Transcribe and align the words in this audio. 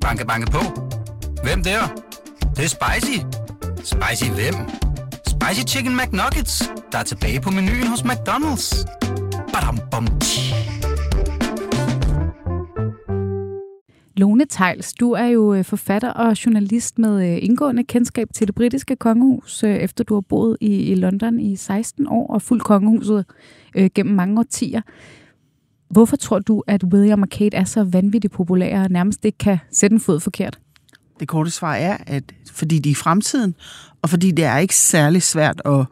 Banke, 0.00 0.26
banke 0.26 0.50
på. 0.50 0.62
Hvem 1.44 1.62
der? 1.62 1.80
Det, 2.40 2.56
det 2.56 2.64
er 2.64 2.68
spicy. 2.68 3.18
Spicy 3.76 4.30
hvem? 4.30 4.54
Spicy 5.26 5.74
Chicken 5.74 5.96
McNuggets, 5.96 6.72
der 6.92 6.98
er 6.98 7.02
tilbage 7.02 7.40
på 7.40 7.50
menuen 7.50 7.86
hos 7.86 8.00
McDonald's. 8.00 8.86
Badum, 9.52 9.78
bom, 9.90 10.06
tji. 10.20 10.54
Lone 14.16 14.44
Tejls, 14.46 14.92
du 14.92 15.12
er 15.12 15.26
jo 15.26 15.54
øh, 15.54 15.64
forfatter 15.64 16.10
og 16.10 16.46
journalist 16.46 16.98
med 16.98 17.30
øh, 17.30 17.38
indgående 17.42 17.84
kendskab 17.84 18.28
til 18.34 18.46
det 18.46 18.54
britiske 18.54 18.96
kongehus, 18.96 19.64
øh, 19.64 19.76
efter 19.76 20.04
du 20.04 20.14
har 20.14 20.20
boet 20.20 20.56
i, 20.60 20.94
London 20.94 21.40
i 21.40 21.56
16 21.56 22.06
år 22.08 22.26
og 22.26 22.42
fuldt 22.42 22.64
kongehuset 22.64 23.24
gennem 23.94 24.14
mange 24.14 24.38
årtier. 24.38 24.80
Hvorfor 25.90 26.16
tror 26.16 26.38
du, 26.38 26.62
at 26.66 26.84
William 26.84 27.22
og 27.22 27.28
Kate 27.28 27.56
er 27.56 27.64
så 27.64 27.84
vanvittigt 27.84 28.32
populære 28.32 28.82
og 28.84 28.90
nærmest 28.90 29.24
ikke 29.24 29.38
kan 29.38 29.58
sætte 29.72 29.94
en 29.94 30.00
fod 30.00 30.20
forkert? 30.20 30.58
Det 31.20 31.28
korte 31.28 31.50
svar 31.50 31.74
er, 31.74 31.96
at 32.06 32.24
fordi 32.52 32.78
de 32.78 32.88
er 32.88 32.92
i 32.92 32.94
fremtiden, 32.94 33.54
og 34.02 34.10
fordi 34.10 34.30
det 34.30 34.44
er 34.44 34.58
ikke 34.58 34.76
særlig 34.76 35.22
svært 35.22 35.62
at 35.64 35.84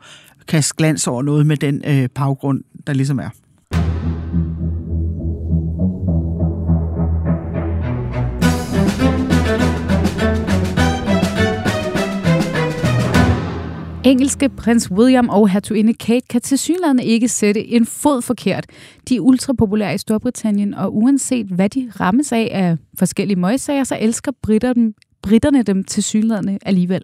kaste 0.49 0.75
glans 0.77 1.07
over 1.07 1.23
noget 1.23 1.47
med 1.47 1.57
den 1.57 1.83
øh, 1.87 2.09
baggrund, 2.09 2.65
der 2.87 2.93
ligesom 2.93 3.19
er. 3.19 3.31
Engelske 14.05 14.49
prins 14.49 14.91
William 14.91 15.29
og 15.29 15.49
hertuginde 15.49 15.95
Kate 15.95 16.27
kan 16.31 16.41
tilsyneladende 16.41 17.05
ikke 17.05 17.29
sætte 17.29 17.67
en 17.67 17.87
fod 17.87 18.23
forkert. 18.23 18.67
De 19.09 19.17
er 19.17 19.21
ultrapopulære 19.21 19.95
i 19.95 19.99
Storbritannien, 19.99 20.75
og 20.75 20.97
uanset 20.97 21.47
hvad 21.47 21.69
de 21.69 21.93
rammes 22.01 22.33
af 22.33 22.49
af 22.53 22.77
forskellige 22.99 23.39
møgsager, 23.39 23.85
så 23.85 23.97
elsker 24.01 24.33
britter 24.43 24.73
dem, 24.73 24.95
britterne 25.23 25.63
dem 25.63 25.85
til 25.85 26.33
alligevel. 26.63 27.03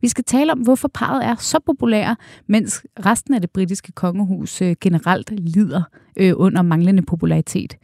Vi 0.00 0.08
skal 0.08 0.24
tale 0.24 0.52
om, 0.52 0.58
hvorfor 0.58 0.88
parret 0.94 1.24
er 1.24 1.34
så 1.38 1.58
populære, 1.66 2.16
mens 2.46 2.82
resten 3.06 3.34
af 3.34 3.40
det 3.40 3.50
britiske 3.50 3.92
kongehus 3.92 4.62
øh, 4.62 4.76
generelt 4.80 5.30
lider 5.40 5.82
øh, 6.16 6.32
under 6.36 6.62
manglende 6.62 7.02
popularitet. 7.02 7.76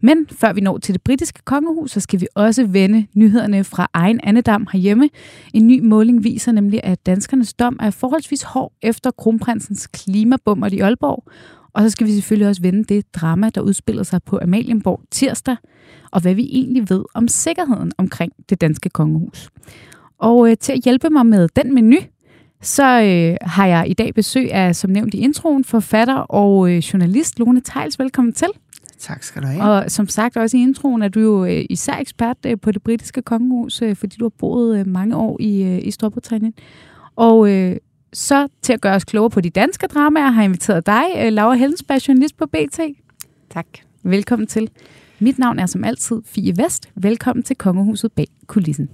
Men 0.00 0.26
før 0.32 0.52
vi 0.52 0.60
når 0.60 0.78
til 0.78 0.94
det 0.94 1.02
britiske 1.02 1.40
kongehus, 1.44 1.90
så 1.90 2.00
skal 2.00 2.20
vi 2.20 2.26
også 2.34 2.66
vende 2.66 3.06
nyhederne 3.14 3.64
fra 3.64 3.88
egen 3.92 4.20
andedam 4.22 4.66
herhjemme. 4.72 5.10
En 5.54 5.66
ny 5.66 5.80
måling 5.80 6.24
viser 6.24 6.52
nemlig, 6.52 6.80
at 6.84 7.06
danskernes 7.06 7.54
dom 7.54 7.76
er 7.80 7.90
forholdsvis 7.90 8.42
hård 8.42 8.72
efter 8.82 9.10
kronprinsens 9.10 9.86
klimabummer 9.86 10.72
i 10.72 10.78
Aalborg. 10.78 11.24
Og 11.72 11.82
så 11.82 11.90
skal 11.90 12.06
vi 12.06 12.12
selvfølgelig 12.12 12.48
også 12.48 12.62
vende 12.62 12.84
det 12.84 13.14
drama, 13.14 13.50
der 13.50 13.60
udspiller 13.60 14.02
sig 14.02 14.22
på 14.22 14.38
Amalienborg 14.42 15.00
tirsdag, 15.10 15.56
og 16.10 16.20
hvad 16.20 16.34
vi 16.34 16.48
egentlig 16.52 16.90
ved 16.90 17.04
om 17.14 17.28
sikkerheden 17.28 17.92
omkring 17.98 18.32
det 18.48 18.60
danske 18.60 18.88
kongehus. 18.88 19.50
Og 20.18 20.50
øh, 20.50 20.56
til 20.56 20.72
at 20.72 20.80
hjælpe 20.84 21.10
mig 21.10 21.26
med 21.26 21.48
den 21.56 21.74
menu, 21.74 21.96
så 22.62 23.02
øh, 23.02 23.36
har 23.48 23.66
jeg 23.66 23.84
i 23.88 23.94
dag 23.94 24.14
besøg 24.14 24.52
af, 24.52 24.76
som 24.76 24.90
nævnt 24.90 25.14
i 25.14 25.18
introen, 25.18 25.64
forfatter 25.64 26.16
og 26.16 26.70
øh, 26.70 26.78
journalist 26.78 27.38
Lone 27.38 27.60
Tejls. 27.60 27.98
Velkommen 27.98 28.32
til. 28.32 28.48
Tak 28.98 29.22
skal 29.22 29.42
du 29.42 29.46
have. 29.46 29.62
Og 29.62 29.90
som 29.90 30.08
sagt 30.08 30.36
også 30.36 30.56
i 30.56 30.60
introen 30.60 31.02
er 31.02 31.08
du 31.08 31.20
jo 31.20 31.44
øh, 31.44 31.64
især 31.70 31.96
ekspert 31.96 32.36
øh, 32.46 32.60
på 32.60 32.72
det 32.72 32.82
britiske 32.82 33.22
kongehus, 33.22 33.82
øh, 33.82 33.96
fordi 33.96 34.16
du 34.16 34.24
har 34.24 34.32
boet 34.38 34.86
mange 34.86 35.16
år 35.16 35.36
i, 35.40 35.78
i 35.78 35.90
Storbritannien. 35.90 36.54
Og 37.16 37.50
øh, 37.50 37.76
så 38.12 38.48
til 38.62 38.72
at 38.72 38.80
gøre 38.80 38.94
os 38.94 39.04
klogere 39.04 39.30
på 39.30 39.40
de 39.40 39.50
danske 39.50 39.86
dramaer, 39.86 40.30
har 40.30 40.42
jeg 40.42 40.44
inviteret 40.44 40.86
dig, 40.86 41.32
Laura 41.32 41.54
Hellensberg, 41.54 42.08
journalist 42.08 42.36
på 42.36 42.46
BT. 42.46 42.80
Tak. 43.50 43.66
Velkommen 44.02 44.46
til. 44.46 44.70
Mit 45.18 45.38
navn 45.38 45.58
er 45.58 45.66
som 45.66 45.84
altid 45.84 46.22
Fie 46.24 46.54
Vest. 46.56 46.88
Velkommen 46.94 47.42
til 47.42 47.56
Kongehuset 47.56 48.12
bag 48.12 48.26
kulissen. 48.46 48.88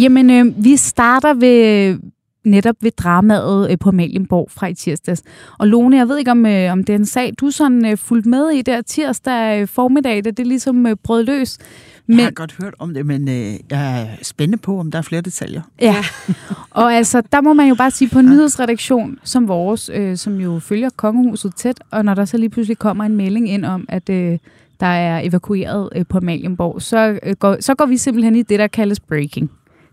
Jamen, 0.00 0.30
øh, 0.30 0.64
vi 0.64 0.76
starter 0.76 1.34
ved 1.34 1.98
netop 2.44 2.76
ved 2.80 2.90
dramaet 2.90 3.70
øh, 3.70 3.78
på 3.78 3.88
Amalienborg 3.88 4.50
fra 4.50 4.66
i 4.66 4.74
tirsdags. 4.74 5.22
Og 5.58 5.68
Lone, 5.68 5.96
jeg 5.96 6.08
ved 6.08 6.18
ikke, 6.18 6.30
om, 6.30 6.46
øh, 6.46 6.72
om 6.72 6.84
det 6.84 6.92
er 6.92 6.98
en 6.98 7.06
sag, 7.06 7.32
du 7.40 7.50
sådan 7.50 7.86
øh, 7.86 7.98
fulgte 7.98 8.28
med 8.28 8.50
i 8.50 8.62
der 8.62 8.82
tirsdag 8.82 9.60
øh, 9.60 9.68
formiddag, 9.68 10.24
da 10.24 10.30
det 10.30 10.46
ligesom 10.46 10.86
øh, 10.86 10.96
brød 11.02 11.24
løs. 11.24 11.58
Men... 12.06 12.18
Jeg 12.18 12.26
har 12.26 12.30
godt 12.30 12.56
hørt 12.62 12.74
om 12.78 12.94
det, 12.94 13.06
men 13.06 13.28
øh, 13.28 13.54
jeg 13.70 14.02
er 14.02 14.06
spændende 14.22 14.58
på, 14.58 14.80
om 14.80 14.90
der 14.90 14.98
er 14.98 15.02
flere 15.02 15.20
detaljer. 15.20 15.62
Ja, 15.80 15.96
og 16.70 16.94
altså, 16.94 17.22
der 17.32 17.40
må 17.40 17.52
man 17.52 17.68
jo 17.68 17.74
bare 17.74 17.90
sige, 17.90 18.08
på 18.08 18.18
en 18.18 18.26
nyhedsredaktion 18.26 19.18
som 19.24 19.48
vores, 19.48 19.90
øh, 19.94 20.16
som 20.16 20.40
jo 20.40 20.58
følger 20.58 20.90
kongehuset 20.96 21.54
tæt, 21.54 21.80
og 21.90 22.04
når 22.04 22.14
der 22.14 22.24
så 22.24 22.36
lige 22.36 22.50
pludselig 22.50 22.78
kommer 22.78 23.04
en 23.04 23.16
melding 23.16 23.50
ind 23.50 23.64
om, 23.64 23.86
at 23.88 24.10
øh, 24.10 24.38
der 24.80 24.86
er 24.86 25.20
evakueret 25.24 25.88
øh, 25.94 26.06
på 26.06 26.18
Amalienborg, 26.18 26.82
så, 26.82 27.18
øh, 27.22 27.34
går, 27.38 27.56
så 27.60 27.74
går 27.74 27.86
vi 27.86 27.96
simpelthen 27.96 28.36
i 28.36 28.42
det, 28.42 28.58
der 28.58 28.66
kaldes 28.66 29.00
breaking. 29.00 29.50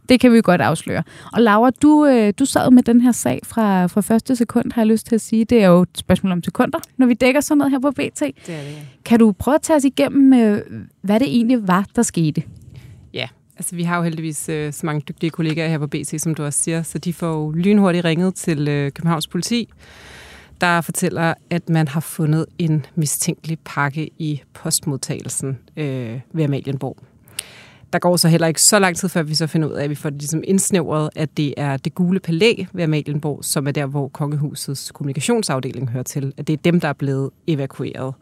Det 0.09 0.19
kan 0.19 0.31
vi 0.31 0.35
jo 0.35 0.41
godt 0.45 0.62
afsløre. 0.62 1.03
Og 1.34 1.41
Laura, 1.41 1.69
du, 1.69 2.06
øh, 2.06 2.34
du 2.39 2.45
sad 2.45 2.72
med 2.72 2.84
den 2.84 3.01
her 3.01 3.12
sag 3.12 3.39
fra, 3.44 3.85
fra 3.85 4.01
første 4.01 4.35
sekund, 4.35 4.72
har 4.72 4.81
jeg 4.81 4.88
lyst 4.88 5.07
til 5.07 5.16
at 5.16 5.22
sige. 5.22 5.45
Det 5.45 5.63
er 5.63 5.67
jo 5.67 5.81
et 5.81 5.89
spørgsmål 5.95 6.31
om 6.31 6.44
sekunder, 6.44 6.79
når 6.97 7.07
vi 7.07 7.13
dækker 7.13 7.41
sådan 7.41 7.57
noget 7.57 7.72
her 7.72 7.79
på 7.79 7.91
BT. 7.91 8.00
Det 8.19 8.22
er 8.22 8.31
det, 8.45 8.47
ja. 8.50 8.81
Kan 9.06 9.19
du 9.19 9.31
prøve 9.31 9.56
at 9.56 9.61
tage 9.61 9.78
os 9.78 9.84
igennem, 9.84 10.34
øh, 10.34 10.61
hvad 11.01 11.19
det 11.19 11.28
egentlig 11.28 11.67
var, 11.67 11.85
der 11.95 12.01
skete? 12.01 12.44
Ja, 13.13 13.28
altså 13.57 13.75
vi 13.75 13.84
har 13.84 13.97
jo 13.97 14.03
heldigvis 14.03 14.50
øh, 14.50 14.73
så 14.73 14.85
mange 14.85 15.01
dygtige 15.09 15.29
kollegaer 15.29 15.69
her 15.69 15.78
på 15.78 15.88
BT, 15.88 16.22
som 16.22 16.35
du 16.35 16.44
også 16.44 16.59
siger, 16.59 16.84
så 16.84 16.97
de 16.97 17.13
får 17.13 17.28
jo 17.28 17.51
lynhurtigt 17.51 18.06
ringet 18.06 18.35
til 18.35 18.67
øh, 18.67 18.91
Københavns 18.91 19.28
politi, 19.28 19.69
der 20.61 20.81
fortæller, 20.81 21.34
at 21.50 21.69
man 21.69 21.88
har 21.88 22.00
fundet 22.00 22.45
en 22.57 22.85
mistænkelig 22.95 23.57
pakke 23.66 24.09
i 24.17 24.41
postmodtagelsen 24.53 25.57
øh, 25.78 26.19
ved 26.34 26.44
Amalienborg 26.44 26.97
der 27.94 28.00
går 28.00 28.18
så 28.18 28.28
heller 28.28 28.47
ikke 28.47 28.62
så 28.62 28.79
lang 28.79 28.97
tid, 28.97 29.09
før 29.09 29.24
vi 29.24 29.35
så 29.35 29.47
finder 29.47 29.68
ud 29.68 29.74
af, 29.74 29.84
at 29.84 29.90
vi 29.90 29.96
får 29.96 30.09
det 30.09 30.22
ligesom 30.22 30.44
indsnævret, 30.44 31.09
at 31.16 31.38
det 31.38 31.53
er 31.57 31.78
det 31.78 31.96
gule 31.96 32.19
palæ 32.19 32.53
ved 32.74 32.84
Amalienborg, 32.84 33.40
som 33.46 33.68
er 33.68 33.72
der, 33.72 33.85
hvor 33.85 34.07
kongehusets 34.07 34.91
kommunikationsafdeling 34.91 35.90
hører 35.90 36.03
til. 36.03 36.34
At 36.38 36.47
det 36.47 36.53
er 36.53 36.57
dem, 36.57 36.79
der 36.79 36.88
er 36.88 36.94
blevet 36.94 37.29
evakueret. 37.47 38.13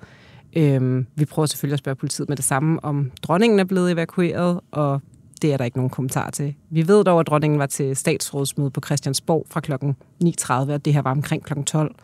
Øhm, 0.53 1.06
vi 1.16 1.25
prøver 1.25 1.46
selvfølgelig 1.46 1.74
at 1.74 1.80
spørge 1.80 1.96
politiet 1.96 2.30
med 2.30 2.38
det 2.38 2.46
samme, 2.46 2.84
om 2.84 3.12
dronningen 3.22 3.59
er 3.59 3.63
blevet 3.63 3.91
evakueret, 3.91 4.59
og 4.72 5.02
det 5.41 5.53
er 5.53 5.57
der 5.57 5.66
ikke 5.66 5.78
nogen 5.78 5.90
kommentar 5.90 6.30
til. 6.30 6.56
Vi 6.69 6.88
ved 6.88 7.03
dog, 7.03 7.19
at 7.19 7.28
dronningen 7.28 7.59
var 7.59 7.66
til 7.66 7.96
statsrådsmøde 7.96 8.69
på 8.69 8.81
Christiansborg 8.86 9.46
fra 9.50 9.59
kl. 9.59 9.74
9.30, 9.74 10.53
og 10.53 10.86
det 10.86 10.94
her 10.94 11.01
var 11.01 11.12
omkring 11.12 11.44
kl. 11.44 11.53
12. 11.66 11.96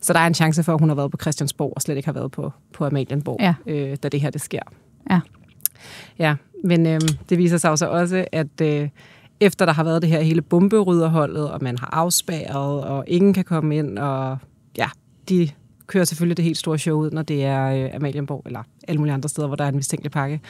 Så 0.00 0.12
der 0.12 0.18
er 0.18 0.26
en 0.26 0.34
chance 0.34 0.62
for, 0.62 0.74
at 0.74 0.80
hun 0.80 0.88
har 0.88 0.96
været 0.96 1.10
på 1.10 1.16
Christiansborg 1.20 1.72
og 1.76 1.82
slet 1.82 1.96
ikke 1.96 2.08
har 2.08 2.12
været 2.12 2.30
på, 2.30 2.52
på 2.72 2.84
Amalienborg, 2.84 3.40
ja. 3.40 3.54
øh, 3.66 3.96
da 4.02 4.08
det 4.08 4.20
her 4.20 4.30
det 4.30 4.40
sker. 4.40 4.60
Ja. 5.10 5.20
Ja, 6.18 6.34
men 6.64 6.86
øh, 6.86 7.00
det 7.28 7.38
viser 7.38 7.56
sig 7.56 7.78
så 7.78 7.86
også, 7.86 8.24
at 8.32 8.60
øh, 8.62 8.88
efter 9.40 9.66
der 9.66 9.72
har 9.72 9.84
været 9.84 10.02
det 10.02 10.10
her 10.10 10.20
hele 10.20 10.42
bomberydderholdet, 10.42 11.50
og 11.50 11.62
man 11.62 11.78
har 11.78 11.88
afspærret, 11.92 12.84
og 12.84 13.04
ingen 13.06 13.34
kan 13.34 13.44
komme 13.44 13.76
ind, 13.76 13.98
og 13.98 14.38
ja, 14.76 14.86
de 15.28 15.48
kører 15.86 16.04
selvfølgelig 16.04 16.36
det 16.36 16.44
helt 16.44 16.58
store 16.58 16.78
show 16.78 16.98
ud, 16.98 17.10
når 17.10 17.22
det 17.22 17.44
er 17.44 17.66
øh, 17.66 17.90
Amalienborg, 17.94 18.42
eller 18.46 18.62
alle 18.88 18.98
mulige 18.98 19.14
andre 19.14 19.28
steder, 19.28 19.46
hvor 19.46 19.56
der 19.56 19.64
er 19.64 19.68
en 19.68 19.76
mistænkelig 19.76 20.12
pakke, 20.12 20.40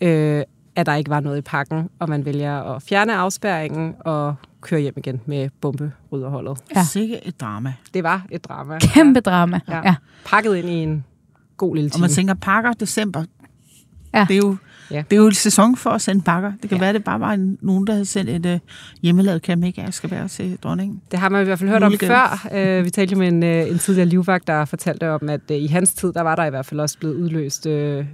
øh, 0.00 0.42
at 0.76 0.86
der 0.86 0.94
ikke 0.94 1.10
var 1.10 1.20
noget 1.20 1.38
i 1.38 1.40
pakken, 1.40 1.88
og 1.98 2.08
man 2.08 2.24
vælger 2.24 2.62
at 2.62 2.82
fjerne 2.82 3.14
afspærringen 3.16 3.94
og 4.00 4.34
køre 4.60 4.80
hjem 4.80 4.94
igen 4.96 5.20
med 5.26 5.48
bomberydderholdet. 5.60 6.58
Ja. 6.76 6.84
Sikke 6.84 7.26
et 7.26 7.40
drama. 7.40 7.74
Det 7.94 8.02
var 8.02 8.26
et 8.30 8.44
drama. 8.44 8.78
Kæmpe 8.78 9.20
drama. 9.20 9.60
Ja. 9.68 9.80
ja. 9.84 9.94
Pakket 10.24 10.56
ind 10.56 10.68
i 10.68 10.72
en 10.72 11.04
god 11.56 11.74
lille 11.74 11.90
time. 11.90 11.96
Og 11.96 12.00
man 12.00 12.10
tænker, 12.10 12.34
pakker 12.34 12.72
december, 12.72 13.24
ja. 14.14 14.26
det 14.28 14.34
er 14.34 14.38
jo 14.38 14.56
Ja. 14.90 15.02
Det 15.10 15.16
er 15.16 15.20
jo 15.20 15.26
en 15.26 15.34
sæson 15.34 15.76
for 15.76 15.90
at 15.90 16.02
sende 16.02 16.22
pakker. 16.22 16.52
Det 16.62 16.70
kan 16.70 16.78
ja. 16.78 16.84
være, 16.84 16.92
det 16.92 17.04
bare 17.04 17.20
var 17.20 17.32
en, 17.32 17.58
nogen, 17.60 17.86
der 17.86 17.92
havde 17.92 18.04
sendt 18.04 18.30
et 18.30 18.54
uh, 18.54 18.60
hjemmelavet 19.02 19.42
kamik 19.42 19.78
skal 19.90 20.10
være 20.10 20.28
til 20.28 20.58
dronningen. 20.62 21.00
Det 21.10 21.18
har 21.18 21.28
man 21.28 21.42
i 21.42 21.44
hvert 21.44 21.58
fald 21.58 21.70
hørt 21.70 21.82
om 21.82 21.94
før. 22.00 22.46
Uh, 22.78 22.84
vi 22.84 22.90
talte 22.90 23.16
med 23.16 23.28
en, 23.28 23.42
uh, 23.42 23.72
en 23.72 23.78
tidligere 23.78 24.08
livvagt, 24.08 24.46
der 24.46 24.64
fortalte 24.64 25.10
om, 25.10 25.28
at 25.28 25.40
uh, 25.50 25.56
i 25.56 25.66
hans 25.66 25.94
tid, 25.94 26.12
der 26.12 26.20
var 26.20 26.36
der 26.36 26.44
i 26.44 26.50
hvert 26.50 26.66
fald 26.66 26.80
også 26.80 26.98
blevet 26.98 27.14
udløst 27.14 27.66
uh, 27.66 28.04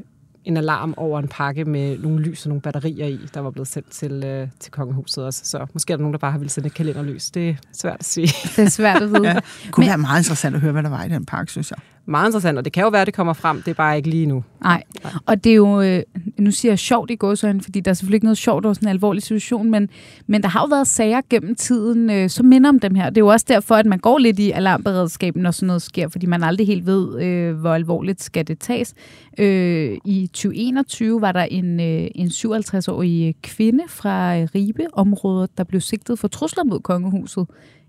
en 0.45 0.56
alarm 0.56 0.95
over 0.97 1.19
en 1.19 1.29
pakke 1.29 1.65
med 1.65 1.99
nogle 1.99 2.21
lys 2.21 2.45
og 2.45 2.49
nogle 2.49 2.62
batterier 2.62 3.06
i, 3.06 3.19
der 3.35 3.41
var 3.41 3.50
blevet 3.50 3.69
sendt 3.69 3.91
til, 3.91 4.25
øh, 4.25 4.49
til 4.61 4.73
kongehuset 4.73 5.25
også. 5.25 5.41
Så 5.45 5.67
måske 5.73 5.93
er 5.93 5.97
der 5.97 6.03
nogen, 6.03 6.12
der 6.12 6.19
bare 6.19 6.31
har 6.31 6.39
ville 6.39 6.50
sende 6.50 6.67
et 6.67 6.75
kalenderlys. 6.75 7.31
Det 7.31 7.49
er 7.49 7.55
svært 7.73 7.97
at 7.99 8.05
sige. 8.05 8.29
Det 8.56 8.59
er 8.59 8.69
svært 8.69 9.03
at 9.03 9.09
vide. 9.09 9.29
ja. 9.29 9.35
Det 9.35 9.43
kunne 9.71 9.83
Men... 9.83 9.89
være 9.89 9.99
meget 9.99 10.21
interessant 10.21 10.55
at 10.55 10.61
høre, 10.61 10.73
hvad 10.73 10.83
der 10.83 10.89
var 10.89 11.05
i 11.05 11.09
den 11.09 11.27
pakke, 11.27 11.53
synes 11.53 11.71
jeg 11.71 11.79
meget 12.09 12.29
interessant, 12.29 12.59
og 12.59 12.65
det 12.65 12.73
kan 12.73 12.83
jo 12.83 12.89
være, 12.89 13.01
at 13.01 13.07
det 13.07 13.15
kommer 13.15 13.33
frem, 13.33 13.63
det 13.63 13.71
er 13.71 13.75
bare 13.75 13.97
ikke 13.97 14.11
lige 14.11 14.27
nu. 14.27 14.45
Nej, 14.63 14.83
og 15.27 15.45
det 15.45 15.53
er 15.53 15.57
jo, 15.57 15.83
øh, 15.83 16.03
nu 16.39 16.51
siger 16.51 16.73
jeg 16.73 16.79
sjovt 16.79 17.11
i 17.11 17.17
gåsøjne, 17.17 17.61
fordi 17.61 17.81
der 17.81 17.91
er 17.91 17.95
selvfølgelig 17.95 18.17
ikke 18.17 18.27
noget 18.27 18.39
sjovt 18.39 18.65
over 18.65 18.75
sådan 18.75 18.89
en 18.89 18.91
alvorlig 18.91 19.23
situation, 19.23 19.71
men, 19.71 19.89
men 20.27 20.43
der 20.43 20.49
har 20.49 20.61
jo 20.61 20.67
været 20.67 20.87
sager 20.87 21.21
gennem 21.31 21.55
tiden, 21.55 22.11
øh, 22.11 22.31
som 22.31 22.47
minder 22.47 22.69
om 22.69 22.79
dem 22.79 22.95
her. 22.95 23.11
Det 23.11 23.17
er 23.17 23.25
jo 23.25 23.29
også 23.29 23.47
derfor, 23.49 23.75
at 23.75 23.87
man 23.87 23.99
går 23.99 24.19
lidt 24.19 24.39
i 24.39 24.51
alarmberedskaben, 24.51 25.43
når 25.43 25.51
sådan 25.51 25.67
noget 25.67 25.83
sker, 25.83 26.09
fordi 26.09 26.27
man 26.27 26.43
aldrig 26.43 26.67
helt 26.67 26.87
ved, 26.87 27.23
øh, 27.23 27.55
hvor 27.55 27.75
alvorligt 27.75 28.23
skal 28.23 28.47
det 28.47 28.59
tages. 28.59 28.95
Øh, 29.39 29.97
I 30.05 30.27
2021 30.27 31.21
var 31.21 31.33
der 31.33 31.43
en, 31.43 31.81
øh, 31.81 32.09
en 32.15 32.27
57-årig 32.27 33.35
kvinde 33.43 33.85
fra 33.89 34.39
øh, 34.39 34.49
Ribe-området, 34.55 35.59
der 35.59 35.65
blev 35.65 35.81
sigtet 35.81 36.19
for 36.19 36.29
trusler 36.29 36.65
mod 36.65 36.81
kongehuset 36.81 37.47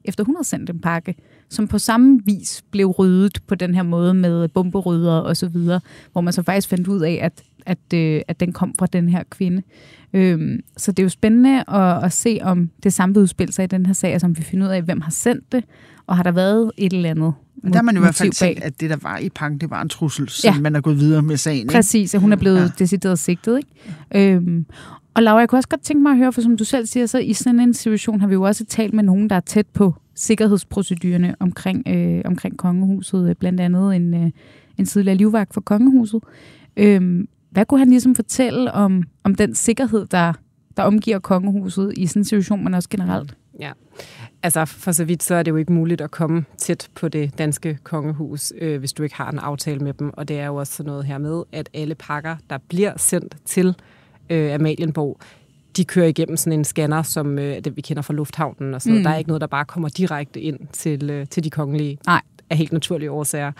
efter 0.09 0.23
hun 0.23 0.35
havde 0.35 0.47
sendt 0.47 0.69
en 0.69 0.79
pakke, 0.79 1.15
som 1.49 1.67
på 1.67 1.77
samme 1.77 2.19
vis 2.25 2.63
blev 2.71 2.87
ryddet 2.87 3.39
på 3.47 3.55
den 3.55 3.75
her 3.75 3.83
måde 3.83 4.13
med 4.13 4.47
bomberydder 4.47 5.13
og 5.13 5.37
så 5.37 5.47
videre, 5.47 5.79
hvor 6.11 6.21
man 6.21 6.33
så 6.33 6.43
faktisk 6.43 6.69
fandt 6.69 6.87
ud 6.87 7.01
af, 7.01 7.19
at, 7.21 7.43
at, 7.65 7.93
øh, 7.93 8.21
at 8.27 8.39
den 8.39 8.53
kom 8.53 8.73
fra 8.79 8.85
den 8.85 9.09
her 9.09 9.23
kvinde. 9.29 9.61
Øhm, 10.13 10.59
så 10.77 10.91
det 10.91 10.99
er 10.99 11.05
jo 11.05 11.09
spændende 11.09 11.63
at, 11.69 12.03
at 12.03 12.13
se, 12.13 12.39
om 12.41 12.69
det 12.83 12.93
samme 12.93 13.15
vil 13.15 13.21
udspille 13.21 13.53
sig 13.53 13.63
i 13.63 13.67
den 13.67 13.85
her 13.85 13.93
sag, 13.93 14.13
altså 14.13 14.27
om 14.27 14.37
vi 14.37 14.43
finder 14.43 14.67
ud 14.67 14.71
af, 14.71 14.81
hvem 14.81 15.01
har 15.01 15.11
sendt 15.11 15.51
det, 15.51 15.63
og 16.07 16.15
har 16.15 16.23
der 16.23 16.31
været 16.31 16.71
et 16.77 16.93
eller 16.93 17.09
andet 17.09 17.33
men 17.63 17.73
der 17.73 17.77
har 17.77 17.83
man 17.83 17.97
i 17.97 17.99
hvert 17.99 18.15
fald 18.15 18.31
tænkt, 18.31 18.63
at 18.63 18.81
det, 18.81 18.89
der 18.89 18.97
var 19.01 19.17
i 19.17 19.29
pakken, 19.29 19.61
det 19.61 19.69
var 19.69 19.81
en 19.81 19.89
trussel, 19.89 20.29
så 20.29 20.47
ja. 20.47 20.59
man 20.59 20.75
er 20.75 20.81
gået 20.81 20.99
videre 20.99 21.21
med 21.21 21.37
sagen. 21.37 21.59
Ikke? 21.59 21.71
Præcis, 21.71 22.15
at 22.15 22.21
hun 22.21 22.31
er 22.31 22.35
blevet 22.35 22.59
ja. 22.59 22.67
decideret 22.79 23.19
sigtet. 23.19 23.57
Ikke? 23.57 24.33
Øhm, 24.35 24.65
og 25.13 25.23
Laura, 25.23 25.39
jeg 25.39 25.49
kunne 25.49 25.59
også 25.59 25.69
godt 25.69 25.81
tænke 25.81 26.03
mig 26.03 26.11
at 26.11 26.17
høre, 26.17 26.33
for 26.33 26.41
som 26.41 26.57
du 26.57 26.63
selv 26.63 26.85
siger, 26.85 27.05
så 27.05 27.17
i 27.17 27.33
sådan 27.33 27.59
en 27.59 27.73
situation 27.73 28.21
har 28.21 28.27
vi 28.27 28.33
jo 28.33 28.41
også 28.41 28.65
talt 28.65 28.93
med 28.93 29.03
nogen, 29.03 29.29
der 29.29 29.35
er 29.35 29.39
tæt 29.39 29.67
på 29.67 29.93
sikkerhedsprocedurerne 30.15 31.35
omkring, 31.39 31.87
øh, 31.87 32.21
omkring 32.25 32.57
kongehuset, 32.57 33.29
øh, 33.29 33.35
blandt 33.35 33.59
andet 33.59 33.95
en, 33.95 34.13
øh, 34.13 34.31
en 34.77 34.85
tidligere 34.85 35.17
livvagt 35.17 35.53
for 35.53 35.61
kongehuset. 35.61 36.23
Øh, 36.77 37.25
hvad 37.49 37.65
kunne 37.65 37.79
han 37.79 37.89
ligesom 37.89 38.15
fortælle 38.15 38.71
om, 38.71 39.03
om 39.23 39.35
den 39.35 39.55
sikkerhed, 39.55 40.05
der, 40.05 40.33
der 40.77 40.83
omgiver 40.83 41.19
kongehuset 41.19 41.93
i 41.97 42.07
sådan 42.07 42.19
en 42.19 42.25
situation, 42.25 42.63
men 42.63 42.73
også 42.73 42.89
generelt? 42.89 43.35
Ja, 43.59 43.71
altså 44.43 44.65
for 44.65 44.91
så 44.91 45.05
vidt 45.05 45.23
så 45.23 45.35
er 45.35 45.43
det 45.43 45.51
jo 45.51 45.55
ikke 45.55 45.73
muligt 45.73 46.01
at 46.01 46.11
komme 46.11 46.45
tæt 46.57 46.89
på 46.95 47.07
det 47.07 47.37
danske 47.37 47.77
kongehus, 47.83 48.53
øh, 48.61 48.79
hvis 48.79 48.93
du 48.93 49.03
ikke 49.03 49.15
har 49.15 49.31
en 49.31 49.39
aftale 49.39 49.79
med 49.79 49.93
dem. 49.93 50.11
Og 50.13 50.27
det 50.27 50.39
er 50.39 50.45
jo 50.45 50.55
også 50.55 50.73
sådan 50.73 50.89
noget 50.89 51.05
her 51.05 51.17
med, 51.17 51.43
at 51.51 51.69
alle 51.73 51.95
pakker, 51.95 52.35
der 52.49 52.57
bliver 52.69 52.93
sendt 52.97 53.37
til 53.45 53.75
øh, 54.29 54.53
Amalienborg, 54.53 55.19
de 55.77 55.85
kører 55.85 56.07
igennem 56.07 56.37
sådan 56.37 56.59
en 56.59 56.65
scanner, 56.65 57.03
som 57.03 57.39
øh, 57.39 57.63
det 57.63 57.75
vi 57.75 57.81
kender 57.81 58.01
fra 58.01 58.13
lufthavnen 58.13 58.73
og 58.73 58.81
sådan 58.81 58.97
mm. 58.97 59.03
Der 59.03 59.09
er 59.09 59.17
ikke 59.17 59.27
noget, 59.27 59.41
der 59.41 59.47
bare 59.47 59.65
kommer 59.65 59.89
direkte 59.89 60.41
ind 60.41 60.59
til, 60.71 61.09
øh, 61.09 61.27
til 61.27 61.43
de 61.43 61.49
kongelige. 61.49 61.97
Nej 62.05 62.21
af 62.49 62.57
helt 62.57 62.71
naturlige 62.71 63.11
årsager. 63.11 63.51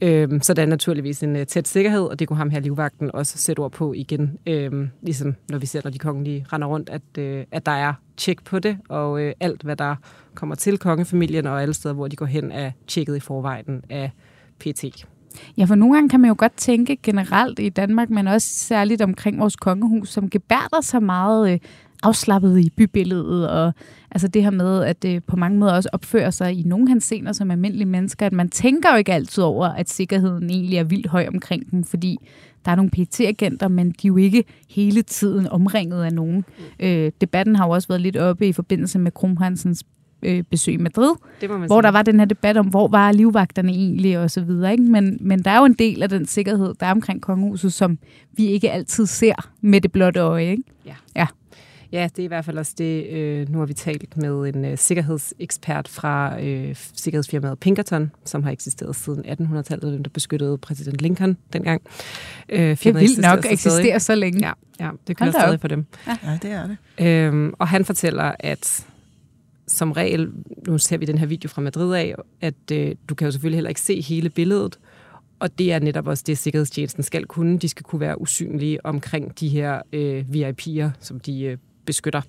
Øhm, 0.00 0.42
så 0.42 0.54
der 0.54 0.62
er 0.62 0.66
naturligvis 0.66 1.22
en 1.22 1.36
uh, 1.36 1.42
tæt 1.42 1.68
sikkerhed, 1.68 2.02
og 2.02 2.18
det 2.18 2.28
kunne 2.28 2.36
ham 2.36 2.50
her 2.50 2.60
livvagten 2.60 3.10
også 3.14 3.38
sætte 3.38 3.60
ord 3.60 3.72
på 3.72 3.92
igen, 3.92 4.38
øhm, 4.46 4.90
ligesom 5.02 5.34
når 5.48 5.58
vi 5.58 5.66
ser, 5.66 5.80
når 5.84 5.90
de 5.90 5.98
kongelige 5.98 6.46
render 6.52 6.68
rundt, 6.68 6.88
at, 6.88 7.02
øh, 7.18 7.44
at 7.50 7.66
der 7.66 7.72
er 7.72 7.94
tjek 8.16 8.44
på 8.44 8.58
det, 8.58 8.78
og 8.88 9.20
øh, 9.20 9.32
alt, 9.40 9.62
hvad 9.62 9.76
der 9.76 9.96
kommer 10.34 10.54
til 10.54 10.78
kongefamilien 10.78 11.46
og 11.46 11.62
alle 11.62 11.74
steder, 11.74 11.94
hvor 11.94 12.08
de 12.08 12.16
går 12.16 12.26
hen, 12.26 12.52
er 12.52 12.70
tjekket 12.86 13.16
i 13.16 13.20
forvejen 13.20 13.84
af 13.90 14.10
PT. 14.58 14.84
Ja, 15.58 15.64
for 15.64 15.74
nogle 15.74 15.94
gange 15.94 16.08
kan 16.08 16.20
man 16.20 16.28
jo 16.28 16.34
godt 16.38 16.56
tænke 16.56 16.96
generelt 17.02 17.58
i 17.58 17.68
Danmark, 17.68 18.10
men 18.10 18.28
også 18.28 18.48
særligt 18.48 19.02
omkring 19.02 19.40
vores 19.40 19.56
kongehus, 19.56 20.08
som 20.08 20.30
gebærder 20.30 20.80
så 20.80 21.00
meget 21.00 21.52
øh, 21.52 21.58
afslappet 22.02 22.58
i 22.58 22.70
bybilledet, 22.76 23.48
og 23.48 23.72
altså 24.10 24.28
det 24.28 24.42
her 24.42 24.50
med, 24.50 24.84
at 24.84 25.02
det 25.02 25.24
på 25.24 25.36
mange 25.36 25.58
måder 25.58 25.72
også 25.72 25.88
opfører 25.92 26.30
sig 26.30 26.54
i 26.54 26.62
nogle 26.62 26.88
hensener 26.88 27.32
som 27.32 27.50
almindelige 27.50 27.88
mennesker, 27.88 28.26
at 28.26 28.32
man 28.32 28.48
tænker 28.48 28.90
jo 28.90 28.96
ikke 28.96 29.12
altid 29.12 29.44
over, 29.44 29.66
at 29.66 29.90
sikkerheden 29.90 30.50
egentlig 30.50 30.78
er 30.78 30.84
vildt 30.84 31.06
høj 31.06 31.26
omkring 31.34 31.70
dem, 31.70 31.84
fordi 31.84 32.16
der 32.64 32.70
er 32.70 32.76
nogle 32.76 32.90
PT-agenter, 32.90 33.68
men 33.68 33.90
de 33.90 33.94
er 34.04 34.08
jo 34.08 34.16
ikke 34.16 34.44
hele 34.70 35.02
tiden 35.02 35.48
omringet 35.48 36.04
af 36.04 36.12
nogen. 36.12 36.44
Øh, 36.80 37.12
debatten 37.20 37.56
har 37.56 37.66
jo 37.66 37.70
også 37.72 37.88
været 37.88 38.00
lidt 38.00 38.16
oppe 38.16 38.48
i 38.48 38.52
forbindelse 38.52 38.98
med 38.98 39.12
Krumhansens 39.12 39.84
øh, 40.22 40.42
besøg 40.50 40.74
i 40.74 40.76
Madrid, 40.76 41.14
hvor 41.40 41.68
sige. 41.68 41.82
der 41.82 41.90
var 41.90 42.02
den 42.02 42.18
her 42.18 42.26
debat 42.26 42.56
om, 42.56 42.66
hvor 42.66 42.88
var 42.88 43.12
livvagterne 43.12 43.72
egentlig 43.72 44.18
og 44.18 44.30
så 44.30 44.40
videre. 44.40 44.72
Ikke? 44.72 44.84
Men, 44.84 45.18
men 45.20 45.42
der 45.42 45.50
er 45.50 45.58
jo 45.58 45.64
en 45.64 45.74
del 45.74 46.02
af 46.02 46.08
den 46.08 46.26
sikkerhed, 46.26 46.74
der 46.80 46.86
er 46.86 46.90
omkring 46.90 47.22
kongehuset, 47.22 47.72
som 47.72 47.98
vi 48.32 48.46
ikke 48.46 48.70
altid 48.70 49.06
ser 49.06 49.50
med 49.60 49.80
det 49.80 49.92
blotte 49.92 50.20
øje. 50.20 50.50
Ikke? 50.50 50.62
Ja. 50.86 50.94
ja. 51.16 51.26
Ja, 51.92 52.08
det 52.16 52.18
er 52.18 52.24
i 52.24 52.26
hvert 52.26 52.44
fald 52.44 52.58
også 52.58 52.74
det. 52.78 53.06
Øh, 53.06 53.48
nu 53.48 53.58
har 53.58 53.66
vi 53.66 53.74
talt 53.74 54.16
med 54.16 54.54
en 54.54 54.64
øh, 54.64 54.78
sikkerhedsekspert 54.78 55.88
fra 55.88 56.40
øh, 56.42 56.76
sikkerhedsfirmaet 56.94 57.58
Pinkerton, 57.58 58.10
som 58.24 58.42
har 58.42 58.50
eksisteret 58.50 58.96
siden 58.96 59.24
1800-tallet, 59.24 60.04
der 60.04 60.10
beskyttede 60.10 60.58
præsident 60.58 61.00
Lincoln 61.02 61.36
dengang. 61.52 61.82
Øh, 62.48 62.58
det 62.60 62.86
er 62.86 62.92
vildt 62.92 63.20
nok 63.20 63.44
at 63.44 63.52
eksistere 63.52 64.00
så 64.00 64.14
længe. 64.14 64.46
Ja, 64.46 64.52
ja 64.80 64.90
det 65.06 65.16
kører 65.16 65.30
stadig 65.30 65.54
op. 65.54 65.60
for 65.60 65.68
dem. 65.68 65.86
Ja. 66.06 66.16
ja, 66.24 66.38
det 66.42 66.50
er 66.50 66.66
det. 66.66 67.06
Øhm, 67.06 67.54
og 67.58 67.68
han 67.68 67.84
fortæller, 67.84 68.32
at 68.38 68.86
som 69.70 69.92
regel, 69.92 70.32
nu 70.66 70.78
ser 70.78 70.98
vi 70.98 71.04
den 71.04 71.18
her 71.18 71.26
video 71.26 71.48
fra 71.48 71.62
Madrid 71.62 71.94
af, 71.94 72.14
at 72.40 72.54
øh, 72.72 72.94
du 73.08 73.14
kan 73.14 73.24
jo 73.24 73.30
selvfølgelig 73.30 73.56
heller 73.56 73.68
ikke 73.68 73.80
se 73.80 74.00
hele 74.00 74.30
billedet, 74.30 74.78
og 75.40 75.58
det 75.58 75.72
er 75.72 75.78
netop 75.78 76.06
også 76.06 76.24
det, 76.26 76.38
sikkerhedstjenesten 76.38 77.02
skal 77.02 77.26
kunne. 77.26 77.58
De 77.58 77.68
skal 77.68 77.84
kunne 77.84 78.00
være 78.00 78.20
usynlige 78.20 78.86
omkring 78.86 79.40
de 79.40 79.48
her 79.48 79.82
øh, 79.92 80.24
VIP'er, 80.28 80.90
som 81.00 81.20
de 81.20 81.42
øh, 81.42 81.56
beskytter. 81.84 82.20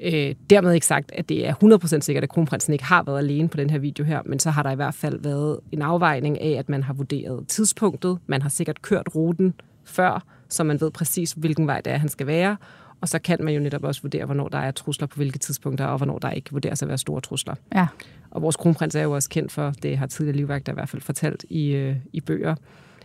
Øh, 0.00 0.34
dermed 0.50 0.72
ikke 0.72 0.86
sagt, 0.86 1.12
at 1.12 1.28
det 1.28 1.48
er 1.48 1.54
100% 1.98 2.00
sikkert, 2.00 2.24
at 2.24 2.30
kronprinsen 2.30 2.72
ikke 2.72 2.84
har 2.84 3.02
været 3.02 3.18
alene 3.18 3.48
på 3.48 3.56
den 3.56 3.70
her 3.70 3.78
video 3.78 4.04
her, 4.04 4.22
men 4.26 4.38
så 4.38 4.50
har 4.50 4.62
der 4.62 4.70
i 4.70 4.74
hvert 4.74 4.94
fald 4.94 5.20
været 5.20 5.58
en 5.72 5.82
afvejning 5.82 6.40
af, 6.40 6.58
at 6.58 6.68
man 6.68 6.82
har 6.82 6.94
vurderet 6.94 7.48
tidspunktet, 7.48 8.18
man 8.26 8.42
har 8.42 8.48
sikkert 8.48 8.82
kørt 8.82 9.08
ruten 9.14 9.54
før, 9.84 10.24
så 10.48 10.64
man 10.64 10.80
ved 10.80 10.90
præcis, 10.90 11.32
hvilken 11.32 11.66
vej 11.66 11.80
det 11.80 11.92
er, 11.92 11.96
han 11.96 12.08
skal 12.08 12.26
være, 12.26 12.56
og 13.02 13.08
så 13.08 13.18
kan 13.18 13.38
man 13.40 13.54
jo 13.54 13.60
netop 13.60 13.84
også 13.84 14.02
vurdere, 14.02 14.24
hvornår 14.24 14.48
der 14.48 14.58
er 14.58 14.70
trusler 14.70 15.06
på 15.06 15.16
hvilke 15.16 15.38
tidspunkter, 15.38 15.84
og 15.84 15.96
hvornår 15.96 16.18
der 16.18 16.30
ikke 16.30 16.52
vurderes 16.52 16.82
at 16.82 16.88
være 16.88 16.98
store 16.98 17.20
trusler. 17.20 17.54
Ja. 17.74 17.86
Og 18.30 18.42
vores 18.42 18.56
kronprins 18.56 18.94
er 18.94 19.02
jo 19.02 19.12
også 19.12 19.28
kendt 19.28 19.52
for, 19.52 19.72
det 19.82 19.98
har 19.98 20.06
tidligere 20.06 20.36
livvagter 20.36 20.72
i 20.72 20.74
hvert 20.74 20.88
fald 20.88 21.02
fortalt 21.02 21.44
i, 21.50 21.70
øh, 21.70 21.96
i 22.12 22.20
bøger, 22.20 22.54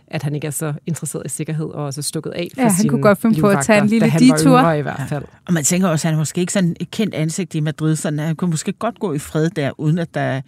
at 0.06 0.22
han 0.22 0.34
ikke 0.34 0.46
er 0.46 0.50
så 0.50 0.74
interesseret 0.86 1.26
i 1.26 1.28
sikkerhed 1.28 1.66
og 1.66 1.84
også 1.84 2.02
stukket 2.02 2.30
af 2.30 2.48
for 2.54 2.62
Ja, 2.62 2.68
han 2.68 2.88
kunne 2.88 3.02
godt 3.02 3.18
finde 3.18 3.40
på 3.40 3.48
at 3.48 3.64
tage 3.64 3.82
en 3.82 3.86
lille 3.88 4.12
detur. 4.18 4.70
i 4.70 4.82
hvert 4.82 5.02
fald. 5.08 5.22
Ja. 5.22 5.38
Og 5.46 5.52
man 5.52 5.64
tænker 5.64 5.88
også, 5.88 6.08
at 6.08 6.10
han 6.10 6.14
er 6.14 6.18
måske 6.18 6.40
ikke 6.40 6.52
sådan 6.52 6.76
et 6.80 6.90
kendt 6.90 7.14
ansigt 7.14 7.54
i 7.54 7.60
Madrid, 7.60 7.96
så 7.96 8.16
han 8.18 8.36
kunne 8.36 8.50
måske 8.50 8.72
godt 8.72 8.98
gå 8.98 9.12
i 9.12 9.18
fred 9.18 9.50
der, 9.50 9.80
uden 9.80 9.98
at 9.98 10.14
der 10.14 10.40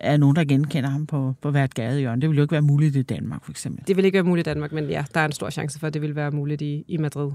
er 0.00 0.16
nogen, 0.16 0.36
der 0.36 0.44
genkender 0.44 0.90
ham 0.90 1.06
på, 1.06 1.34
på 1.42 1.50
hvert 1.50 1.74
gadehjørne. 1.74 2.20
Det 2.22 2.28
ville 2.28 2.38
jo 2.38 2.42
ikke 2.44 2.52
være 2.52 2.62
muligt 2.62 2.96
i 2.96 3.02
Danmark, 3.02 3.44
for 3.44 3.50
eksempel. 3.50 3.88
Det 3.88 3.96
vil 3.96 4.04
ikke 4.04 4.16
være 4.16 4.22
muligt 4.22 4.46
i 4.46 4.50
Danmark, 4.50 4.72
men 4.72 4.84
ja, 4.84 5.04
der 5.14 5.20
er 5.20 5.24
en 5.24 5.32
stor 5.32 5.50
chance 5.50 5.78
for, 5.78 5.86
at 5.86 5.94
det 5.94 6.02
vil 6.02 6.16
være 6.16 6.30
muligt 6.30 6.62
i, 6.62 6.84
i 6.88 6.96
Madrid. 6.96 7.30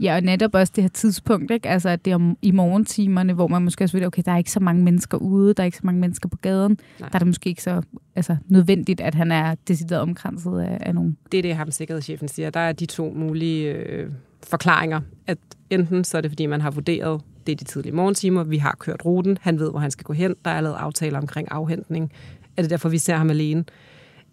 Ja, 0.00 0.14
og 0.14 0.22
netop 0.22 0.54
også 0.54 0.72
det 0.76 0.84
her 0.84 0.88
tidspunkt, 0.88 1.50
ikke? 1.50 1.68
Altså, 1.68 1.88
at 1.88 2.04
det 2.04 2.10
er 2.10 2.14
om, 2.14 2.38
i 2.42 2.50
morgentimerne, 2.50 3.32
hvor 3.32 3.48
man 3.48 3.62
måske 3.62 3.84
også 3.84 3.96
ved, 3.98 4.06
okay, 4.06 4.22
der 4.26 4.32
er 4.32 4.36
ikke 4.36 4.50
så 4.50 4.60
mange 4.60 4.82
mennesker 4.82 5.18
ude, 5.18 5.54
der 5.54 5.62
er 5.62 5.64
ikke 5.64 5.76
så 5.76 5.86
mange 5.86 6.00
mennesker 6.00 6.28
på 6.28 6.36
gaden. 6.36 6.78
Nej. 7.00 7.08
Der 7.08 7.14
er 7.14 7.18
det 7.18 7.26
måske 7.26 7.48
ikke 7.48 7.62
så 7.62 7.82
altså, 8.16 8.36
nødvendigt, 8.46 9.00
at 9.00 9.14
han 9.14 9.32
er 9.32 9.54
decideret 9.68 10.02
omkranset 10.02 10.60
af, 10.60 10.78
af 10.80 10.94
nogen. 10.94 11.16
Det 11.32 11.38
er 11.38 11.42
det, 11.42 11.56
ham 11.56 11.70
sikkerhedschefen 11.70 12.28
siger. 12.28 12.50
Der 12.50 12.60
er 12.60 12.72
de 12.72 12.86
to 12.86 13.12
mulige 13.16 13.72
øh, 13.72 14.10
forklaringer. 14.42 15.00
At 15.26 15.38
enten 15.70 16.04
så 16.04 16.16
er 16.16 16.20
det, 16.20 16.30
fordi 16.30 16.46
man 16.46 16.60
har 16.60 16.70
vurderet, 16.70 17.20
det 17.46 17.52
er 17.52 17.56
de 17.56 17.64
tidlige 17.64 17.94
morgentimer, 17.94 18.44
vi 18.44 18.58
har 18.58 18.76
kørt 18.78 19.04
ruten, 19.04 19.38
han 19.40 19.58
ved, 19.58 19.70
hvor 19.70 19.80
han 19.80 19.90
skal 19.90 20.04
gå 20.04 20.12
hen, 20.12 20.34
der 20.44 20.50
er 20.50 20.60
lavet 20.60 20.76
aftaler 20.76 21.18
omkring 21.18 21.48
afhentning. 21.50 22.12
Er 22.56 22.62
det 22.62 22.70
derfor, 22.70 22.88
vi 22.88 22.98
ser 22.98 23.16
ham 23.16 23.30
alene? 23.30 23.64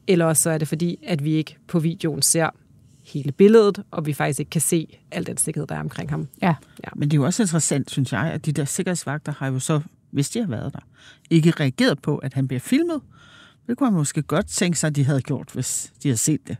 Eller 0.08 0.26
også 0.26 0.44
så 0.44 0.50
er 0.50 0.58
det 0.58 0.68
fordi, 0.68 1.00
at 1.08 1.24
vi 1.24 1.32
ikke 1.32 1.58
på 1.68 1.80
videoen 1.80 2.22
ser 2.22 2.50
hele 3.04 3.32
billedet, 3.32 3.84
og 3.92 4.06
vi 4.06 4.14
faktisk 4.14 4.40
ikke 4.40 4.50
kan 4.50 4.62
se 4.62 4.98
al 5.12 5.28
den 5.28 5.38
sikkerhed, 5.38 5.68
der 5.68 5.76
er 5.76 5.80
omkring 5.80 6.10
ham. 6.10 6.28
Ja. 6.42 6.56
ja. 6.84 6.90
Men 6.96 7.12
det 7.12 7.18
er 7.18 7.22
jo 7.22 7.26
også 7.26 7.44
interessant, 7.44 7.92
synes 7.92 8.14
jeg, 8.14 8.22
at 8.22 8.46
de 8.46 8.52
der 8.52 8.66
sikkerhedsvagter 8.66 9.32
har 9.32 9.48
jo 9.48 9.60
så, 9.60 9.82
hvis 10.12 10.30
de 10.30 10.40
har 10.40 10.48
været 10.48 10.74
der, 10.74 10.80
ikke 11.30 11.52
reageret 11.52 12.02
på, 12.02 12.18
at 12.18 12.34
han 12.34 12.48
bliver 12.48 12.60
filmet. 12.60 13.02
Det 13.68 13.78
kunne 13.78 13.90
man 13.92 13.98
måske 13.98 14.22
godt 14.22 14.48
tænke 14.48 14.80
sig, 14.80 14.88
at 14.88 14.96
de 14.96 15.06
havde 15.06 15.22
gjort, 15.22 15.50
hvis 15.54 15.94
de 16.04 16.08
havde 16.08 16.18
set 16.18 16.48
det. 16.48 16.58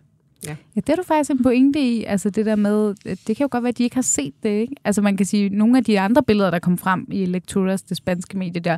Ja. 0.48 0.56
ja, 0.76 0.82
det 0.82 0.90
er 0.90 0.96
du 0.96 1.04
faktisk 1.04 1.32
en 1.32 1.44
pointe 1.44 1.80
i. 1.80 2.04
Altså 2.04 2.30
det 2.30 2.46
der 2.46 2.56
med, 2.56 2.96
det 3.04 3.38
kan 3.38 3.44
jo 3.44 3.48
godt 3.52 3.64
være, 3.64 3.70
at 3.70 3.78
de 3.78 3.84
ikke 3.84 3.96
har 3.96 4.02
set 4.02 4.34
det. 4.44 4.50
Ikke? 4.50 4.76
Altså 4.84 5.02
man 5.02 5.18
kan 5.18 5.26
sige, 5.26 5.50
nogle 5.50 5.78
af 5.78 5.84
de 5.84 6.00
andre 6.00 6.24
billeder, 6.24 6.52
der 6.52 6.60
kom 6.60 6.78
frem 6.78 7.08
i 7.12 7.26
Lecturas, 7.26 7.82
det 7.82 7.98
spanske 7.98 8.38
medie 8.38 8.62
der, 8.62 8.78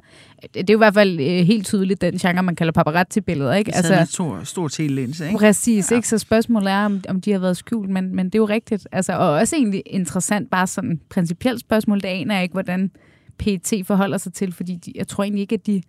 det 0.54 0.70
er 0.70 0.74
jo 0.74 0.78
i 0.78 0.84
hvert 0.86 0.94
fald 0.94 1.20
øh, 1.20 1.46
helt 1.46 1.66
tydeligt 1.66 2.02
den 2.02 2.18
genre, 2.18 2.44
man 2.44 2.56
kalder 2.56 2.72
paparazzi-billeder. 2.72 3.54
Ikke? 3.54 3.76
Altså, 3.76 4.00
en 4.00 4.06
stor, 4.06 4.44
stor 4.44 4.68
telelins, 4.68 5.20
ikke? 5.20 5.38
Præcis, 5.38 5.92
ja. 5.92 5.96
ikke? 5.96 6.08
så 6.08 6.18
spørgsmålet 6.18 6.72
er, 6.72 6.86
om, 6.86 7.02
om 7.10 7.22
de 7.22 7.32
har 7.32 7.40
været 7.40 7.58
skjult, 7.58 7.90
men, 7.90 8.16
men 8.16 8.26
det 8.26 8.36
er 8.36 8.40
jo 8.40 8.46
rigtigt. 8.46 8.88
Altså, 8.92 9.14
og 9.14 9.30
også 9.30 9.56
egentlig 9.56 9.84
interessant, 9.86 10.50
bare 10.50 10.68
sådan 10.68 11.00
principielt 11.10 11.60
spørgsmål, 11.60 12.02
det 12.02 12.08
aner 12.08 12.36
jeg 12.36 12.44
ikke, 12.44 12.54
hvordan 12.54 12.92
PT 13.38 13.74
forholder 13.88 14.18
sig 14.18 14.34
til, 14.34 14.54
fordi 14.54 14.76
de, 14.76 14.92
jeg 14.96 15.08
tror 15.08 15.24
egentlig 15.24 15.42
ikke, 15.42 15.56
at 15.56 15.68
de 15.68 15.82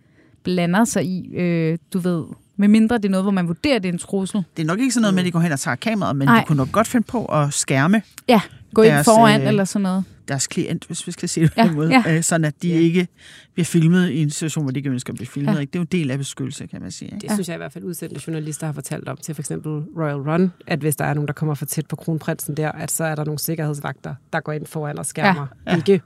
blander 0.43 0.85
sig 0.85 1.05
i, 1.05 1.35
øh, 1.35 1.77
du 1.93 1.99
ved, 1.99 2.23
med 2.57 2.67
mindre 2.67 2.97
det 2.97 3.05
er 3.05 3.09
noget, 3.09 3.23
hvor 3.23 3.31
man 3.31 3.47
vurderer, 3.47 3.79
det 3.79 3.89
er 3.89 3.93
en 3.93 3.99
trussel. 3.99 4.43
Det 4.57 4.63
er 4.63 4.67
nok 4.67 4.79
ikke 4.79 4.91
sådan 4.91 5.01
noget 5.01 5.13
med, 5.13 5.21
at 5.21 5.25
de 5.25 5.31
går 5.31 5.39
hen 5.39 5.51
og 5.51 5.59
tager 5.59 5.75
kameraet, 5.75 6.15
men 6.15 6.27
Ej. 6.27 6.39
de 6.39 6.45
kunne 6.45 6.57
nok 6.57 6.71
godt 6.71 6.87
finde 6.87 7.07
på 7.07 7.25
at 7.25 7.53
skærme 7.53 8.01
Ja, 8.27 8.41
gå 8.73 8.83
deres, 8.83 9.07
ind 9.07 9.15
foran 9.15 9.41
øh, 9.41 9.47
eller 9.47 9.65
sådan 9.65 9.83
noget. 9.83 10.03
Deres 10.27 10.47
klient, 10.47 10.85
hvis 10.85 11.07
vi 11.07 11.11
skal 11.11 11.29
sige 11.29 11.47
det 11.47 11.53
ja, 11.57 11.63
på 11.63 11.67
den 11.67 11.75
måde. 11.75 12.01
Ja. 12.05 12.15
Øh, 12.15 12.23
sådan 12.23 12.45
at 12.45 12.61
de 12.61 12.69
ja. 12.69 12.75
ikke 12.75 13.07
bliver 13.53 13.65
filmet 13.65 14.09
i 14.09 14.21
en 14.21 14.29
situation, 14.29 14.63
hvor 14.63 14.71
de 14.71 14.79
ikke 14.79 14.89
ønsker 14.89 15.13
at 15.13 15.15
blive 15.15 15.27
filmet. 15.27 15.55
Ja. 15.55 15.59
Ikke? 15.59 15.71
Det 15.71 15.75
er 15.75 15.79
jo 15.79 15.87
en 15.91 16.01
del 16.01 16.11
af 16.11 16.17
beskyttelse, 16.17 16.67
kan 16.67 16.81
man 16.81 16.91
sige. 16.91 17.07
Ikke? 17.13 17.27
Det 17.27 17.31
synes 17.31 17.47
jeg 17.47 17.55
i 17.55 17.57
hvert 17.57 17.73
fald 17.73 17.83
udsendte 17.83 18.21
journalister 18.27 18.65
har 18.65 18.73
fortalt 18.73 19.09
om 19.09 19.17
til 19.17 19.35
for 19.35 19.41
eksempel 19.41 19.71
Royal 19.71 20.15
Run, 20.31 20.51
at 20.67 20.79
hvis 20.79 20.95
der 20.95 21.05
er 21.05 21.13
nogen, 21.13 21.27
der 21.27 21.33
kommer 21.33 21.55
for 21.55 21.65
tæt 21.65 21.85
på 21.87 21.95
kronprinsen 21.95 22.57
der, 22.57 22.71
at 22.71 22.91
så 22.91 23.03
er 23.03 23.15
der 23.15 23.25
nogle 23.25 23.39
sikkerhedsvagter, 23.39 24.15
der 24.33 24.39
går 24.39 24.51
ind 24.51 24.65
foran 24.65 24.99
og 24.99 25.05
skærmer. 25.05 25.47
Ja. 25.65 25.71
Ja. 25.71 25.77
Ikke 25.77 26.01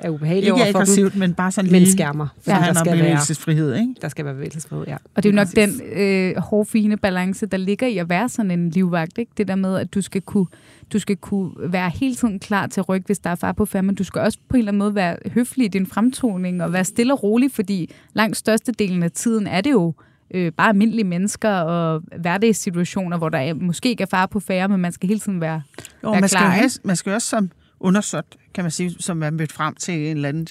er 0.00 0.10
ubehagelige 0.10 0.44
Ikke 0.44 0.52
over 0.52 0.64
for 0.64 0.66
dem, 0.66 0.76
aggressivt, 0.76 1.16
men 1.16 1.34
bare 1.34 1.50
sådan 1.52 1.70
men 1.70 1.82
lige... 1.82 1.92
skærmer. 1.92 2.26
Ja, 2.46 2.54
Fordi 2.54 2.66
det 2.68 2.74
der, 2.74 2.80
skal 2.80 2.92
være, 2.92 3.02
bevægelsesfrihed, 3.02 3.74
ikke? 3.74 3.94
der 4.02 4.08
skal 4.08 4.24
være 4.24 4.34
bevægelsesfrihed, 4.34 4.84
ja. 4.86 4.96
Og 5.14 5.22
det 5.22 5.28
er 5.28 5.32
jo 5.32 5.36
nok 5.36 5.48
den 5.56 5.80
øh, 5.92 6.36
hårfine 6.36 6.96
balance, 6.96 7.46
der 7.46 7.56
ligger 7.56 7.86
i 7.86 7.98
at 7.98 8.08
være 8.08 8.28
sådan 8.28 8.50
en 8.50 8.70
livvagt. 8.70 9.18
Ikke? 9.18 9.32
Det 9.36 9.48
der 9.48 9.54
med, 9.56 9.76
at 9.76 9.94
du 9.94 10.00
skal, 10.00 10.20
kunne, 10.22 10.46
du 10.92 10.98
skal 10.98 11.16
kunne 11.16 11.50
være 11.58 11.90
hele 11.90 12.14
tiden 12.14 12.38
klar 12.38 12.66
til 12.66 12.80
at 12.80 12.88
rykke, 12.88 13.06
hvis 13.06 13.18
der 13.18 13.30
er 13.30 13.34
far 13.34 13.52
på 13.52 13.64
færd, 13.64 13.84
men 13.84 13.94
du 13.94 14.04
skal 14.04 14.20
også 14.20 14.38
på 14.48 14.56
en 14.56 14.58
eller 14.58 14.70
anden 14.70 14.78
måde 14.78 14.94
være 14.94 15.16
høflig 15.34 15.64
i 15.64 15.68
din 15.68 15.86
fremtoning 15.86 16.62
og 16.62 16.72
være 16.72 16.84
stille 16.84 17.12
og 17.12 17.22
rolig, 17.22 17.50
fordi 17.52 17.90
langt 18.14 18.36
størstedelen 18.36 19.02
af 19.02 19.10
tiden 19.10 19.46
er 19.46 19.60
det 19.60 19.70
jo 19.70 19.94
øh, 20.34 20.52
bare 20.52 20.68
almindelige 20.68 21.04
mennesker 21.04 21.50
og 21.50 22.02
hverdagssituationer, 22.20 23.18
hvor 23.18 23.28
der 23.28 23.38
er, 23.38 23.54
måske 23.54 23.88
ikke 23.88 24.02
er 24.02 24.06
far 24.10 24.26
på 24.26 24.40
færre, 24.40 24.68
men 24.68 24.80
man 24.80 24.92
skal 24.92 25.08
hele 25.08 25.20
tiden 25.20 25.40
være, 25.40 25.62
Jo, 26.02 26.10
være 26.10 26.20
man 26.20 26.28
skal, 26.28 26.38
klar, 26.38 26.46
jo 26.46 26.50
have, 26.50 26.70
man 26.84 26.96
skal 26.96 27.12
også 27.12 27.28
som 27.28 27.50
undersøgt, 27.80 28.36
kan 28.54 28.64
man 28.64 28.70
sige, 28.70 28.96
som 29.00 29.22
er 29.22 29.30
mødt 29.30 29.52
frem 29.52 29.74
til 29.74 29.94
en 30.10 30.16
eller 30.16 30.28
anden 30.28 30.46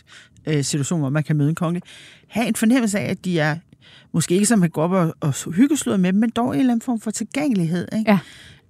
øh, 0.46 0.64
situation, 0.64 1.00
hvor 1.00 1.10
man 1.10 1.24
kan 1.24 1.36
møde 1.36 1.50
en 1.50 1.56
konge, 1.56 1.82
have 2.28 2.48
en 2.48 2.56
fornemmelse 2.56 3.00
af, 3.00 3.10
at 3.12 3.26
de 3.26 3.40
er 3.40 3.56
måske 4.12 4.34
ikke 4.34 4.46
som 4.46 4.64
at 4.64 4.72
gå 4.74 4.82
op 4.82 4.92
og, 4.92 5.16
og 5.20 5.54
hyggesludre 5.54 5.98
med 5.98 6.14
dem, 6.14 6.20
men 6.20 6.30
dog 6.30 6.54
en 6.54 6.60
eller 6.60 6.72
anden 6.74 6.82
form 6.86 7.00
for 7.00 7.12
tilgængelighed. 7.12 7.88
Ikke? 7.98 8.12
Ja. 8.12 8.20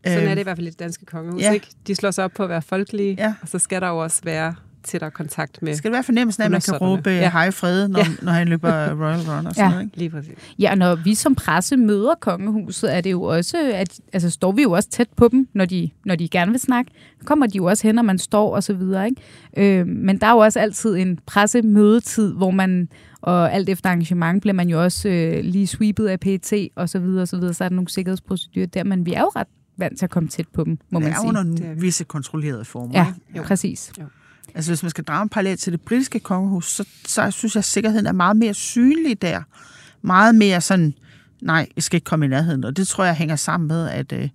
Sådan 0.06 0.20
Øhm, 0.22 0.30
er 0.30 0.34
det 0.36 0.42
i 0.42 0.44
hvert 0.44 0.58
fald 0.58 0.68
i 0.68 0.70
det 0.70 0.80
danske 0.80 1.06
kongehus, 1.06 1.42
ja. 1.42 1.52
ikke? 1.52 1.68
De 1.88 1.96
slår 1.96 2.12
sig 2.12 2.24
op 2.24 2.32
på 2.32 2.44
at 2.44 2.50
være 2.50 2.62
folkelige, 2.62 3.16
Ja. 3.20 3.34
og 3.42 3.48
så 3.48 3.60
skal 3.60 3.82
der 3.82 3.88
jo 3.88 3.98
også 3.98 4.22
være 4.24 4.56
tættere 4.88 5.12
kontakt 5.12 5.62
med 5.62 5.74
Skal 5.74 5.90
det 5.92 5.94
være 5.94 6.04
fornemmelsen 6.04 6.42
af, 6.42 6.46
at 6.46 6.52
man 6.52 6.62
kan 6.62 6.78
råbe 6.78 7.10
Ja. 7.10 7.30
hej 7.32 7.52
fred, 7.52 7.88
når, 7.88 8.00
Ja. 8.00 8.06
når 8.22 8.32
han 8.32 8.48
løber 8.48 8.70
Royal 8.72 9.20
Run 9.20 9.46
og 9.48 9.54
sådan 9.56 9.66
Ja. 9.66 9.70
noget? 9.70 9.84
Ikke? 9.86 9.98
lige 9.98 10.10
præcis. 10.10 10.34
Ja, 10.60 10.72
og 10.72 10.78
når 10.78 10.96
vi 10.96 11.16
som 11.16 11.36
presse 11.36 11.78
møder 11.78 12.14
kongehuset, 12.20 12.96
er 12.96 13.02
det 13.02 13.12
jo 13.12 13.22
også, 13.24 13.72
at, 13.74 14.00
altså 14.14 14.30
står 14.30 14.52
vi 14.52 14.62
jo 14.62 14.72
også 14.72 14.90
tæt 14.90 15.08
på 15.16 15.28
dem, 15.28 15.48
når 15.54 15.66
de, 15.66 15.90
når 16.06 16.16
de 16.16 16.30
gerne 16.30 16.52
vil 16.52 16.60
snakke. 16.60 16.92
Så 17.20 17.26
kommer 17.26 17.48
de 17.48 17.58
jo 17.58 17.66
også 17.66 17.88
hen, 17.88 17.96
når 17.96 18.04
man 18.04 18.18
står 18.18 18.56
og 18.56 18.64
så 18.64 18.74
videre. 18.74 19.06
Ikke? 19.10 19.80
Øh, 19.80 19.88
men 19.88 20.18
der 20.22 20.28
er 20.28 20.32
jo 20.32 20.38
også 20.38 20.60
altid 20.60 20.96
en 20.96 21.20
pressemødetid, 21.26 22.34
hvor 22.34 22.52
man, 22.52 22.90
og 23.22 23.54
alt 23.54 23.70
efter 23.70 23.90
arrangement, 23.90 24.42
bliver 24.42 24.54
man 24.54 24.70
jo 24.70 24.84
også 24.84 25.10
øh, 25.10 25.44
lige 25.44 25.68
sweepet 25.68 26.08
af 26.08 26.20
PET 26.20 26.54
og 26.76 26.90
så 26.90 27.00
videre 27.00 27.22
og 27.22 27.28
så 27.28 27.38
videre. 27.38 27.54
Så 27.54 27.64
er 27.64 27.70
der 27.70 27.76
nogle 27.76 27.90
sikkerhedsprocedurer 27.90 28.66
der, 28.66 28.84
men 28.84 29.06
vi 29.06 29.14
er 29.14 29.20
jo 29.22 29.32
ret 29.36 29.48
vant 29.80 29.98
til 29.98 30.06
at 30.06 30.10
komme 30.10 30.30
tæt 30.30 30.48
på 30.54 30.64
dem, 30.64 30.78
må 30.90 31.00
Det 31.00 31.04
man 31.04 31.14
er 31.14 31.18
sige. 31.20 31.28
under 31.30 31.44
Det 31.44 31.66
er 31.66 31.74
vi. 31.74 31.82
visse 31.82 32.04
kontrollerede 32.04 32.66
former. 32.66 32.92
Ja, 33.00 33.06
Ikke? 33.08 33.38
Jo. 33.38 33.44
præcis. 33.44 33.92
Altså 34.58 34.72
hvis 34.72 34.84
man 34.84 34.90
skal 34.90 35.04
drage 35.04 35.24
en 35.24 35.30
parallel 35.30 35.58
til 35.58 35.74
det 35.74 35.82
britiske 35.82 36.20
kongehus, 36.20 36.66
så, 36.66 36.88
så 37.06 37.32
synes 37.32 37.56
jeg, 37.56 37.60
at 37.60 37.66
sikkerheden 37.66 38.08
er 38.08 38.12
meget 38.12 38.38
mere 38.38 38.54
synlig 38.54 39.22
der. 39.22 39.42
Meget 40.02 40.36
mere 40.36 40.62
sådan, 40.62 40.94
nej, 41.42 41.68
jeg 41.76 41.84
skal 41.84 41.98
ikke 41.98 42.06
komme 42.06 42.26
i 42.26 42.30
nærheden. 42.30 42.64
Og 42.64 42.78
det 42.78 42.88
tror 42.88 43.04
jeg 43.04 43.16
hænger 43.16 43.36
sammen 43.36 43.68
med, 43.68 43.90
at 43.90 44.14
øh, 44.14 44.30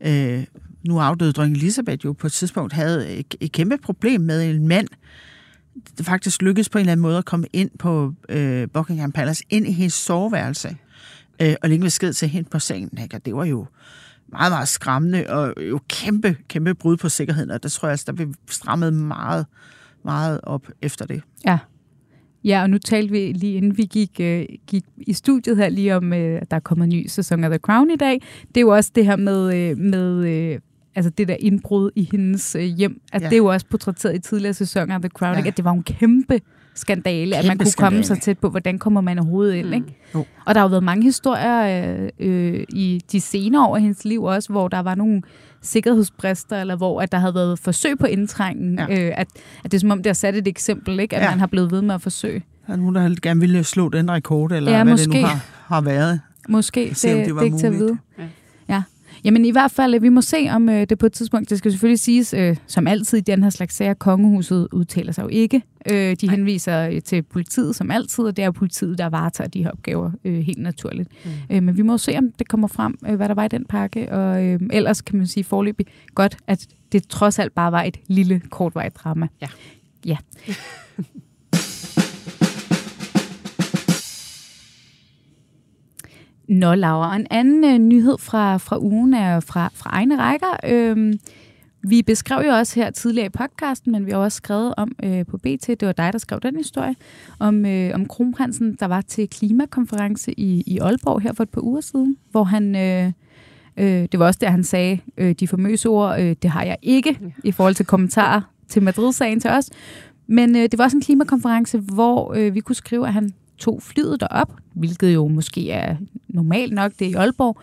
øh 0.00 0.44
nu 0.88 0.98
afdøde 0.98 1.32
dronning 1.32 1.56
Elisabeth 1.56 2.04
jo 2.04 2.12
på 2.12 2.26
et 2.26 2.32
tidspunkt 2.32 2.72
havde 2.72 3.16
et, 3.16 3.34
et 3.40 3.52
kæmpe 3.52 3.78
problem 3.78 4.20
med 4.20 4.50
en 4.50 4.68
mand, 4.68 4.88
det 5.98 6.06
faktisk 6.06 6.42
lykkedes 6.42 6.68
på 6.68 6.78
en 6.78 6.80
eller 6.80 6.92
anden 6.92 7.02
måde 7.02 7.18
at 7.18 7.24
komme 7.24 7.46
ind 7.52 7.70
på 7.78 8.14
øh, 8.28 8.68
Buckingham 8.74 9.12
Palace, 9.12 9.44
ind 9.50 9.66
i 9.66 9.72
hendes 9.72 9.94
soveværelse, 9.94 10.76
øh, 11.42 11.54
og 11.62 11.68
lægge 11.68 11.84
besked 11.84 12.12
til 12.12 12.28
hende 12.28 12.48
på 12.48 12.58
sengen. 12.58 12.98
Ikke? 13.02 13.16
Og 13.16 13.26
det 13.26 13.34
var 13.34 13.44
jo 13.44 13.66
meget, 14.28 14.52
meget 14.52 14.68
skræmmende, 14.68 15.24
og 15.28 15.54
jo 15.70 15.80
kæmpe, 15.88 16.36
kæmpe 16.48 16.74
brud 16.74 16.96
på 16.96 17.08
sikkerheden, 17.08 17.50
og 17.50 17.62
der 17.62 17.68
tror 17.68 17.88
jeg, 17.88 17.90
altså, 17.90 18.04
der 18.06 18.12
blev 18.12 18.34
strammet 18.50 18.94
meget, 18.94 19.46
meget 20.04 20.40
op 20.42 20.66
efter 20.82 21.06
det. 21.06 21.22
Ja. 21.46 21.58
Ja, 22.44 22.62
og 22.62 22.70
nu 22.70 22.78
talte 22.78 23.10
vi 23.12 23.18
lige 23.32 23.54
inden 23.54 23.76
vi 23.76 23.82
gik, 23.82 24.10
øh, 24.20 24.46
gik 24.66 24.84
i 24.96 25.12
studiet 25.12 25.56
her 25.56 25.68
lige 25.68 25.96
om, 25.96 26.12
øh, 26.12 26.38
at 26.42 26.50
der 26.50 26.56
er 26.56 26.60
kommet 26.60 26.84
en 26.84 26.90
ny 26.90 27.06
sæson 27.06 27.44
af 27.44 27.50
The 27.50 27.58
Crown 27.58 27.90
i 27.90 27.96
dag. 27.96 28.22
Det 28.48 28.56
er 28.56 28.60
jo 28.60 28.68
også 28.68 28.90
det 28.94 29.04
her 29.06 29.16
med, 29.16 29.54
øh, 29.56 29.78
med 29.78 30.26
øh, 30.28 30.58
altså 30.94 31.10
det 31.10 31.28
der 31.28 31.36
indbrud 31.40 31.90
i 31.96 32.08
hendes 32.12 32.54
øh, 32.56 32.62
hjem. 32.62 33.00
At 33.12 33.22
Ja. 33.22 33.26
Det 33.26 33.32
er 33.32 33.36
jo 33.38 33.46
også 33.46 33.66
portrætteret 33.70 34.14
i 34.14 34.18
tidligere 34.18 34.54
sæsoner 34.54 34.94
af 34.94 35.00
The 35.00 35.08
Crown, 35.08 35.32
Ja. 35.32 35.38
ikke? 35.38 35.48
at 35.48 35.56
det 35.56 35.64
var 35.64 35.72
en 35.72 35.82
kæmpe 35.82 36.40
skandale, 36.76 37.36
at 37.36 37.44
man 37.44 37.50
Kæmpe 37.50 37.64
kunne 37.64 37.72
komme 37.72 38.02
skandale. 38.02 38.20
så 38.20 38.24
tæt 38.24 38.38
på, 38.38 38.48
hvordan 38.48 38.78
kommer 38.78 39.00
man 39.00 39.18
overhovedet 39.18 39.54
ind. 39.54 39.74
Ikke? 39.74 39.86
Jo. 40.14 40.24
Og 40.46 40.54
der 40.54 40.60
har 40.60 40.66
jo 40.66 40.70
været 40.70 40.82
mange 40.84 41.02
historier 41.02 41.84
øh, 41.94 42.08
øh, 42.18 42.64
i 42.68 43.00
de 43.12 43.20
senere 43.20 43.66
år 43.66 43.76
af 43.76 43.82
hendes 43.82 44.04
liv 44.04 44.22
også, 44.22 44.52
hvor 44.52 44.68
der 44.68 44.80
var 44.80 44.94
nogle 44.94 45.22
sikkerhedsbrister, 45.62 46.60
eller 46.60 46.76
hvor 46.76 47.00
at 47.00 47.12
der 47.12 47.18
havde 47.18 47.34
været 47.34 47.58
forsøg 47.58 47.98
på 47.98 48.06
indtrængen. 48.06 48.78
Ja. 48.78 48.84
Øh, 49.06 49.12
at, 49.16 49.26
at 49.64 49.72
det 49.72 49.74
er 49.74 49.78
som 49.80 49.90
om, 49.90 49.98
det 49.98 50.06
har 50.06 50.14
sat 50.14 50.34
et 50.36 50.48
eksempel, 50.48 51.00
ikke? 51.00 51.16
at 51.16 51.22
Ja. 51.22 51.30
man 51.30 51.38
har 51.38 51.46
blevet 51.46 51.70
ved 51.70 51.82
med 51.82 51.94
at 51.94 52.02
forsøge. 52.02 52.42
Der 52.66 52.72
er 52.72 52.76
nogen, 52.76 52.94
der 52.94 53.14
gerne 53.22 53.40
ville 53.40 53.64
slå 53.64 53.88
den 53.88 54.10
rekord, 54.10 54.52
eller 54.52 54.70
Ja, 54.72 54.84
hvad 54.84 54.92
måske. 54.92 55.12
det 55.12 55.20
nu 55.20 55.26
har, 55.26 55.44
har 55.66 55.80
været. 55.80 56.20
Måske. 56.48 56.94
Se, 56.94 57.14
om 57.14 57.20
det 57.24 57.34
var 57.34 57.40
er 57.40 57.44
ikke 57.44 57.58
til 57.58 57.66
at 57.66 57.72
muligt. 57.72 57.88
vide. 57.88 57.98
Ja. 58.18 58.24
Ja. 59.26 59.30
Jamen 59.30 59.44
i 59.44 59.50
hvert 59.50 59.70
fald, 59.70 59.94
øh, 59.94 60.02
vi 60.02 60.08
må 60.08 60.20
se 60.20 60.48
om 60.50 60.68
øh, 60.68 60.86
det 60.88 60.98
på 60.98 61.06
et 61.06 61.12
tidspunkt. 61.12 61.50
Det 61.50 61.58
skal 61.58 61.70
selvfølgelig 61.70 61.98
siges, 61.98 62.34
øh, 62.34 62.56
som 62.66 62.86
altid 62.86 63.18
i 63.18 63.20
den 63.20 63.42
her 63.42 63.50
slags 63.50 63.74
sager, 63.74 63.94
kongehuset 63.94 64.68
udtaler 64.72 65.12
sig 65.12 65.22
jo 65.22 65.28
ikke. 65.28 65.62
Øh, 65.90 66.16
de 66.20 66.30
henviser 66.30 66.88
øh, 66.88 67.02
til 67.02 67.22
politiet 67.22 67.76
som 67.76 67.90
altid, 67.90 68.24
og 68.24 68.36
det 68.36 68.42
er 68.42 68.46
jo 68.46 68.52
politiet, 68.52 68.98
der 68.98 69.06
varetager 69.06 69.48
de 69.48 69.62
her 69.62 69.70
opgaver 69.70 70.10
øh, 70.24 70.38
helt 70.38 70.58
naturligt. 70.58 71.08
Mm. 71.24 71.30
Øh, 71.50 71.62
men 71.62 71.76
vi 71.76 71.82
må 71.82 71.98
se, 71.98 72.18
om 72.18 72.32
det 72.38 72.48
kommer 72.48 72.68
frem, 72.68 72.98
øh, 73.08 73.14
hvad 73.14 73.28
der 73.28 73.34
var 73.34 73.44
i 73.44 73.48
den 73.48 73.64
pakke. 73.64 74.12
Og 74.12 74.44
øh, 74.44 74.60
ellers 74.72 75.00
kan 75.00 75.18
man 75.18 75.26
sige 75.26 75.44
forløbig 75.44 75.86
godt, 76.14 76.36
at 76.46 76.66
det 76.92 77.08
trods 77.08 77.38
alt 77.38 77.54
bare 77.54 77.72
var 77.72 77.82
et 77.82 77.96
lille, 78.06 78.40
kortvarigt 78.50 78.96
drama. 78.96 79.28
Ja. 79.40 79.48
Ja. 80.04 80.16
Nå, 86.48 86.74
Laura. 86.74 87.10
Og 87.10 87.16
en 87.16 87.26
anden 87.30 87.64
øh, 87.64 87.78
nyhed 87.78 88.18
fra, 88.18 88.56
fra 88.56 88.78
ugen 88.78 89.14
er 89.14 89.40
fra, 89.40 89.70
fra 89.74 89.90
egne 89.92 90.18
rækker. 90.18 90.56
Øhm, 90.64 91.18
vi 91.82 92.02
beskrev 92.02 92.46
jo 92.46 92.52
også 92.52 92.80
her 92.80 92.90
tidligere 92.90 93.26
i 93.26 93.30
podcasten, 93.30 93.92
men 93.92 94.06
vi 94.06 94.10
har 94.10 94.18
også 94.18 94.36
skrevet 94.36 94.74
om 94.76 94.92
øh, 95.04 95.26
på 95.26 95.38
BT, 95.38 95.66
det 95.66 95.86
var 95.86 95.92
dig, 95.92 96.12
der 96.12 96.18
skrev 96.18 96.40
den 96.40 96.56
historie, 96.56 96.94
om, 97.38 97.66
øh, 97.66 97.94
om 97.94 98.06
kronprinsen, 98.06 98.76
der 98.80 98.86
var 98.86 99.00
til 99.00 99.28
klimakonference 99.28 100.40
i, 100.40 100.62
i 100.66 100.78
Aalborg 100.78 101.20
her 101.20 101.32
for 101.32 101.42
et 101.42 101.50
par 101.50 101.60
uger 101.60 101.80
siden, 101.80 102.16
hvor 102.30 102.44
han... 102.44 102.76
Øh, 102.76 103.12
øh, 103.76 104.08
det 104.12 104.20
var 104.20 104.26
også 104.26 104.38
der, 104.42 104.50
han 104.50 104.64
sagde 104.64 104.98
øh, 105.18 105.34
de 105.40 105.48
famøse 105.48 105.88
ord, 105.88 106.20
øh, 106.20 106.36
det 106.42 106.50
har 106.50 106.62
jeg 106.62 106.76
ikke, 106.82 107.18
i 107.44 107.52
forhold 107.52 107.74
til 107.74 107.86
kommentarer 107.86 108.40
til 108.68 108.82
Madrid-sagen 108.82 109.40
til 109.40 109.50
os. 109.50 109.70
Men 110.26 110.56
øh, 110.56 110.62
det 110.62 110.78
var 110.78 110.84
også 110.84 110.96
en 110.96 111.02
klimakonference, 111.02 111.78
hvor 111.78 112.34
øh, 112.36 112.54
vi 112.54 112.60
kunne 112.60 112.76
skrive, 112.76 113.06
at 113.06 113.12
han 113.12 113.30
tog 113.58 113.82
flyet 113.82 114.20
derop, 114.20 114.52
hvilket 114.74 115.14
jo 115.14 115.28
måske 115.28 115.70
er 115.70 115.96
normalt 116.28 116.72
nok, 116.72 116.92
det 116.98 117.06
er 117.06 117.10
i 117.10 117.14
Aalborg, 117.14 117.56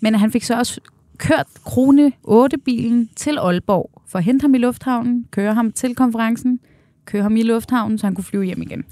men 0.00 0.14
han 0.14 0.32
fik 0.32 0.44
så 0.44 0.58
også 0.58 0.80
kørt 1.18 1.46
Krone 1.64 2.12
8-bilen 2.28 3.10
til 3.16 3.38
Aalborg 3.38 3.90
for 4.08 4.18
at 4.18 4.24
hente 4.24 4.42
ham 4.42 4.54
i 4.54 4.58
lufthavnen, 4.58 5.26
køre 5.30 5.54
ham 5.54 5.72
til 5.72 5.94
konferencen, 5.94 6.60
køre 7.04 7.22
ham 7.22 7.36
i 7.36 7.42
lufthavnen, 7.42 7.98
så 7.98 8.06
han 8.06 8.14
kunne 8.14 8.24
flyve 8.24 8.44
hjem 8.44 8.62
igen. 8.62 8.84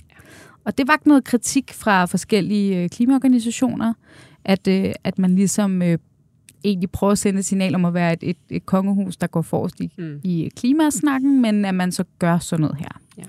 Og 0.64 0.78
det 0.78 0.88
var 0.88 1.00
noget 1.06 1.24
kritik 1.24 1.72
fra 1.72 2.04
forskellige 2.04 2.82
øh, 2.82 2.88
klimaorganisationer, 2.88 3.94
at, 4.44 4.68
øh, 4.68 4.92
at 5.04 5.18
man 5.18 5.34
ligesom 5.34 5.82
øh, 5.82 5.98
egentlig 6.64 6.90
prøver 6.90 7.10
at 7.12 7.18
sende 7.18 7.38
et 7.38 7.44
signal 7.44 7.74
om 7.74 7.84
at 7.84 7.94
være 7.94 8.12
et, 8.12 8.18
et, 8.22 8.36
et 8.50 8.66
kongehus, 8.66 9.16
der 9.16 9.26
går 9.26 9.42
forrest 9.42 9.80
i, 9.80 9.90
Mm. 9.98 10.20
i 10.24 10.50
klimasnakken, 10.56 11.42
men 11.42 11.64
at 11.64 11.74
man 11.74 11.92
så 11.92 12.04
gør 12.18 12.38
sådan 12.38 12.60
noget 12.60 12.76
her. 12.78 13.00
Ja. 13.18 13.24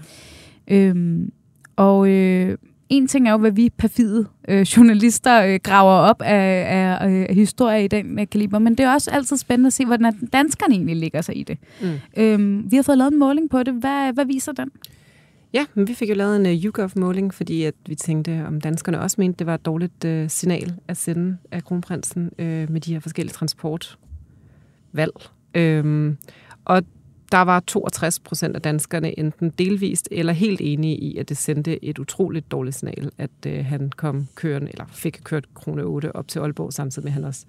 Øhm, 0.76 1.32
og 1.76 2.10
øh, 2.10 2.58
en 2.90 3.08
ting 3.08 3.28
er 3.28 3.32
jo, 3.32 3.38
hvad 3.38 3.52
vi 3.52 3.70
perfide 3.78 4.26
øh, 4.50 4.62
journalister 4.62 5.46
øh, 5.46 5.60
graver 5.64 5.94
op 5.94 6.22
af, 6.22 6.66
af, 6.68 6.98
af 7.02 7.36
historier 7.36 7.78
i 7.78 7.88
den 7.88 8.20
øh, 8.20 8.28
kaliber, 8.32 8.60
men 8.60 8.76
det 8.76 8.86
er 8.86 8.94
også 8.94 9.12
altid 9.12 9.38
spændende 9.38 9.68
at 9.68 9.74
se, 9.74 9.86
hvordan 9.86 10.28
danskerne 10.34 10.74
egentlig 10.74 10.96
ligger 10.96 11.22
sig 11.22 11.38
i 11.38 11.44
det. 11.44 11.58
Mm. 11.82 11.88
Øhm, 12.18 12.72
vi 12.72 12.76
har 12.76 12.84
fået 12.84 12.98
lavet 12.98 13.12
en 13.12 13.20
måling 13.20 13.50
på 13.50 13.64
det. 13.64 13.74
Hvad, 13.74 14.14
hvad 14.14 14.26
viser 14.26 14.52
den? 14.52 14.70
Ja, 15.54 15.66
men 15.74 15.88
vi 15.88 15.94
fik 15.94 16.10
jo 16.10 16.16
lavet 16.16 16.36
en 16.36 16.46
uh, 16.46 16.64
YouGov-måling, 16.66 17.34
fordi 17.34 17.64
at 17.64 17.74
vi 17.88 17.96
tænkte, 17.96 18.44
om 18.48 18.62
danskerne 18.62 19.02
også 19.02 19.16
mente, 19.20 19.40
det 19.40 19.48
var 19.48 19.54
et 19.54 19.66
dårligt 19.66 20.06
uh, 20.06 20.26
signal 20.28 20.74
at 20.88 20.98
sende 20.98 21.38
af 21.52 21.64
kronprinsen 21.64 22.30
uh, 22.40 22.46
med 22.46 22.82
de 22.82 22.94
her 22.94 23.00
forskellige 23.00 23.34
transportvalg. 23.34 25.14
Øhm, 25.54 26.18
og 26.66 26.84
der 27.32 27.42
var 27.42 27.60
62 27.60 28.20
procent 28.20 28.56
af 28.56 28.62
danskerne 28.62 29.20
enten 29.20 29.50
delvist 29.50 30.08
eller 30.12 30.34
helt 30.34 30.62
enige 30.62 30.98
i, 30.98 31.18
at 31.18 31.30
det 31.30 31.38
sendte 31.38 31.86
et 31.86 32.00
utroligt 32.00 32.52
dårligt 32.52 32.76
signal, 32.76 33.12
at 33.18 33.32
øh, 33.48 33.66
han 33.66 33.92
kom 33.96 34.28
kørende, 34.36 34.72
eller 34.72 34.86
fik 34.94 35.20
kørt 35.24 35.54
krone 35.54 35.84
8 35.84 36.16
op 36.16 36.28
til 36.28 36.40
Aalborg, 36.40 36.74
samtidig 36.74 37.04
med 37.04 37.12
at 37.12 37.14
han 37.14 37.24
også 37.24 37.46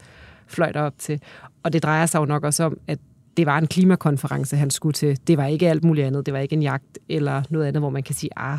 fløj 0.47 0.73
op 0.75 0.95
til. 0.99 1.21
Og 1.63 1.73
det 1.73 1.83
drejer 1.83 2.07
sig 2.07 2.19
jo 2.19 2.25
nok 2.25 2.45
også 2.45 2.65
om, 2.65 2.79
at 2.87 2.99
det 3.37 3.47
var 3.47 3.59
en 3.59 3.67
klimakonference, 3.67 4.57
han 4.57 4.71
skulle 4.71 4.93
til. 4.93 5.19
Det 5.27 5.37
var 5.37 5.47
ikke 5.47 5.69
alt 5.69 5.85
muligt 5.85 6.07
andet. 6.07 6.27
Det 6.27 6.35
var 6.35 6.41
ikke 6.41 6.53
en 6.53 6.63
jagt 6.63 6.99
eller 7.09 7.43
noget 7.51 7.67
andet, 7.67 7.83
hvor 7.83 7.91
man 7.91 8.03
kan 8.03 8.15
sige, 8.15 8.31
ah, 8.37 8.59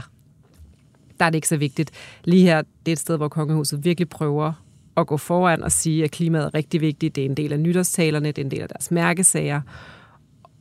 der 1.19 1.25
er 1.25 1.29
det 1.29 1.35
ikke 1.35 1.47
så 1.47 1.57
vigtigt. 1.57 1.91
Lige 2.23 2.43
her, 2.43 2.61
det 2.61 2.91
er 2.91 2.91
et 2.91 2.99
sted, 2.99 3.17
hvor 3.17 3.27
kongehuset 3.27 3.85
virkelig 3.85 4.09
prøver 4.09 4.53
at 4.97 5.07
gå 5.07 5.17
foran 5.17 5.63
og 5.63 5.71
sige, 5.71 6.03
at 6.03 6.11
klimaet 6.11 6.45
er 6.45 6.53
rigtig 6.53 6.81
vigtigt. 6.81 7.15
Det 7.15 7.21
er 7.21 7.29
en 7.29 7.37
del 7.37 7.53
af 7.53 7.59
nytårstalerne, 7.59 8.27
det 8.27 8.37
er 8.37 8.45
en 8.45 8.51
del 8.51 8.61
af 8.61 8.67
deres 8.67 8.91
mærkesager. 8.91 9.61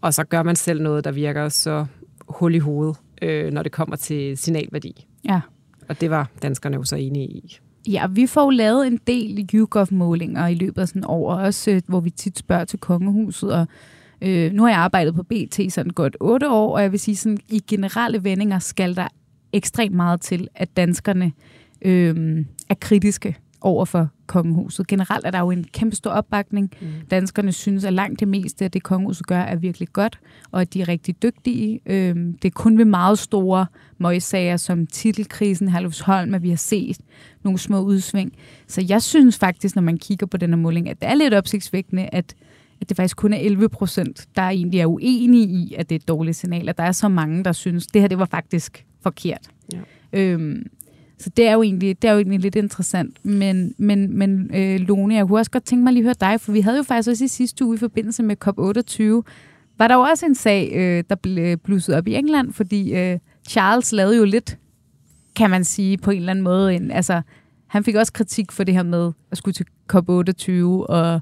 Og 0.01 0.15
så 0.15 0.25
gør 0.25 0.43
man 0.43 0.57
selv 0.57 0.83
noget, 0.83 1.05
der 1.05 1.13
virker 1.13 1.49
så 1.49 1.87
hul 2.29 2.55
i 2.55 2.59
hovedet, 2.59 2.97
øh, 3.23 3.53
når 3.53 3.63
det 3.63 3.73
kommer 3.73 3.97
til 3.97 4.37
signalværdi. 4.39 5.07
Ja. 5.25 5.41
Og 5.89 6.01
det 6.01 6.11
var 6.11 6.31
danskerne 6.43 6.77
jo 6.77 6.85
så 6.85 6.97
enige 6.97 7.27
i. 7.27 7.59
Ja, 7.89 8.07
vi 8.07 8.27
får 8.27 8.45
jo 8.45 8.51
lavet 8.51 8.87
en 8.87 9.01
del 9.07 9.49
YouGov-målinger 9.55 10.47
i 10.47 10.55
løbet 10.55 10.83
af 10.83 10.89
sådan 10.89 11.05
år, 11.07 11.35
også 11.35 11.71
øh, 11.71 11.83
hvor 11.87 12.01
vi 12.01 12.11
tit 12.11 12.39
spørger 12.39 12.65
til 12.65 12.79
kongehuset, 12.79 13.53
og 13.53 13.67
Øh, 14.23 14.53
nu 14.53 14.63
har 14.63 14.71
jeg 14.71 14.79
arbejdet 14.79 15.15
på 15.15 15.23
BT 15.23 15.61
sådan 15.73 15.91
godt 15.91 16.17
otte 16.21 16.51
år, 16.51 16.75
og 16.75 16.83
jeg 16.83 16.93
vil 16.93 17.01
sige, 17.01 17.17
sådan, 17.17 17.39
i 17.49 17.63
generelle 17.67 18.25
vendinger 18.25 18.59
skal 18.59 18.97
der 18.97 19.09
ekstremt 19.53 19.95
meget 19.95 20.21
til, 20.21 20.49
at 20.55 20.77
danskerne 20.77 21.33
øh, 21.83 22.45
er 22.69 22.75
kritiske 22.81 23.37
over 23.61 23.85
for 23.85 24.09
kongehuset. 24.31 24.87
Generelt 24.87 25.27
er 25.27 25.31
der 25.31 25.39
jo 25.39 25.51
en 25.51 25.65
kæmpe 25.73 25.97
stor 25.97 26.11
opbakning. 26.11 26.71
Mm. 26.81 26.87
Danskerne 27.11 27.53
synes, 27.53 27.85
at 27.85 27.93
langt 27.93 28.21
det 28.21 28.29
meste 28.29 28.65
af 28.65 28.71
det, 28.71 28.83
kongehuset 28.83 29.27
gør, 29.27 29.39
er 29.39 29.57
virkelig 29.57 29.89
godt, 29.93 30.19
og 30.51 30.61
at 30.61 30.75
de 30.75 30.81
er 30.81 30.89
rigtig 30.89 31.23
dygtige. 31.23 31.81
Øhm, 31.87 32.33
det 32.43 32.49
er 32.49 32.53
kun 32.55 32.79
ved 32.79 32.85
meget 32.85 33.19
store 33.19 33.67
møgssager 33.99 34.57
som 34.57 34.87
titelkrisen, 34.87 35.69
Herlufsholm, 35.69 36.35
at 36.35 36.43
vi 36.43 36.49
har 36.49 36.57
set 36.57 36.99
nogle 37.43 37.59
små 37.59 37.81
udsving. 37.81 38.33
Så 38.67 38.85
jeg 38.89 39.03
synes 39.03 39.39
faktisk, 39.39 39.75
når 39.75 39.83
man 39.83 39.99
kigger 39.99 40.27
på 40.27 40.37
den 40.37 40.51
her 40.51 40.57
måling, 40.57 40.89
at 40.89 41.01
det 41.01 41.09
er 41.09 41.15
lidt 41.15 41.35
opsigtsvækkende, 41.35 42.09
at 42.13 42.35
at 42.81 42.89
det 42.89 42.97
faktisk 42.97 43.17
kun 43.17 43.33
er 43.33 43.39
11 43.39 43.69
procent, 43.69 44.27
der 44.37 44.43
egentlig 44.43 44.81
er 44.81 44.87
uenige 44.87 45.47
i, 45.47 45.75
at 45.79 45.89
det 45.89 45.95
er 45.95 45.99
et 45.99 46.09
dårligt 46.09 46.37
signal, 46.37 46.69
at 46.69 46.79
der 46.79 46.85
er 46.85 46.93
så 46.93 47.09
mange, 47.09 47.45
der 47.45 47.53
synes, 47.53 47.87
at 47.87 47.95
det 47.95 48.01
her 48.01 48.09
det 48.09 48.19
var 48.19 48.25
faktisk 48.25 48.87
forkert. 49.03 49.49
Ja. 49.73 49.79
Øhm, 50.13 50.67
så 51.21 51.31
det 51.37 51.47
er 51.49 51.53
jo 51.53 51.63
egentlig, 51.63 52.03
det 52.03 52.09
er 52.09 52.13
jo 52.13 52.19
egentlig 52.19 52.41
lidt 52.41 52.57
interessant. 52.57 53.25
Men, 53.25 53.75
men, 53.79 54.19
men 54.19 54.51
øh, 54.55 54.81
Lone, 54.81 55.15
jeg 55.15 55.27
kunne 55.27 55.39
også 55.39 55.51
godt 55.51 55.65
tænke 55.65 55.85
mig 55.85 55.93
lige 55.93 56.01
at 56.01 56.05
høre 56.05 56.31
dig, 56.31 56.41
for 56.41 56.53
vi 56.53 56.61
havde 56.61 56.77
jo 56.77 56.83
faktisk 56.83 57.11
også 57.11 57.25
i 57.25 57.29
sidste 57.29 57.65
uge 57.65 57.75
i 57.75 57.79
forbindelse 57.79 58.23
med 58.23 58.37
COP28, 58.47 59.03
var 59.79 59.89
der 59.89 59.95
jo 59.95 60.01
også 60.01 60.27
en 60.27 60.35
sag, 60.35 60.73
øh, 60.75 61.05
der 61.11 61.15
blev 61.15 61.45
øh, 61.45 61.57
blusset 61.57 61.95
op 61.95 62.09
i 62.09 62.15
England, 62.15 62.53
fordi 62.53 62.95
øh, 62.95 63.19
Charles 63.49 63.93
lavede 63.93 64.17
jo 64.17 64.25
lidt, 64.25 64.59
kan 65.37 65.51
man 65.51 65.65
sige, 65.65 65.99
på 65.99 66.11
en 66.11 66.17
eller 66.17 66.31
anden 66.31 66.43
måde. 66.43 66.75
En, 66.75 66.91
altså, 66.91 67.23
han 67.67 67.85
fik 67.85 67.95
også 67.95 68.13
kritik 68.13 68.53
for 68.53 68.65
det 68.65 68.75
her 68.75 68.83
med 68.83 69.13
at 69.31 69.39
skulle 69.39 69.55
til 69.55 69.67
COP28 69.93 70.53
og 70.89 71.21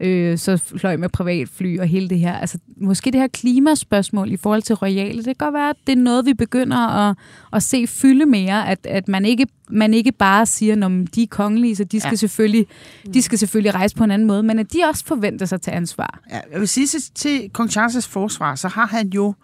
øh, 0.00 0.38
så 0.38 0.56
fløj 0.56 0.96
med 0.96 1.08
privatfly 1.08 1.78
og 1.78 1.86
hele 1.86 2.08
det 2.08 2.18
her. 2.18 2.34
Altså, 2.34 2.58
måske 2.76 3.10
det 3.10 3.20
her 3.20 3.28
klimaspørgsmål 3.28 4.32
i 4.32 4.36
forhold 4.36 4.62
til 4.62 4.74
royale, 4.74 5.16
det 5.16 5.24
kan 5.24 5.34
godt 5.38 5.54
være, 5.54 5.70
at 5.70 5.76
det 5.86 5.92
er 5.92 6.02
noget, 6.02 6.26
vi 6.26 6.34
begynder 6.34 6.76
at, 7.08 7.16
at 7.52 7.62
se 7.62 7.86
fylde 7.86 8.26
mere, 8.26 8.68
at, 8.68 8.86
at 8.86 9.08
man, 9.08 9.24
ikke, 9.24 9.46
man 9.70 9.94
ikke 9.94 10.12
bare 10.12 10.46
siger, 10.46 10.86
at 10.86 11.14
de 11.14 11.22
er 11.22 11.26
kongelige, 11.30 11.76
så 11.76 11.84
de 11.84 12.00
skal, 12.00 12.10
ja. 12.10 12.16
selvfølgelig, 12.16 12.66
de 13.14 13.22
skal 13.22 13.38
selvfølgelig 13.38 13.74
rejse 13.74 13.96
på 13.96 14.04
en 14.04 14.10
anden 14.10 14.28
måde, 14.28 14.42
men 14.42 14.58
at 14.58 14.72
de 14.72 14.78
også 14.88 15.04
forventer 15.06 15.46
sig 15.46 15.60
til 15.60 15.70
ansvar. 15.70 16.20
Ja, 16.30 16.40
jeg 16.52 16.60
vil 16.60 16.68
sige 16.68 16.86
til, 16.86 17.00
til 17.14 17.50
kong 17.52 17.70
Charles' 17.70 18.08
forsvar, 18.08 18.54
så 18.54 18.68
har 18.68 18.86
han 18.86 19.08
jo 19.08 19.34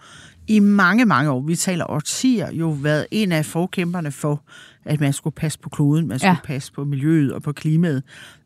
i 0.46 0.58
mange, 0.58 1.04
mange 1.04 1.30
år, 1.30 1.40
vi 1.40 1.56
taler 1.56 1.90
årtier, 1.90 2.52
jo 2.52 2.68
været 2.68 3.06
en 3.10 3.32
af 3.32 3.46
forkæmperne 3.46 4.12
for, 4.12 4.42
at 4.84 5.00
man 5.00 5.12
skulle 5.12 5.34
passe 5.34 5.58
på 5.58 5.68
kloden, 5.68 6.08
man 6.08 6.18
skulle 6.18 6.30
ja. 6.30 6.36
passe 6.44 6.72
på 6.72 6.84
miljøet 6.84 7.32
og 7.32 7.42
på 7.42 7.52
klimaet. 7.52 8.02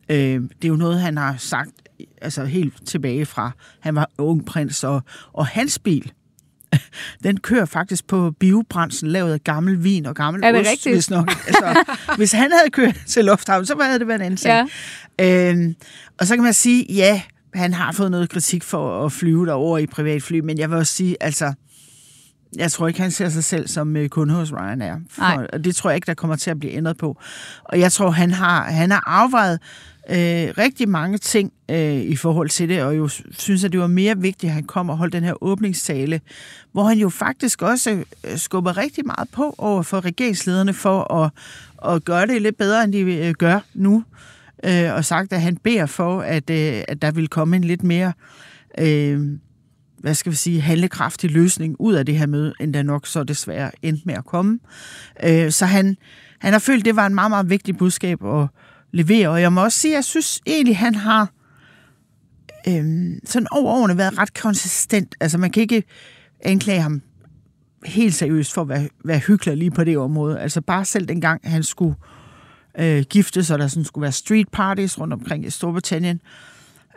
Øh, 0.09 0.17
det 0.17 0.65
er 0.65 0.69
jo 0.69 0.77
noget, 0.77 1.01
han 1.01 1.17
har 1.17 1.35
sagt 1.39 1.71
altså 2.23 2.45
helt 2.45 2.87
tilbage 2.87 3.27
fra, 3.27 3.51
han 3.81 3.95
var 3.95 4.11
ung 4.19 4.47
prins, 4.47 4.85
og, 4.85 5.03
og 5.33 5.47
hans 5.47 5.79
bil, 5.79 6.13
den 7.25 7.41
kører 7.41 7.65
faktisk 7.65 8.07
på 8.07 8.31
biobrændsel, 8.41 9.09
lavet 9.09 9.33
af 9.33 9.45
gammel 9.45 9.85
vin 9.85 10.07
og 10.07 10.15
gammel 10.15 10.45
er 10.45 10.53
det 10.53 10.61
ost, 10.61 10.71
rigtigt? 10.71 10.95
hvis 10.95 11.11
nok. 11.11 11.31
Altså, 11.47 11.85
hvis 12.17 12.33
han 12.33 12.51
havde 12.53 12.71
kørt 12.71 12.97
til 13.07 13.25
lufthavn, 13.25 13.67
så 13.67 13.77
havde 13.83 13.99
det 13.99 14.09
været 14.09 14.19
en 14.19 14.25
anden 14.25 14.39
sag. 14.39 14.67
Ja. 15.19 15.51
Øhm, 15.51 15.75
og 16.21 16.27
så 16.27 16.35
kan 16.35 16.45
man 16.45 16.55
sige, 16.55 16.87
ja, 16.89 17.23
han 17.55 17.75
har 17.75 17.93
fået 17.93 18.11
noget 18.11 18.31
kritik 18.31 18.63
for 18.63 19.07
at 19.07 19.13
flyve 19.13 19.47
derover 19.47 19.79
i 19.79 19.87
privatfly, 19.87 20.41
men 20.41 20.59
jeg 20.59 20.71
vil 20.71 20.79
også 20.79 20.93
sige, 20.93 21.17
altså, 21.21 21.53
jeg 22.57 22.73
tror 22.73 22.89
ikke, 22.89 23.01
han 23.01 23.11
ser 23.11 23.29
sig 23.29 23.45
selv 23.45 23.69
som 23.69 23.97
øh, 23.97 24.09
kunde 24.09 24.35
hos 24.35 24.53
Ryanair. 24.53 24.95
For, 25.11 25.47
og 25.53 25.65
det 25.65 25.77
tror 25.77 25.91
jeg 25.91 25.97
ikke, 25.97 26.07
der 26.07 26.15
kommer 26.15 26.37
til 26.37 26.51
at 26.51 26.59
blive 26.61 26.73
ændret 26.73 26.97
på. 26.97 27.21
Og 27.65 27.81
jeg 27.81 27.93
tror, 27.93 28.11
han 28.11 28.31
har, 28.31 28.65
han 28.65 28.91
har 28.91 29.03
afvejet 29.07 29.61
øh, 30.11 30.55
rigtig 30.59 30.89
mange 30.89 31.19
ting 31.19 31.53
øh, 31.71 31.95
i 31.95 32.17
forhold 32.17 32.49
til 32.49 32.69
det, 32.69 32.83
og 32.83 32.97
jo 32.97 33.09
synes, 33.31 33.65
at 33.65 33.73
det 33.73 33.81
var 33.81 33.87
mere 33.87 34.19
vigtigt, 34.19 34.51
at 34.51 34.55
han 34.55 34.65
kom 34.65 34.91
og 34.91 34.97
holdt 34.97 35.13
den 35.13 35.25
her 35.25 35.43
åbningstale, 35.43 36.21
hvor 36.73 36.85
han 36.85 36.99
jo 36.99 37.09
faktisk 37.09 37.63
også 37.63 38.05
øh, 38.25 38.37
skubber 38.37 38.77
rigtig 38.77 39.07
meget 39.07 39.29
på 39.33 39.55
over 39.59 39.83
for 39.83 40.05
regeringslederne 40.05 40.73
for 40.73 41.15
at, 41.15 41.31
at 41.95 42.05
gøre 42.05 42.27
det 42.27 42.43
lidt 42.43 42.57
bedre, 42.57 42.85
end 42.85 42.93
de 42.93 43.01
øh, 43.01 43.35
gør 43.35 43.61
nu, 43.75 44.05
øh, 44.65 44.95
og 44.95 45.05
sagt, 45.05 45.33
at 45.33 45.41
han 45.41 45.57
beder 45.57 45.87
for, 45.87 46.21
at, 46.21 46.51
øh, 46.51 46.83
at 46.89 47.03
der 47.03 47.11
vil 47.11 47.29
komme 47.29 47.57
en 47.57 47.65
lidt 47.65 47.83
mere... 47.83 48.13
Øh, 48.79 49.21
hvad 49.99 50.15
skal 50.15 50.33
vi 50.33 50.37
sige, 50.37 50.61
handlekraftig 50.61 51.31
løsning 51.31 51.77
ud 51.79 51.95
af 51.95 52.07
det 52.07 52.19
her 52.19 52.27
møde, 52.27 52.55
end 52.61 52.75
der 52.75 52.83
nok 52.83 53.07
så 53.07 53.25
desværre 53.25 53.71
endte 53.83 54.03
med 54.07 54.15
at 54.15 54.25
komme. 54.25 54.59
Øh, 55.25 55.51
så 55.51 55.67
han, 55.67 55.97
han 56.39 56.53
har 56.53 56.61
følt, 56.61 56.85
det 56.85 56.97
var 56.97 57.07
en 57.07 57.15
meget, 57.15 57.31
meget 57.31 57.51
vigtig 57.51 57.77
budskab 57.77 58.25
at, 58.25 58.49
leverer. 58.95 59.29
Og 59.29 59.41
jeg 59.41 59.53
må 59.53 59.63
også 59.63 59.79
sige, 59.79 59.93
at 59.93 59.97
jeg 59.97 60.05
synes 60.05 60.41
egentlig, 60.47 60.77
han 60.77 60.95
har 60.95 61.33
øhm, 62.69 63.21
sådan 63.25 63.49
over 63.51 63.73
årene 63.73 63.99
været 63.99 64.19
ret 64.19 64.35
konsistent. 64.35 65.15
Altså 65.21 65.39
man 65.39 65.51
kan 65.51 65.61
ikke 65.61 65.83
anklage 66.41 66.81
ham 66.81 67.03
helt 67.85 68.15
seriøst 68.15 68.55
for 68.55 68.63
at 68.63 68.69
være, 68.69 68.89
være 69.05 69.19
hyggelig 69.19 69.57
lige 69.57 69.71
på 69.71 69.85
det 69.85 69.99
område. 69.99 70.41
Altså 70.41 70.61
bare 70.61 70.85
selv 70.85 71.09
dengang, 71.09 71.41
han 71.45 71.63
skulle 71.63 71.95
øh, 72.79 73.05
giftes, 73.11 73.51
og 73.51 73.59
der 73.59 73.69
sådan 73.69 73.85
skulle 73.85 74.03
være 74.03 74.13
street 74.13 74.49
parties 74.53 75.01
rundt 75.01 75.15
omkring 75.15 75.47
i 75.47 75.51
Storbritannien. 75.51 76.21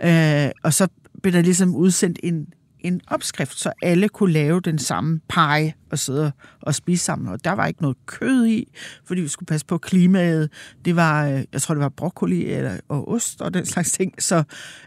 Øh, 0.04 0.50
og 0.64 0.74
så 0.74 0.88
blev 1.22 1.34
der 1.34 1.42
ligesom 1.42 1.76
udsendt 1.76 2.20
en, 2.24 2.48
en 2.80 3.02
opskrift, 3.08 3.60
så 3.60 3.72
alle 3.82 4.10
kunne 4.10 4.34
lave 4.34 4.62
den 4.62 4.80
samme 4.80 5.20
pie 5.30 5.74
og 5.92 6.00
sidde 6.00 6.32
og 6.62 6.76
spise 6.76 7.04
sammen. 7.04 7.28
Og 7.28 7.44
der 7.44 7.52
var 7.52 7.68
ikke 7.68 7.82
noget 7.82 7.98
kød 8.06 8.48
i, 8.48 8.68
fordi 9.06 9.22
vi 9.22 9.28
skulle 9.28 9.48
passe 9.48 9.66
på 9.66 9.78
klimaet. 9.78 10.50
Det 10.86 10.96
var, 10.96 11.28
øh, 11.28 11.44
jeg 11.54 11.62
tror, 11.62 11.76
det 11.76 11.82
var 11.82 11.90
broccoli 11.90 12.46
eller, 12.46 12.78
og 12.90 13.10
ost 13.10 13.42
og 13.42 13.54
den 13.54 13.66
slags 13.66 13.92
ting. 13.92 14.14
Så, 14.24 14.44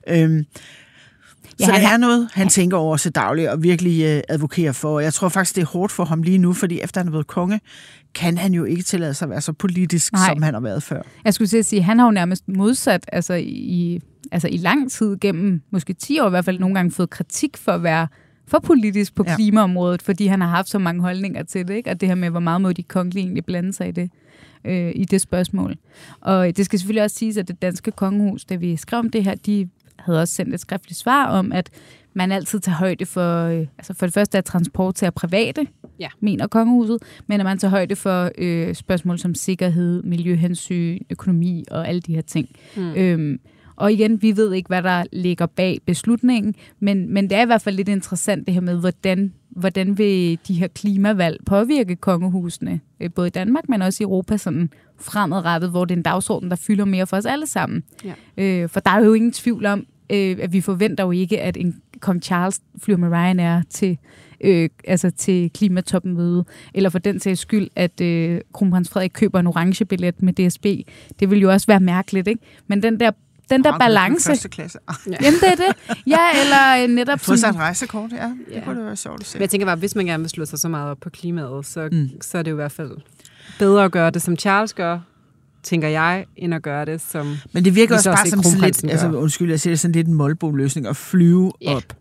øhm, 0.09 0.47
ja, 1.61 1.65
så 1.65 1.73
det 1.73 1.85
er 1.85 1.97
noget, 1.97 2.29
han 2.33 2.49
tænker 2.49 2.77
over 2.77 2.97
til 2.97 3.13
dagligt 3.13 3.49
og 3.49 3.63
virkelig 3.63 4.05
øh, 4.05 4.23
advokerer 4.29 4.73
for. 4.73 5.01
Jeg 5.01 5.15
tror 5.15 5.29
faktisk, 5.29 5.57
det 5.57 5.63
er 5.63 5.67
hårdt 5.67 5.93
for 5.93 6.05
ham 6.05 6.23
lige 6.23 6.39
nu, 6.39 6.53
fordi 6.53 6.81
efter 6.81 7.01
han 7.01 7.07
er 7.09 7.11
blevet 7.11 7.27
konge, 7.27 7.61
kan 8.15 8.39
han 8.39 8.55
jo 8.55 8.65
ikke 8.65 8.83
tillade 8.83 9.15
sig 9.15 9.27
at 9.27 9.31
være 9.31 9.41
så 9.41 9.53
politisk, 9.53 10.13
Nej. 10.13 10.29
som 10.29 10.43
han 10.43 10.55
har 10.55 10.61
været 10.61 10.83
før. 10.83 11.03
Jeg 11.25 11.35
skulle 11.35 11.49
til 11.49 11.59
at 11.59 11.67
sige, 11.67 11.83
han 11.83 11.99
har 11.99 12.07
jo 12.07 12.13
nærmest 12.13 12.49
modsat 12.49 13.05
altså 13.13 13.35
i 13.35 14.01
altså 14.33 14.49
i 14.49 14.57
lang 14.57 14.91
tid, 14.91 15.19
gennem 15.21 15.63
måske 15.71 15.93
10 15.93 16.21
år 16.21 16.27
i 16.27 16.31
hvert 16.31 16.45
fald, 16.45 16.59
nogle 16.59 16.75
gange 16.75 16.91
fået 16.91 17.11
kritik 17.11 17.57
for 17.57 17.73
at 17.73 17.83
være 17.83 18.09
for 18.47 18.59
politisk 18.59 19.15
på 19.15 19.25
ja. 19.27 19.37
klimaområdet, 19.37 20.03
fordi 20.03 20.27
han 20.27 20.41
har 20.41 20.49
haft 20.49 20.69
så 20.69 20.79
mange 20.79 21.03
holdninger 21.03 21.43
til 21.43 21.69
det, 21.69 21.75
ikke? 21.75 21.91
og 21.91 22.01
det 22.01 22.09
her 22.09 22.15
med, 22.15 22.31
hvor 22.31 22.41
meget 22.41 22.61
må 22.61 22.73
de 22.73 22.83
kongelige 22.83 23.23
egentlig 23.23 23.45
blande 23.45 23.73
sig 23.73 23.89
i 23.89 23.91
det, 23.91 24.11
øh, 24.65 24.93
i 24.95 25.05
det 25.05 25.21
spørgsmål. 25.21 25.77
Og 26.21 26.57
det 26.57 26.65
skal 26.65 26.79
selvfølgelig 26.79 27.03
også 27.03 27.17
siges, 27.17 27.37
at 27.37 27.49
det 27.49 27.63
danske 27.63 27.91
kongehus, 27.91 28.45
da 28.45 28.55
vi 28.55 28.77
skrev 28.77 28.99
om 28.99 29.11
det 29.11 29.25
her, 29.25 29.35
de 29.35 29.69
havde 29.99 30.21
også 30.21 30.35
sendt 30.35 30.55
et 30.55 30.61
skriftligt 30.61 30.99
svar 30.99 31.27
om, 31.27 31.53
at 31.53 31.71
man 32.15 32.33
altid 32.33 32.61
tager 32.61 32.77
højde 32.77 33.07
for, 33.07 33.45
øh, 33.45 33.67
altså 33.79 33.95
for 33.95 34.07
det 34.07 34.15
første 34.15 34.39
er 34.39 34.43
transport 34.43 34.95
til 34.95 35.11
private, 35.11 35.67
ja. 36.01 36.09
mener 36.21 36.47
kongehuset, 36.47 36.99
men 37.27 37.41
at 37.41 37.47
man 37.47 37.59
tager 37.59 37.71
højde 37.71 37.97
for 37.97 38.31
øh, 38.39 38.75
spørgsmål 38.75 39.19
som 39.19 39.35
sikkerhed, 39.35 40.03
miljøhensyn, 40.03 40.99
økonomi 41.11 41.65
og 41.71 41.89
alle 41.89 42.01
de 42.01 42.15
her 42.15 42.23
ting. 42.23 42.49
Mm. 42.77 42.95
Øhm, 42.95 43.41
og 43.77 43.93
igen, 43.93 44.23
vi 44.23 44.37
ved 44.37 44.53
ikke, 44.53 44.69
hvad 44.69 44.83
der 44.83 45.05
ligger 45.13 45.47
bag 45.47 45.79
beslutningen, 45.87 46.55
men, 46.81 47.15
men 47.15 47.31
det 47.31 47.39
er 47.39 47.43
i 47.43 47.47
hvert 47.47 47.63
fald 47.63 47.77
lidt 47.77 47.89
interessant 47.89 48.47
det 48.47 48.55
her 48.55 48.61
med, 48.61 48.81
hvordan, 48.81 49.33
hvordan 49.51 49.99
vil 49.99 50.39
de 50.49 50.55
her 50.55 50.69
klimavalg 50.69 51.41
påvirke 51.47 51.97
kongehusene, 51.97 52.81
øh, 53.01 53.11
både 53.15 53.27
i 53.27 53.31
Danmark, 53.31 53.69
men 53.69 53.83
også 53.83 54.03
i 54.03 54.05
Europa 54.05 54.37
sådan 54.37 54.71
fremadrettet, 54.99 55.71
hvor 55.71 55.85
det 55.85 55.95
er 55.95 55.97
en 55.97 56.03
dagsorden, 56.03 56.51
der 56.51 56.57
fylder 56.57 56.85
mere 56.85 57.07
for 57.07 57.17
os 57.17 57.27
alle 57.27 57.47
sammen. 57.47 57.83
Ja. 58.05 58.15
Øh, 58.37 58.69
for 58.69 58.81
der 58.81 58.91
er 58.91 59.05
jo 59.05 59.13
ingen 59.13 59.33
tvivl 59.33 59.67
om, 59.67 59.87
øh, 60.13 60.37
at 60.41 60.53
vi 60.53 60.61
forventer 60.61 61.05
jo 61.05 61.11
ikke, 61.11 61.41
at 61.41 61.57
en 61.57 61.81
kong 62.01 62.23
Charles 62.23 62.61
flyver 62.83 62.99
med 62.99 63.09
Ryanair 63.09 63.63
til 63.71 63.99
øh, 64.41 64.69
altså 64.85 65.11
til 65.11 65.51
klimatopmøde, 65.55 66.45
eller 66.75 66.91
for 66.91 66.99
den 66.99 67.21
sags 67.21 67.41
skyld, 67.41 67.69
at 67.77 68.01
øh, 68.01 68.41
kronprins 68.53 68.89
Frederik 68.89 69.11
køber 69.15 69.41
en 69.41 69.47
orange 69.47 69.85
billet 69.85 70.23
med 70.23 70.33
DSB. 70.33 70.67
Det 71.21 71.31
vil 71.31 71.41
jo 71.41 71.51
også 71.53 71.67
være 71.67 71.81
mærkeligt, 71.81 72.29
ikke? 72.29 72.43
Men 72.67 72.83
den 72.83 73.01
der 73.01 73.11
den 73.51 73.65
der 73.65 73.79
balance. 73.79 74.31
Første 74.31 74.49
klasse. 74.49 74.79
Ja. 75.07 75.17
Jamen, 75.23 75.41
det 75.41 75.49
er 75.49 75.55
det. 75.55 75.97
Ja, 76.07 76.41
eller 76.43 76.83
øh, 76.83 76.95
netop... 76.95 77.21
Få 77.21 77.37
sig 77.37 77.49
et 77.49 77.57
rejsekort, 77.57 78.13
ja. 78.13 78.25
Det 78.25 78.55
ja. 78.55 78.65
kunne 78.65 78.79
det 78.79 78.87
være 78.87 78.97
sjovt 78.97 79.21
at 79.21 79.27
se. 79.27 79.39
Men 79.39 79.41
jeg 79.41 79.51
tænker 79.51 79.67
bare, 79.67 79.77
hvis 79.77 79.95
man 79.95 80.07
gerne 80.07 80.23
vil 80.23 80.31
slå 80.31 80.45
sig 80.45 80.59
så 80.59 80.69
meget 80.69 80.91
op 80.91 80.99
på 81.01 81.11
klimaet, 81.11 81.67
så, 81.67 81.89
mm. 81.93 82.09
så 82.21 82.39
er 82.39 82.43
det 82.43 82.51
jo 82.51 82.55
i 82.55 82.63
hvert 82.63 82.73
fald 82.73 82.91
bedre 83.59 83.85
at 83.85 83.93
gøre 83.93 84.11
det, 84.11 84.23
som 84.23 84.37
Charles 84.37 84.75
gør, 84.75 84.99
tænker 85.63 85.89
jeg, 85.89 86.27
end 86.37 86.55
at 86.55 86.63
gøre 86.63 86.85
det, 86.85 87.01
som 87.01 87.37
Men 87.53 87.65
det 87.65 87.75
virker 87.75 87.95
også 87.95 88.11
bare 88.11 88.27
som 88.27 88.43
sådan 88.43 88.61
lidt, 88.61 88.83
gør. 88.83 88.89
altså 88.89 89.11
undskyld, 89.11 89.51
jeg 89.51 89.61
siger 89.61 89.73
det 89.73 89.81
sådan 89.81 89.93
lidt 89.93 90.09
en 90.09 90.15
målbog-løsning 90.15 90.87
at 90.87 90.97
flyve 90.97 91.53
yeah. 91.63 91.77
op. 91.77 91.97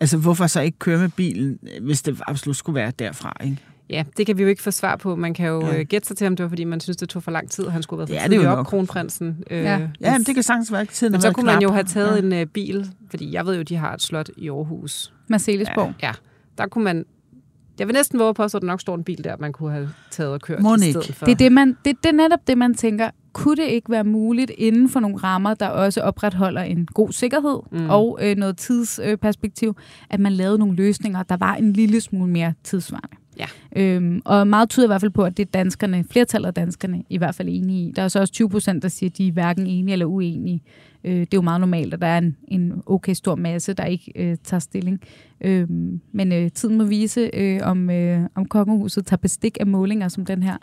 Altså 0.00 0.16
hvorfor 0.16 0.46
så 0.46 0.60
ikke 0.60 0.78
køre 0.78 0.98
med 0.98 1.08
bilen, 1.08 1.58
hvis 1.80 2.02
det 2.02 2.20
absolut 2.26 2.56
skulle 2.56 2.74
være 2.74 2.92
derfra, 2.98 3.36
ikke? 3.44 3.58
Ja, 3.90 4.04
det 4.16 4.26
kan 4.26 4.38
vi 4.38 4.42
jo 4.42 4.48
ikke 4.48 4.62
få 4.62 4.70
svar 4.70 4.96
på. 4.96 5.16
Man 5.16 5.34
kan 5.34 5.48
jo 5.48 5.66
ja. 5.66 5.78
Øh, 5.78 5.86
gætte 5.86 6.08
sig 6.08 6.16
til, 6.16 6.26
om 6.26 6.36
det 6.36 6.42
var, 6.44 6.48
fordi 6.48 6.64
man 6.64 6.80
synes, 6.80 6.96
det 6.96 7.08
tog 7.08 7.22
for 7.22 7.30
lang 7.30 7.50
tid, 7.50 7.64
og 7.64 7.72
han 7.72 7.82
skulle 7.82 8.02
have 8.02 8.08
været 8.08 8.22
for 8.22 8.28
tidligt 8.28 8.48
op, 8.48 8.56
nok. 8.56 8.66
kronprinsen. 8.66 9.44
Øh, 9.50 9.64
ja, 9.64 9.88
ja 10.00 10.12
men 10.12 10.24
det 10.24 10.34
kan 10.34 10.42
sagtens 10.42 10.72
være 10.72 10.84
tiden. 10.84 11.12
Men 11.12 11.20
så 11.20 11.32
kunne 11.32 11.44
knap. 11.44 11.54
man 11.54 11.62
jo 11.62 11.72
have 11.72 11.84
taget 11.84 12.30
ja. 12.30 12.36
en 12.36 12.42
uh, 12.42 12.52
bil, 12.52 12.86
fordi 13.10 13.32
jeg 13.32 13.46
ved 13.46 13.56
jo, 13.56 13.62
de 13.62 13.76
har 13.76 13.94
et 13.94 14.02
slot 14.02 14.30
i 14.36 14.48
Aarhus. 14.48 15.12
Marcelisborg. 15.28 15.94
Ja, 16.02 16.06
ja, 16.06 16.12
der 16.58 16.66
kunne 16.66 16.84
man... 16.84 17.04
Jeg 17.78 17.86
vil 17.86 17.94
næsten 17.94 18.18
våge 18.18 18.34
på, 18.34 18.42
at 18.42 18.52
der 18.52 18.60
nok 18.60 18.80
står 18.80 18.94
en 18.94 19.04
bil 19.04 19.24
der, 19.24 19.36
man 19.40 19.52
kunne 19.52 19.72
have 19.72 19.90
taget 20.10 20.32
og 20.32 20.40
kørt 20.40 20.62
Må 20.62 20.74
i 20.74 20.78
stedet 20.78 21.14
for. 21.14 21.26
Det 21.26 21.32
er, 21.32 21.36
det, 21.36 21.52
man, 21.52 21.76
det, 21.84 21.96
det 22.02 22.08
er 22.08 22.12
netop 22.12 22.38
det, 22.46 22.58
man 22.58 22.74
tænker, 22.74 23.10
kunne 23.32 23.56
det 23.56 23.68
ikke 23.68 23.90
være 23.90 24.04
muligt 24.04 24.52
inden 24.58 24.88
for 24.88 25.00
nogle 25.00 25.16
rammer, 25.16 25.54
der 25.54 25.68
også 25.68 26.00
opretholder 26.00 26.62
en 26.62 26.86
god 26.86 27.12
sikkerhed 27.12 27.58
mm. 27.72 27.90
og 27.90 28.18
øh, 28.22 28.36
noget 28.36 28.56
tidsperspektiv, 28.56 29.76
at 30.10 30.20
man 30.20 30.32
lavede 30.32 30.58
nogle 30.58 30.76
løsninger, 30.76 31.22
der 31.22 31.36
var 31.36 31.54
en 31.54 31.72
lille 31.72 32.00
smule 32.00 32.30
mere 32.30 32.54
tidsvarende. 32.64 33.16
Ja. 33.38 33.46
Øhm, 33.76 34.22
og 34.24 34.46
meget 34.46 34.70
tyder 34.70 34.86
i 34.86 34.88
hvert 34.88 35.00
fald 35.00 35.10
på, 35.10 35.24
at 35.24 35.36
det 35.36 35.46
er 35.46 35.50
danskerne, 35.50 36.04
flertallet 36.10 36.46
af 36.46 36.54
danskerne 36.54 37.02
i 37.08 37.18
hvert 37.18 37.34
fald 37.34 37.48
enige 37.48 37.88
i. 37.88 37.92
Der 37.96 38.02
er 38.02 38.08
så 38.08 38.20
også 38.20 38.32
20 38.32 38.48
procent, 38.48 38.82
der 38.82 38.88
siger, 38.88 39.10
at 39.10 39.18
de 39.18 39.28
er 39.28 39.32
hverken 39.32 39.66
enige 39.66 39.92
eller 39.92 40.06
uenige. 40.06 40.62
Øh, 41.04 41.14
det 41.14 41.22
er 41.22 41.26
jo 41.34 41.42
meget 41.42 41.60
normalt, 41.60 41.94
at 41.94 42.00
der 42.00 42.06
er 42.06 42.18
en, 42.18 42.36
en 42.48 42.82
okay 42.86 43.12
stor 43.14 43.34
masse, 43.34 43.72
der 43.72 43.84
ikke 43.84 44.12
øh, 44.16 44.36
tager 44.44 44.58
stilling. 44.58 45.00
Øh, 45.40 45.68
men 46.12 46.32
øh, 46.32 46.50
tiden 46.50 46.78
må 46.78 46.84
vise, 46.84 47.30
øh, 47.34 47.60
om, 47.62 47.90
øh, 47.90 48.20
om 48.34 48.44
kongehuset 48.44 49.06
tager 49.06 49.18
bestik 49.18 49.56
af 49.60 49.66
målinger 49.66 50.08
som 50.08 50.24
den 50.24 50.42
her. 50.42 50.56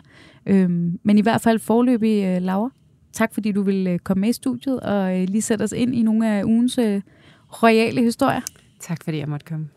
Øh, 0.46 0.70
men 1.02 1.18
i 1.18 1.22
hvert 1.22 1.40
fald 1.40 1.58
forløbig, 1.58 2.24
øh, 2.24 2.42
Laura, 2.42 2.70
tak 3.12 3.34
fordi 3.34 3.52
du 3.52 3.62
vil 3.62 3.86
øh, 3.86 3.98
komme 3.98 4.20
med 4.20 4.28
i 4.28 4.32
studiet 4.32 4.80
og 4.80 5.20
øh, 5.20 5.28
lige 5.28 5.42
sætte 5.42 5.62
os 5.62 5.72
ind 5.72 5.94
i 5.94 6.02
nogle 6.02 6.28
af 6.28 6.44
ugens 6.44 6.78
øh, 6.78 7.02
royale 7.62 8.02
historier. 8.02 8.40
Tak 8.80 9.04
fordi 9.04 9.18
jeg 9.18 9.28
måtte 9.28 9.46
komme. 9.46 9.68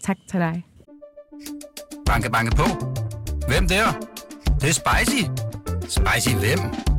Tak 0.00 0.16
til 0.30 0.40
dig. 0.40 0.64
Banke, 2.06 2.30
banke 2.30 2.56
på. 2.56 2.64
Hvem 3.48 3.68
der? 3.68 4.00
Det, 4.44 4.60
det 4.60 4.68
er 4.68 4.72
spicy. 4.72 5.24
Spicy 5.88 6.34
hvem? 6.36 6.91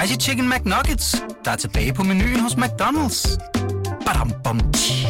Spicy 0.00 0.28
Chicken 0.28 0.48
McNuggets, 0.48 1.24
der 1.44 1.50
er 1.50 1.56
tilbage 1.56 1.92
på 1.92 2.02
menuen 2.02 2.40
hos 2.40 2.52
McDonald's. 2.52 3.38
Badum, 4.06 4.32
bom, 4.44 4.60
tji. 4.72 5.06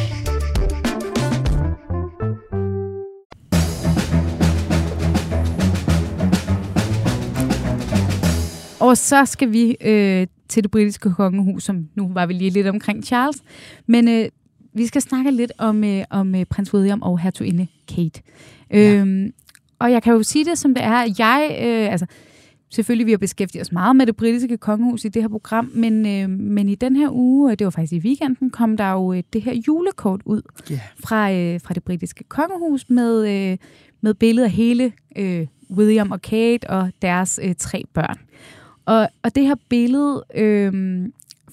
Og 8.79 8.97
så 8.97 9.25
skal 9.25 9.51
vi 9.51 9.77
øh, 9.81 10.27
til 10.49 10.63
det 10.63 10.71
britiske 10.71 11.13
kongehus, 11.13 11.63
som 11.63 11.87
nu 11.95 12.13
var 12.13 12.25
vi 12.25 12.33
lige 12.33 12.49
lidt 12.49 12.67
omkring 12.67 13.03
Charles. 13.03 13.37
Men 13.87 14.07
øh, 14.07 14.29
vi 14.73 14.87
skal 14.87 15.01
snakke 15.01 15.31
lidt 15.31 15.51
om, 15.57 15.83
øh, 15.83 16.03
om 16.09 16.35
øh, 16.35 16.45
prins 16.45 16.73
William 16.73 17.01
og 17.01 17.19
hertuginde 17.19 17.67
Kate. 17.87 18.21
Ja. 18.71 18.93
Øhm, 18.93 19.33
og 19.79 19.91
jeg 19.91 20.03
kan 20.03 20.13
jo 20.13 20.23
sige 20.23 20.45
det, 20.45 20.57
som 20.57 20.73
det 20.73 20.83
er. 20.83 21.15
Jeg, 21.19 21.57
øh, 21.61 21.91
altså, 21.91 22.05
selvfølgelig 22.71 23.05
vi 23.05 23.11
har 23.11 23.17
beskæftiget 23.17 23.61
os 23.61 23.71
meget 23.71 23.95
med 23.95 24.05
det 24.05 24.15
britiske 24.15 24.57
kongehus 24.57 25.05
i 25.05 25.07
det 25.07 25.21
her 25.21 25.29
program, 25.29 25.71
men, 25.73 26.05
øh, 26.05 26.29
men 26.29 26.69
i 26.69 26.75
den 26.75 26.95
her 26.95 27.09
uge, 27.11 27.55
det 27.55 27.65
var 27.65 27.71
faktisk 27.71 27.93
i 27.93 28.07
weekenden, 28.07 28.49
kom 28.49 28.77
der 28.77 28.91
jo 28.91 29.13
øh, 29.13 29.23
det 29.33 29.41
her 29.41 29.53
julekort 29.67 30.21
ud 30.25 30.41
Yeah. 30.71 30.81
fra, 30.99 31.31
øh, 31.33 31.61
fra 31.61 31.73
det 31.73 31.83
britiske 31.83 32.23
kongehus 32.23 32.89
med, 32.89 33.27
øh, 33.51 33.57
med 34.01 34.13
billeder 34.13 34.45
af 34.47 34.51
hele 34.51 34.91
øh, 35.15 35.47
William 35.71 36.11
og 36.11 36.21
Kate 36.21 36.69
og 36.69 36.91
deres 37.01 37.39
øh, 37.43 37.55
tre 37.57 37.83
børn. 37.93 38.17
Og, 38.85 39.09
og 39.23 39.35
det 39.35 39.43
her 39.43 39.55
billede 39.69 40.23
øh, 40.35 41.05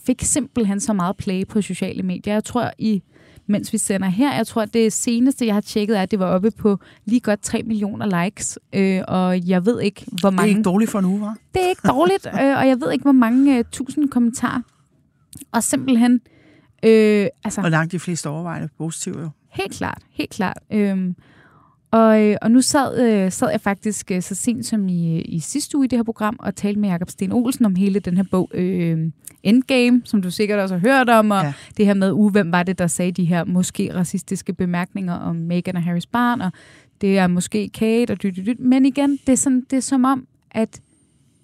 fik 0.07 0.23
simpelthen 0.23 0.81
så 0.81 0.93
meget 0.93 1.17
play 1.17 1.47
på 1.47 1.63
sociale 1.63 2.03
medier. 2.03 2.35
Jeg 2.35 2.45
tror, 2.45 2.71
i 2.79 3.03
mens 3.49 3.73
vi 3.73 3.79
sender 3.79 4.09
her, 4.09 4.35
jeg 4.35 4.47
tror, 4.47 4.63
at 4.63 4.75
det 4.75 4.93
seneste, 4.93 5.47
jeg 5.47 5.55
har 5.55 5.61
tjekket, 5.61 5.99
er, 5.99 6.03
at 6.03 6.11
det 6.11 6.19
var 6.19 6.27
oppe 6.27 6.51
på 6.51 6.79
lige 7.05 7.21
godt 7.21 7.41
3 7.41 7.63
millioner 7.63 8.25
likes. 8.25 8.59
Øh, 8.73 9.01
og 9.09 9.49
jeg 9.49 9.67
ved 9.67 9.81
ikke, 9.81 10.05
hvor 10.07 10.17
Det 10.17 10.25
er 10.25 10.31
mange... 10.31 10.49
ikke 10.49 10.63
dårligt 10.63 10.91
for 10.91 10.99
en 10.99 11.05
uge, 11.05 11.21
hva'? 11.31 11.35
Det 11.55 11.65
er 11.65 11.69
ikke 11.69 11.89
dårligt, 11.89 12.27
øh, 12.43 12.59
og 12.59 12.69
jeg 12.69 12.81
ved 12.81 12.93
ikke, 12.93 13.03
hvor 13.03 13.13
mange 13.13 13.59
øh, 13.59 13.65
tusind 13.73 14.09
kommentarer. 14.09 14.61
Og 15.53 15.63
simpelthen, 15.65 16.21
øh, 16.85 17.27
altså 17.45 17.61
Og 17.65 17.71
langt 17.71 17.93
de 17.93 17.99
fleste 17.99 18.29
overvejende 18.29 18.69
positive 18.79 19.21
jo. 19.21 19.29
helt 19.51 19.73
klart, 19.73 20.03
helt 20.11 20.31
klart. 20.31 20.59
Øhm, 20.73 21.15
og, 21.91 22.23
øh, 22.23 22.37
og 22.43 22.51
nu 22.51 22.61
sad, 22.61 23.01
øh, 23.01 23.33
sad 23.33 23.51
jeg 23.51 23.61
faktisk 23.61 24.11
øh, 24.11 24.23
så 24.23 24.35
sent 24.35 24.67
som 24.67 24.89
i, 24.89 25.21
i 25.21 25.41
sidste 25.41 25.77
uge 25.77 25.85
i 25.85 25.89
det 25.89 25.99
her 25.99 26.05
program 26.05 26.37
og 26.39 26.55
talte 26.55 26.81
med 26.81 26.89
Jakob 26.89 27.11
Sten 27.11 27.33
Olsen 27.33 27.65
om 27.65 27.75
hele 27.75 28.01
den 28.01 28.17
her 28.17 28.25
bog 28.31 28.51
øh, 28.55 28.99
Endgame, 29.43 30.03
som 30.05 30.23
du 30.23 30.31
sikkert 30.31 30.59
også 30.59 30.75
har 30.79 30.81
hørt 30.81 31.09
om, 31.09 31.31
og 31.31 31.43
Ja. 31.43 31.53
det 31.77 31.87
her 31.87 31.95
med, 31.95 32.13
uh, 32.13 32.33
hvem 32.33 32.53
var 32.53 32.63
det, 32.63 32.79
der 32.79 32.87
sagde 32.87 33.13
de 33.13 33.25
her 33.25 33.45
måske 33.45 33.95
racistiske 33.95 34.53
bemærkninger 34.53 35.15
om 35.15 35.37
Meghan 35.37 35.77
og 35.77 35.83
Harrys 35.83 36.07
barn, 36.07 36.41
og 36.41 36.53
det 37.01 37.19
er 37.19 37.27
måske 37.27 37.69
Kate 37.69 38.11
og 38.11 38.23
dyt, 38.23 38.37
dyt, 38.37 38.47
dyt. 38.47 38.61
Men 38.61 38.87
igen, 38.87 39.11
det 39.27 39.33
er, 39.33 39.37
sådan, 39.37 39.67
det 39.71 39.77
er 39.77 39.81
som 39.81 40.05
om, 40.05 40.27
at 40.51 40.81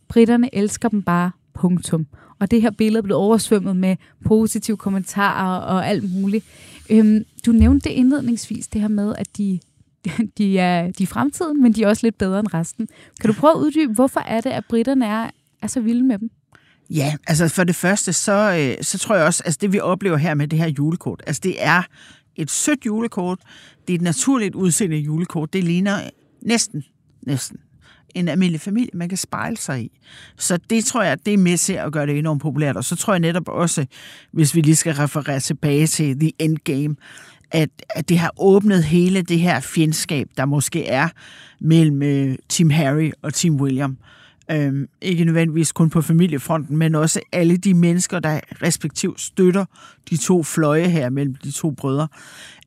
britterne 0.08 0.54
elsker 0.54 0.88
dem 0.88 1.02
bare, 1.02 1.30
punktum. 1.54 2.06
Og 2.38 2.50
det 2.50 2.62
her 2.62 2.70
billede 2.70 3.02
blev 3.02 3.16
oversvømmet 3.16 3.76
med 3.76 3.96
positive 4.24 4.76
kommentarer 4.76 5.60
og 5.60 5.88
alt 5.88 6.12
muligt. 6.20 6.44
Øhm, 6.90 7.24
du 7.46 7.52
nævnte 7.52 7.92
indledningsvis, 7.92 8.68
det 8.68 8.80
her 8.80 8.88
med, 8.88 9.14
at 9.18 9.36
de, 9.36 9.60
de, 10.38 10.58
er, 10.58 10.90
de 10.90 11.02
er 11.02 11.06
fremtiden, 11.06 11.62
men 11.62 11.72
de 11.72 11.82
er 11.82 11.88
også 11.88 12.06
lidt 12.06 12.18
bedre 12.18 12.40
end 12.40 12.54
resten. 12.54 12.88
Kan 13.20 13.30
du 13.30 13.36
prøve 13.40 13.50
at 13.50 13.58
uddybe, 13.58 13.92
hvorfor 13.92 14.20
er 14.20 14.40
det, 14.40 14.50
at 14.50 14.64
britterne 14.68 15.06
er, 15.06 15.30
er 15.62 15.66
så 15.66 15.80
vilde 15.80 16.04
med 16.04 16.18
dem? 16.18 16.30
Ja, 16.90 17.16
altså 17.26 17.48
for 17.48 17.64
det 17.64 17.74
første, 17.74 18.12
så, 18.12 18.32
øh, 18.32 18.84
så 18.84 18.98
tror 18.98 19.14
jeg 19.16 19.24
også, 19.24 19.42
altså 19.46 19.58
det 19.60 19.72
vi 19.72 19.80
oplever 19.80 20.16
her 20.16 20.34
med 20.34 20.48
det 20.48 20.58
her 20.58 20.68
julekort, 20.68 21.22
altså 21.26 21.40
det 21.44 21.64
er 21.64 21.82
et 22.36 22.50
sødt 22.50 22.86
julekort, 22.86 23.38
det 23.88 23.94
er 23.94 23.98
et 23.98 24.02
naturligt 24.02 24.54
udseende 24.54 24.96
julekort, 24.96 25.52
det 25.52 25.64
ligner 25.64 26.10
næsten, 26.42 26.84
næsten 27.22 27.58
en 28.14 28.28
almindelig 28.28 28.60
familie, 28.60 28.90
man 28.94 29.08
kan 29.08 29.18
spejle 29.18 29.56
sig 29.56 29.82
i. 29.82 30.00
Så 30.36 30.56
det 30.70 30.84
tror 30.84 31.02
jeg, 31.02 31.26
det 31.26 31.34
er 31.34 31.38
med 31.38 31.58
til 31.58 31.72
at 31.72 31.92
gøre 31.92 32.06
det 32.06 32.18
enormt 32.18 32.42
populært. 32.42 32.76
Og 32.76 32.84
så 32.84 32.96
tror 32.96 33.12
jeg 33.12 33.20
netop 33.20 33.48
også, 33.48 33.86
hvis 34.32 34.54
vi 34.54 34.60
lige 34.60 34.76
skal 34.76 34.94
referere 34.94 35.40
tilbage 35.40 35.86
til 35.86 36.20
The 36.20 36.32
Endgame, 36.38 36.96
at, 37.54 37.70
at 37.90 38.08
det 38.08 38.18
har 38.18 38.32
åbnet 38.38 38.84
hele 38.84 39.22
det 39.22 39.38
her 39.38 39.60
fjendskab, 39.60 40.28
der 40.36 40.44
måske 40.44 40.86
er 40.86 41.08
mellem 41.60 42.02
øh, 42.02 42.36
Team 42.48 42.70
Harry 42.70 43.10
og 43.22 43.34
Team 43.34 43.56
William. 43.56 43.96
Øhm, 44.50 44.88
ikke 45.00 45.24
nødvendigvis 45.24 45.72
kun 45.72 45.90
på 45.90 46.02
familiefronten, 46.02 46.76
men 46.76 46.94
også 46.94 47.20
alle 47.32 47.56
de 47.56 47.74
mennesker, 47.74 48.18
der 48.18 48.40
respektivt 48.62 49.20
støtter 49.20 49.64
de 50.10 50.16
to 50.16 50.42
fløje 50.42 50.88
her 50.88 51.10
mellem 51.10 51.34
de 51.34 51.50
to 51.50 51.70
brødre. 51.70 52.08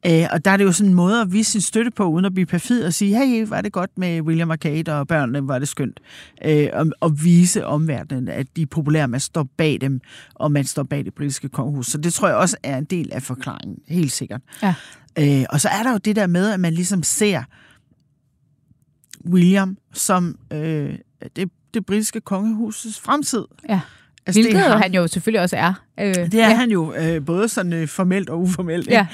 Øh, 0.05 0.25
og 0.31 0.45
der 0.45 0.51
er 0.51 0.57
det 0.57 0.63
jo 0.63 0.71
sådan 0.71 0.89
en 0.89 0.95
måde 0.95 1.21
at 1.21 1.31
vise 1.31 1.51
sin 1.51 1.61
støtte 1.61 1.91
på, 1.91 2.05
uden 2.05 2.25
at 2.25 2.33
blive 2.33 2.45
perfid 2.45 2.83
og 2.83 2.93
sige, 2.93 3.17
hey, 3.17 3.47
var 3.47 3.61
det 3.61 3.71
godt 3.71 3.97
med 3.97 4.21
William 4.21 4.49
og 4.49 4.59
Kate 4.59 4.93
og 4.93 5.07
børnene, 5.07 5.47
var 5.47 5.59
det 5.59 5.67
skønt. 5.67 5.99
Øh, 6.45 6.67
og, 6.73 6.87
og 6.99 7.23
vise 7.23 7.65
omverdenen, 7.65 8.27
at 8.27 8.47
de 8.55 8.61
er 8.61 8.65
populære, 8.65 9.07
man 9.07 9.19
står 9.19 9.47
bag 9.57 9.77
dem, 9.81 10.01
og 10.35 10.51
man 10.51 10.65
står 10.65 10.83
bag 10.83 11.05
det 11.05 11.13
britiske 11.13 11.49
kongehus. 11.49 11.87
Så 11.87 11.97
det 11.97 12.13
tror 12.13 12.27
jeg 12.27 12.37
også 12.37 12.57
er 12.63 12.77
en 12.77 12.85
del 12.85 13.13
af 13.13 13.23
forklaringen, 13.23 13.77
helt 13.87 14.11
sikkert. 14.11 14.41
Ja. 14.63 14.73
Øh, 15.19 15.45
og 15.49 15.61
så 15.61 15.69
er 15.69 15.83
der 15.83 15.91
jo 15.91 15.97
det 15.97 16.15
der 16.15 16.27
med, 16.27 16.49
at 16.49 16.59
man 16.59 16.73
ligesom 16.73 17.03
ser 17.03 17.43
William 19.25 19.77
som 19.93 20.39
øh, 20.53 20.95
det, 21.35 21.51
det 21.77 21.85
britiske 21.85 22.21
kongehusets 22.21 22.99
fremtid. 22.99 23.45
Ja. 23.69 23.79
Altså, 24.27 24.41
Hvilket 24.41 24.61
det 24.63 24.71
ham. 24.71 24.81
han 24.81 24.93
jo 24.93 25.07
selvfølgelig 25.07 25.41
også 25.41 25.57
er. 25.57 25.73
Øh, 25.99 26.05
Det 26.15 26.33
er 26.33 26.37
ja. 26.49 26.55
han 26.55 26.71
jo, 26.71 26.93
øh, 26.93 27.25
både 27.25 27.47
sådan 27.49 27.73
øh, 27.73 27.87
formelt 27.87 28.29
og 28.29 28.41
uformelt. 28.41 28.87
Ja. 28.87 29.07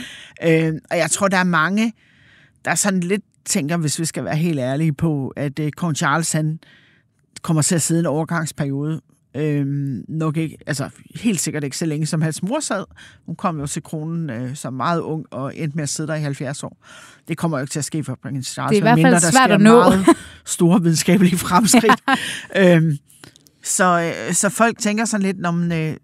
Ikke? 0.43 0.67
Øh, 0.67 0.73
og 0.91 0.97
jeg 0.97 1.11
tror, 1.11 1.27
der 1.27 1.37
er 1.37 1.43
mange, 1.43 1.93
der 2.65 2.75
sådan 2.75 2.99
lidt 2.99 3.21
tænker, 3.45 3.77
hvis 3.77 3.99
vi 3.99 4.05
skal 4.05 4.25
være 4.25 4.35
helt 4.35 4.59
ærlige 4.59 4.93
på, 4.93 5.33
at 5.35 5.59
øh, 5.59 5.71
kong 5.71 5.95
Charles, 5.95 6.31
han 6.31 6.59
kommer 7.41 7.61
til 7.61 7.75
at 7.75 7.81
sidde 7.81 7.99
en 7.99 8.05
overgangsperiode. 8.05 9.01
Øh, 9.35 9.65
nok 10.07 10.37
ikke, 10.37 10.57
altså 10.67 10.89
helt 11.15 11.39
sikkert 11.39 11.63
ikke 11.63 11.77
så 11.77 11.85
længe, 11.85 12.05
som 12.05 12.21
hans 12.21 12.43
mor 12.43 12.59
sad. 12.59 12.83
Hun 13.25 13.35
kom 13.35 13.59
jo 13.59 13.67
til 13.67 13.83
kronen 13.83 14.29
øh, 14.29 14.55
som 14.55 14.73
meget 14.73 15.01
ung 15.01 15.25
og 15.31 15.57
endte 15.57 15.75
med 15.75 15.83
at 15.83 15.89
sidde 15.89 16.07
der 16.07 16.15
i 16.15 16.21
70 16.21 16.63
år. 16.63 16.77
Det 17.27 17.37
kommer 17.37 17.57
jo 17.57 17.61
ikke 17.61 17.71
til 17.71 17.79
at 17.79 17.85
ske 17.85 18.03
for 18.03 18.17
prins 18.21 18.47
Charles. 18.47 18.69
Det 18.69 18.75
er 18.75 18.79
i 18.79 18.81
hvert 18.81 18.89
fald 18.91 19.03
medmindre 19.03 19.19
der 19.25 19.31
svært 19.31 19.51
at 19.51 19.61
nå. 19.61 19.79
Meget 19.79 20.05
store 20.45 20.81
videnskabelige 20.81 21.37
fremskridt. 21.37 22.01
øhm, 22.61 22.97
så, 23.63 24.13
øh, 24.29 24.33
så 24.33 24.49
folk 24.49 24.77
tænker 24.79 25.05
sådan 25.05 25.25
lidt, 25.25 25.45
om 25.45 25.71
øh, 25.71 25.95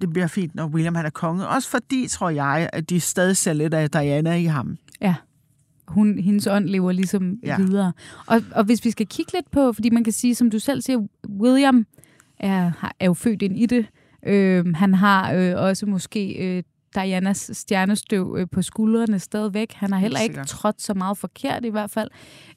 det 0.00 0.12
bliver 0.12 0.26
fint, 0.26 0.54
når 0.54 0.66
William 0.66 0.94
han 0.94 1.06
er 1.06 1.10
konge. 1.10 1.48
Også 1.48 1.68
fordi, 1.68 2.08
tror 2.08 2.30
jeg, 2.30 2.70
at 2.72 2.90
de 2.90 3.00
stadig 3.00 3.36
ser 3.36 3.52
lidt 3.52 3.74
af 3.74 3.90
Diana 3.90 4.34
i 4.34 4.44
ham. 4.44 4.76
Ja. 5.00 5.14
Hun, 5.88 6.18
hendes 6.18 6.46
ånd 6.46 6.68
lever 6.68 6.92
ligesom 6.92 7.34
Ja. 7.44 7.48
ja. 7.48 7.56
videre. 7.56 7.92
Og, 8.26 8.42
og 8.50 8.64
hvis 8.64 8.84
vi 8.84 8.90
skal 8.90 9.06
kigge 9.06 9.32
lidt 9.34 9.50
på, 9.50 9.72
fordi 9.72 9.90
man 9.90 10.04
kan 10.04 10.12
sige, 10.12 10.34
som 10.34 10.50
du 10.50 10.58
selv 10.58 10.82
siger, 10.82 10.98
William 11.40 11.86
er, 12.38 12.92
er 13.00 13.06
jo 13.06 13.14
født 13.14 13.42
ind 13.42 13.58
i 13.58 13.66
det. 13.66 13.86
Øh, 14.26 14.74
han 14.74 14.94
har 14.94 15.32
øh, 15.32 15.54
også 15.56 15.86
måske 15.86 16.32
øh, 16.32 16.62
Dianas 16.94 17.50
stjernestøv 17.52 18.36
øh, 18.38 18.46
på 18.52 18.62
skuldrene 18.62 19.18
stadigvæk. 19.18 19.72
Han 19.72 19.92
har 19.92 19.98
heller 19.98 20.20
ikke 20.20 20.44
trådt 20.44 20.82
så 20.82 20.94
meget 20.94 21.18
forkert 21.18 21.64
i 21.64 21.68
hvert 21.68 21.90
fald. 21.90 22.10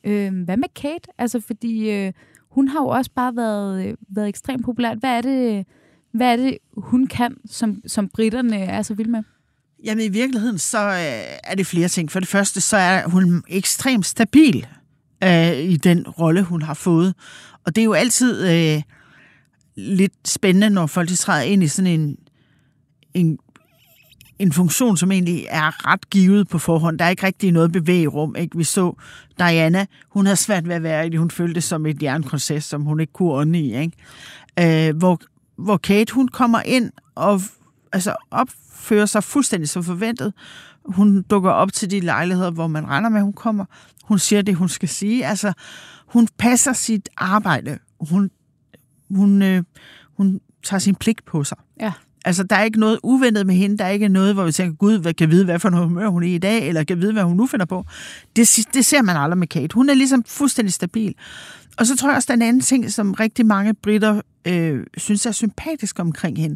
Øh, 0.04 0.44
hvad 0.44 0.58
med 0.58 0.68
Kate? 0.76 1.10
Altså, 1.18 1.40
fordi 1.40 1.90
øh, 1.90 2.14
hun 2.52 2.68
har 2.68 2.80
jo 2.80 2.88
også 2.88 3.12
bare 3.16 3.36
været, 3.36 3.86
øh, 3.86 3.94
været 4.10 4.28
ekstremt 4.28 4.66
populært. 4.66 4.98
Hvad 4.98 5.18
er 5.18 5.22
det, 5.22 5.66
hvad 6.14 6.32
er 6.32 6.36
det 6.36 6.58
hun 6.78 7.08
kan, 7.08 7.38
som, 7.46 7.82
som 7.88 8.10
britterne 8.10 8.58
er 8.60 8.82
så 8.82 8.94
vilde 8.94 9.12
med? 9.12 9.24
Jamen 9.84 10.06
i 10.06 10.10
virkeligheden, 10.10 10.58
så 10.58 10.78
øh, 10.78 11.38
er 11.44 11.56
det 11.56 11.66
flere 11.66 11.88
ting. 11.88 12.12
For 12.12 12.20
det 12.20 12.30
første, 12.30 12.62
så 12.62 12.78
er 12.78 13.08
hun 13.08 13.44
ekstremt 13.48 14.06
stabil 14.06 14.68
øh, 15.24 15.58
i 15.58 15.78
den 15.78 16.08
rolle, 16.08 16.44
hun 16.44 16.62
har 16.62 16.74
fået. 16.74 17.14
Og 17.66 17.76
det 17.76 17.82
er 17.82 17.86
jo 17.86 17.94
altid 17.94 18.48
øh, 18.48 18.82
lidt 19.76 20.14
spændende, 20.26 20.70
når 20.70 20.86
folk 20.86 21.10
træder 21.10 21.42
ind 21.42 21.64
i 21.64 21.68
sådan 21.68 22.00
en, 22.00 22.18
en, 23.14 23.38
en 24.40 24.52
funktion, 24.52 24.98
som 24.98 25.12
egentlig 25.12 25.46
er 25.50 25.88
ret 25.92 26.10
givet 26.10 26.48
på 26.48 26.58
forhånd. 26.58 27.00
Der 27.00 27.06
er 27.06 27.10
ikke 27.10 27.26
rigtig 27.26 27.52
noget 27.52 27.72
bevægerum. 27.72 28.36
Ikke? 28.36 28.58
Vi 28.58 28.64
så 28.64 28.96
Diana, 29.40 29.86
hun 30.10 30.26
havde 30.26 30.36
svært 30.38 30.68
ved 30.68 30.76
at 30.76 30.84
være 30.84 31.08
i 31.08 31.10
det. 31.10 31.20
Hun 31.20 31.32
følte 31.32 31.54
det 31.54 31.64
som 31.64 31.86
et 31.86 32.04
jernkoncept, 32.04 32.64
som 32.64 32.82
hun 32.82 33.00
ikke 33.00 33.14
kunne 33.14 33.32
ånde 33.32 33.60
i. 33.60 33.76
Ikke? 33.78 34.90
Øh, 34.90 34.98
hvor 34.98 35.20
hvor 35.64 35.78
Kate, 35.78 36.14
hun 36.14 36.28
kommer 36.28 36.62
ind 36.66 36.92
og 37.16 37.42
altså, 37.92 38.16
opfører 38.32 39.06
sig 39.06 39.24
fuldstændig 39.24 39.70
som 39.70 39.84
forventet. 39.84 40.34
Hun 40.86 41.22
dukker 41.22 41.52
op 41.52 41.74
til 41.74 41.92
de 41.92 42.00
lejligheder, 42.00 42.52
hvor 42.52 42.68
man 42.68 42.88
regner 42.88 43.10
med, 43.10 43.18
at 43.18 43.24
hun 43.24 43.34
kommer. 43.34 43.66
Hun 44.04 44.20
siger 44.20 44.42
det, 44.42 44.56
hun 44.56 44.70
skal 44.70 44.90
sige. 44.90 45.26
Altså, 45.26 45.54
hun 46.08 46.28
passer 46.38 46.74
sit 46.74 47.10
arbejde. 47.18 47.78
Hun, 48.00 48.30
hun, 49.16 49.42
øh, 49.42 49.64
hun 50.18 50.40
tager 50.64 50.80
sin 50.80 50.96
pligt 50.96 51.26
på 51.26 51.44
sig. 51.44 51.58
Ja. 51.80 51.92
Altså, 52.26 52.44
der 52.44 52.56
er 52.56 52.64
ikke 52.64 52.80
noget 52.80 53.00
uventet 53.04 53.48
med 53.48 53.56
hende. 53.56 53.78
Der 53.78 53.86
er 53.86 53.90
ikke 53.90 54.08
noget, 54.08 54.34
hvor 54.34 54.44
vi 54.44 54.52
tænker, 54.52 54.76
gud, 54.76 54.98
hvad 54.98 55.14
kan 55.14 55.32
vide, 55.32 55.46
hvad 55.46 55.60
for 55.60 55.70
noget 55.70 55.88
humør 55.88 56.08
hun 56.08 56.24
er 56.24 56.28
i 56.28 56.38
dag, 56.38 56.68
eller 56.68 56.84
kan 56.84 57.02
vide, 57.02 57.14
hvad 57.14 57.24
hun 57.24 57.38
nu 57.38 57.48
finder 57.48 57.66
på. 57.66 57.86
Det, 58.36 58.68
det 58.74 58.86
ser 58.86 59.02
man 59.02 59.18
aldrig 59.18 59.38
med 59.38 59.48
Kate. 59.48 59.74
Hun 59.74 59.90
er 59.90 59.94
ligesom 59.94 60.24
fuldstændig 60.28 60.74
stabil. 60.74 61.16
Og 61.78 61.88
så 61.88 61.98
tror 61.98 62.10
jeg 62.10 62.16
også, 62.16 62.28
der 62.28 62.34
er 62.34 62.38
en 62.38 62.42
anden 62.42 62.62
ting, 62.62 62.92
som 62.92 63.14
rigtig 63.14 63.46
mange 63.46 63.74
britter 63.74 64.22
øh, 64.46 64.86
synes 64.98 65.26
er 65.26 65.32
sympatisk 65.32 66.00
omkring 66.00 66.38
hende. 66.38 66.56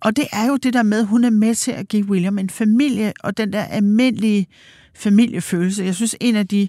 Og 0.00 0.16
det 0.16 0.26
er 0.32 0.46
jo 0.46 0.56
det 0.56 0.74
der 0.74 0.82
med, 0.82 0.98
at 0.98 1.06
hun 1.06 1.24
er 1.24 1.30
med 1.30 1.54
til 1.54 1.72
at 1.72 1.88
give 1.88 2.08
William 2.08 2.38
en 2.38 2.50
familie, 2.50 3.12
og 3.20 3.36
den 3.36 3.52
der 3.52 3.62
almindelige 3.62 4.46
familiefølelse. 4.94 5.84
Jeg 5.84 5.94
synes, 5.94 6.16
en 6.20 6.36
af 6.36 6.48
de 6.48 6.68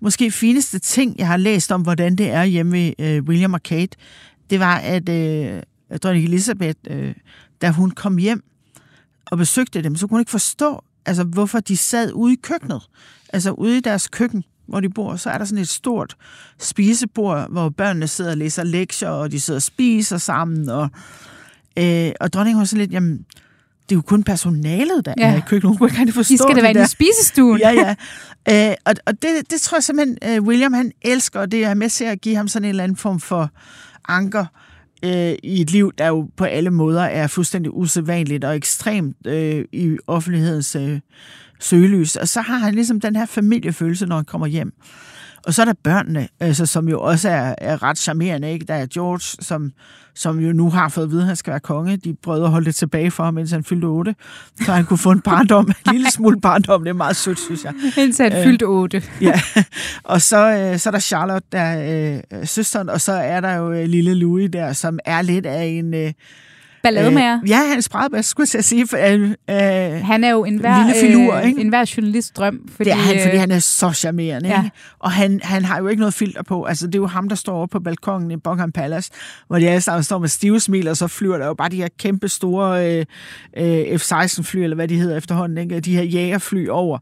måske 0.00 0.30
fineste 0.30 0.78
ting, 0.78 1.18
jeg 1.18 1.26
har 1.26 1.36
læst 1.36 1.72
om, 1.72 1.82
hvordan 1.82 2.16
det 2.16 2.30
er 2.30 2.44
hjemme 2.44 2.72
ved 2.72 2.92
øh, 2.98 3.22
William 3.22 3.54
og 3.54 3.62
Kate, 3.62 3.96
det 4.50 4.60
var, 4.60 4.76
at 4.76 5.08
øh, 5.08 5.62
dronning 6.02 6.24
Elizabeth, 6.24 6.78
øh, 6.90 7.14
da 7.62 7.70
hun 7.70 7.90
kom 7.90 8.16
hjem 8.16 8.44
og 9.26 9.38
besøgte 9.38 9.82
dem, 9.82 9.96
så 9.96 10.06
kunne 10.06 10.14
hun 10.14 10.20
ikke 10.20 10.30
forstå, 10.30 10.84
altså, 11.06 11.24
hvorfor 11.24 11.60
de 11.60 11.76
sad 11.76 12.12
ude 12.12 12.32
i 12.32 12.38
køkkenet. 12.42 12.82
Altså 13.32 13.50
ude 13.50 13.76
i 13.76 13.80
deres 13.80 14.08
køkken, 14.08 14.44
hvor 14.66 14.80
de 14.80 14.88
bor, 14.88 15.16
så 15.16 15.30
er 15.30 15.38
der 15.38 15.44
sådan 15.44 15.62
et 15.62 15.68
stort 15.68 16.16
spisebord, 16.58 17.50
hvor 17.50 17.68
børnene 17.68 18.08
sidder 18.08 18.30
og 18.30 18.36
læser 18.36 18.64
lektier, 18.64 19.08
og 19.08 19.32
de 19.32 19.40
sidder 19.40 19.58
og 19.58 19.62
spiser 19.62 20.18
sammen, 20.18 20.68
og, 20.68 20.88
øh, 21.76 22.12
og 22.20 22.32
dronningen 22.32 22.58
var 22.58 22.64
så 22.64 22.76
lidt, 22.76 22.92
jamen, 22.92 23.26
det 23.82 23.94
er 23.94 23.98
jo 23.98 24.02
kun 24.02 24.22
personalet, 24.22 25.04
der 25.04 25.14
ja. 25.18 25.32
er 25.32 25.36
i 25.36 25.40
køkkenet. 25.40 25.70
Hun 25.70 25.76
kunne 25.78 25.88
ikke 25.88 25.98
rigtig 25.98 26.14
forstå 26.14 26.32
De 26.32 26.38
skal 26.38 26.56
da 26.56 26.62
være 26.62 26.74
der. 26.74 26.84
i 26.84 26.88
spisestuen. 26.88 27.60
Ja, 27.60 27.70
ja. 27.70 27.94
Øh, 28.70 28.74
og 28.84 28.94
og 29.06 29.22
det, 29.22 29.50
det 29.50 29.60
tror 29.60 29.76
jeg 29.76 29.84
simpelthen, 29.84 30.38
uh, 30.38 30.46
William 30.46 30.72
han 30.72 30.92
elsker, 31.02 31.40
og 31.40 31.52
det 31.52 31.64
er 31.64 31.74
med 31.74 31.90
til 31.90 32.04
at 32.04 32.20
give 32.20 32.36
ham 32.36 32.48
sådan 32.48 32.64
en 32.64 32.68
eller 32.68 32.84
anden 32.84 32.96
form 32.96 33.20
for 33.20 33.50
anker 34.08 34.46
øh, 35.04 35.34
i 35.42 35.60
et 35.60 35.70
liv, 35.70 35.92
der 35.98 36.06
jo 36.06 36.28
på 36.36 36.44
alle 36.44 36.70
måder 36.70 37.02
er 37.02 37.26
fuldstændig 37.26 37.74
usædvanligt 37.74 38.44
og 38.44 38.56
ekstremt 38.56 39.26
øh, 39.26 39.64
i 39.72 39.96
offentlighedens 40.06 40.76
øh, 40.76 41.00
søgelys. 41.60 42.16
Og 42.16 42.28
så 42.28 42.40
har 42.40 42.58
han 42.58 42.74
ligesom 42.74 43.00
den 43.00 43.16
her 43.16 43.26
familiefølelse, 43.26 44.06
når 44.06 44.16
han 44.16 44.24
kommer 44.24 44.46
hjem. 44.46 44.72
Og 45.46 45.54
så 45.54 45.62
er 45.62 45.66
der 45.66 45.72
børnene, 45.84 46.28
altså, 46.40 46.66
som 46.66 46.88
jo 46.88 47.00
også 47.00 47.28
er, 47.28 47.54
er 47.58 47.82
ret 47.82 47.98
charmerende. 47.98 48.52
Ikke? 48.52 48.66
Der 48.66 48.74
er 48.74 48.86
George, 48.94 49.20
som, 49.40 49.72
som 50.14 50.40
jo 50.40 50.52
nu 50.52 50.70
har 50.70 50.88
fået 50.88 51.04
at 51.04 51.10
vide, 51.10 51.20
at 51.20 51.26
han 51.26 51.36
skal 51.36 51.50
være 51.50 51.60
konge. 51.60 51.96
De 51.96 52.16
prøvede 52.22 52.44
at 52.44 52.50
holde 52.50 52.66
det 52.66 52.74
tilbage 52.74 53.10
for 53.10 53.24
ham, 53.24 53.34
mens 53.34 53.50
han 53.50 53.64
fyldte 53.64 53.84
8. 53.84 54.14
Så 54.64 54.72
han 54.72 54.84
kunne 54.84 54.98
få 54.98 55.10
en 55.10 55.20
barndom, 55.20 55.66
en 55.68 55.92
lille 55.92 56.10
smule 56.10 56.40
barndom. 56.40 56.82
Det 56.84 56.90
er 56.90 56.94
meget 56.94 57.16
sødt, 57.16 57.38
synes 57.38 57.64
jeg. 57.64 57.74
Indtil 57.98 58.22
han 58.22 58.38
Øh, 58.38 58.44
fyldte 58.44 58.64
8. 58.64 59.02
Ja, 59.20 59.40
og 60.04 60.22
så, 60.22 60.50
øh, 60.50 60.78
så 60.78 60.88
er 60.88 60.90
der 60.90 60.98
Charlotte, 61.00 61.48
der 61.52 61.60
er 61.60 62.20
øh, 62.32 62.46
søsteren, 62.46 62.88
og 62.88 63.00
så 63.00 63.12
er 63.12 63.40
der 63.40 63.54
jo 63.54 63.72
øh, 63.72 63.84
lille 63.88 64.14
Louis 64.14 64.50
der, 64.52 64.72
som 64.72 64.98
er 65.04 65.22
lidt 65.22 65.46
af 65.46 65.64
en... 65.64 65.94
Øh, 65.94 66.12
Ballademager. 66.82 67.40
Øh, 67.42 67.50
ja, 67.50 67.56
han 67.68 67.76
er 67.76 67.80
spredbæst, 67.80 68.28
skulle 68.28 68.48
jeg 68.54 68.64
sige. 68.64 68.86
For, 68.88 68.96
øh, 68.96 69.30
øh, 69.30 70.04
Han 70.04 70.24
er 70.24 70.30
jo 70.30 70.44
en 70.44 70.56
hver, 70.58 70.86
lille 70.86 71.00
filur, 71.00 71.38
ikke? 71.38 71.60
en 71.60 71.68
hver 71.68 71.92
journalist 71.96 72.36
drøm. 72.36 72.68
Fordi, 72.76 72.90
det 72.90 72.96
er 72.96 73.00
han, 73.00 73.20
fordi 73.22 73.34
øh, 73.34 73.40
han 73.40 73.50
er 73.50 73.58
så 73.58 73.92
charmerende. 73.92 74.48
ja. 74.48 74.64
Ikke? 74.64 74.76
Og 74.98 75.10
han, 75.10 75.40
han 75.42 75.64
har 75.64 75.78
jo 75.78 75.88
ikke 75.88 76.00
noget 76.00 76.14
filter 76.14 76.42
på. 76.42 76.64
Altså, 76.64 76.86
det 76.86 76.94
er 76.94 76.98
jo 76.98 77.06
ham, 77.06 77.28
der 77.28 77.36
står 77.36 77.62
oppe 77.62 77.72
på 77.72 77.80
balkongen 77.80 78.30
i 78.30 78.36
Buckingham 78.36 78.72
Palace, 78.72 79.10
hvor 79.46 79.58
de 79.58 79.68
alle 79.68 79.80
sammen 79.80 80.02
står 80.02 80.18
med 80.18 80.28
stive 80.28 80.60
smil, 80.60 80.88
og 80.88 80.96
så 80.96 81.06
flyver 81.08 81.38
der 81.38 81.46
jo 81.46 81.54
bare 81.54 81.68
de 81.68 81.76
her 81.76 81.88
kæmpe 81.98 82.28
store 82.28 82.98
øh, 82.98 83.04
øh, 83.56 83.98
F-16-fly, 83.98 84.58
eller 84.62 84.74
hvad 84.74 84.88
de 84.88 84.96
hedder 84.98 85.16
efterhånden, 85.16 85.58
ikke? 85.58 85.80
de 85.80 85.96
her 85.96 86.02
jægerfly 86.02 86.68
over. 86.68 86.98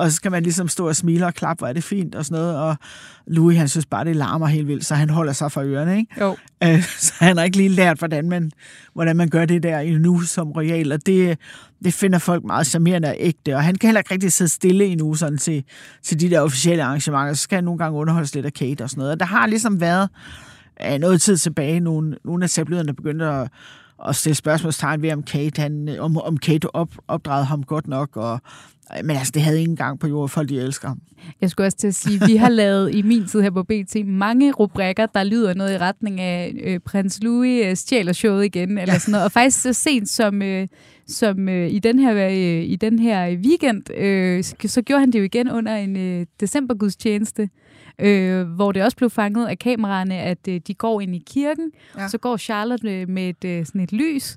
Og 0.00 0.10
så 0.10 0.16
skal 0.16 0.30
man 0.30 0.42
ligesom 0.42 0.68
stå 0.68 0.88
og 0.88 0.96
smile 0.96 1.26
og 1.26 1.34
klappe, 1.34 1.60
hvor 1.60 1.68
er 1.68 1.72
det 1.72 1.84
fint 1.84 2.14
og 2.14 2.24
sådan 2.24 2.42
noget. 2.42 2.56
Og 2.56 2.76
Louis, 3.26 3.58
han 3.58 3.68
synes 3.68 3.86
bare, 3.86 4.04
det 4.04 4.16
larmer 4.16 4.46
helt 4.46 4.68
vildt, 4.68 4.86
så 4.86 4.94
han 4.94 5.10
holder 5.10 5.32
sig 5.32 5.52
for 5.52 5.62
ørerne. 5.62 5.98
Ikke? 5.98 6.20
Jo. 6.20 6.36
Øh, 6.64 6.82
så 7.04 7.12
han 7.18 7.36
har 7.36 7.44
ikke 7.44 7.56
lige 7.56 7.68
lært, 7.68 7.98
hvordan 7.98 8.28
man, 8.28 8.50
hvordan 8.94 9.16
man 9.16 9.28
gør 9.28 9.44
det 9.44 9.62
der 9.62 9.78
endnu 9.78 10.20
som 10.20 10.52
royal, 10.52 10.92
og 10.92 11.06
det, 11.06 11.38
det 11.84 11.94
finder 11.94 12.18
folk 12.18 12.44
meget 12.44 12.66
charmerende 12.66 13.08
og 13.08 13.16
ægte, 13.18 13.54
og 13.54 13.64
han 13.64 13.74
kan 13.74 13.88
heller 13.88 14.00
ikke 14.00 14.14
rigtig 14.14 14.32
sidde 14.32 14.50
stille 14.50 14.84
endnu 14.84 15.14
sådan 15.14 15.38
til, 15.38 15.64
til 16.02 16.20
de 16.20 16.30
der 16.30 16.40
officielle 16.40 16.82
arrangementer, 16.82 17.34
så 17.34 17.42
skal 17.42 17.56
han 17.56 17.64
nogle 17.64 17.78
gange 17.78 17.98
underholdes 17.98 18.34
lidt 18.34 18.46
af 18.46 18.52
Kate 18.52 18.82
og 18.82 18.90
sådan 18.90 19.00
noget. 19.00 19.12
Og 19.12 19.20
der 19.20 19.26
har 19.26 19.46
ligesom 19.46 19.80
været 19.80 20.08
øh, 20.86 20.98
noget 20.98 21.22
tid 21.22 21.36
tilbage, 21.36 21.80
nogle, 21.80 22.16
nogle 22.24 22.44
af 22.44 22.50
tabloiderne 22.50 22.94
begyndte 22.94 23.26
at, 23.26 23.50
og 24.00 24.14
stille 24.14 24.34
spørgsmålstegn 24.34 25.02
ved, 25.02 25.12
om 25.12 25.22
Kate, 25.22 25.62
han, 25.62 25.88
øh, 25.88 26.04
om, 26.04 26.16
om 26.16 26.36
Kate 26.36 26.74
op, 26.74 26.88
opdragede 27.08 27.44
ham 27.44 27.62
godt 27.62 27.88
nok, 27.88 28.16
og 28.16 28.40
øh, 28.96 29.04
men 29.04 29.16
altså, 29.16 29.30
det 29.34 29.42
havde 29.42 29.60
ingen 29.60 29.76
gang 29.76 30.00
på 30.00 30.08
jorden, 30.08 30.28
folk 30.28 30.48
de 30.48 30.60
elsker 30.60 30.88
ham. 30.88 31.00
Jeg 31.40 31.50
skulle 31.50 31.66
også 31.66 31.78
til 31.78 31.88
at 31.88 31.94
sige, 31.94 32.20
vi 32.26 32.36
har 32.36 32.48
lavet 32.48 32.94
i 32.94 33.02
min 33.02 33.26
tid 33.26 33.40
her 33.40 33.50
på 33.50 33.62
BT 33.62 33.96
mange 34.06 34.52
rubrikker, 34.52 35.06
der 35.06 35.24
lyder 35.24 35.54
noget 35.54 35.74
i 35.74 35.78
retning 35.78 36.20
af 36.20 36.54
øh, 36.64 36.80
prins 36.80 37.22
Louis 37.22 37.66
øh, 37.66 37.76
stjæler 37.76 38.12
showet 38.12 38.44
igen, 38.44 38.78
eller 38.78 38.98
sådan 38.98 39.12
noget. 39.12 39.24
Og 39.24 39.32
faktisk 39.32 39.62
så 39.62 39.72
sent 39.72 40.08
som, 40.08 40.42
øh, 40.42 40.68
som 41.06 41.48
øh, 41.48 41.70
i, 41.70 41.78
den 41.78 41.98
her, 41.98 42.26
øh, 42.26 42.64
i 42.64 42.76
den 42.76 42.98
her 42.98 43.36
weekend, 43.36 43.94
øh, 43.94 44.44
så, 44.44 44.54
så 44.66 44.82
gjorde 44.82 45.00
han 45.00 45.10
det 45.10 45.18
jo 45.18 45.24
igen 45.24 45.50
under 45.50 45.76
en 45.76 45.96
øh, 45.96 46.26
decembergudstjeneste, 46.40 47.48
øh, 48.02 48.46
hvor 48.48 48.72
det 48.72 48.82
også 48.82 48.96
blev 48.96 49.10
fanget 49.10 49.46
af 49.46 49.58
kameraerne, 49.58 50.14
at 50.18 50.38
øh, 50.48 50.60
de 50.66 50.74
går 50.74 51.00
ind 51.00 51.14
i 51.14 51.22
kirken, 51.26 51.70
ja. 51.94 51.98
Ja. 52.00 52.04
og 52.04 52.10
så 52.10 52.18
går 52.18 52.36
Charlotte 52.36 53.00
øh, 53.00 53.08
med 53.08 53.28
et, 53.28 53.44
øh, 53.44 53.66
sådan 53.66 53.80
et 53.80 53.92
lys, 53.92 54.36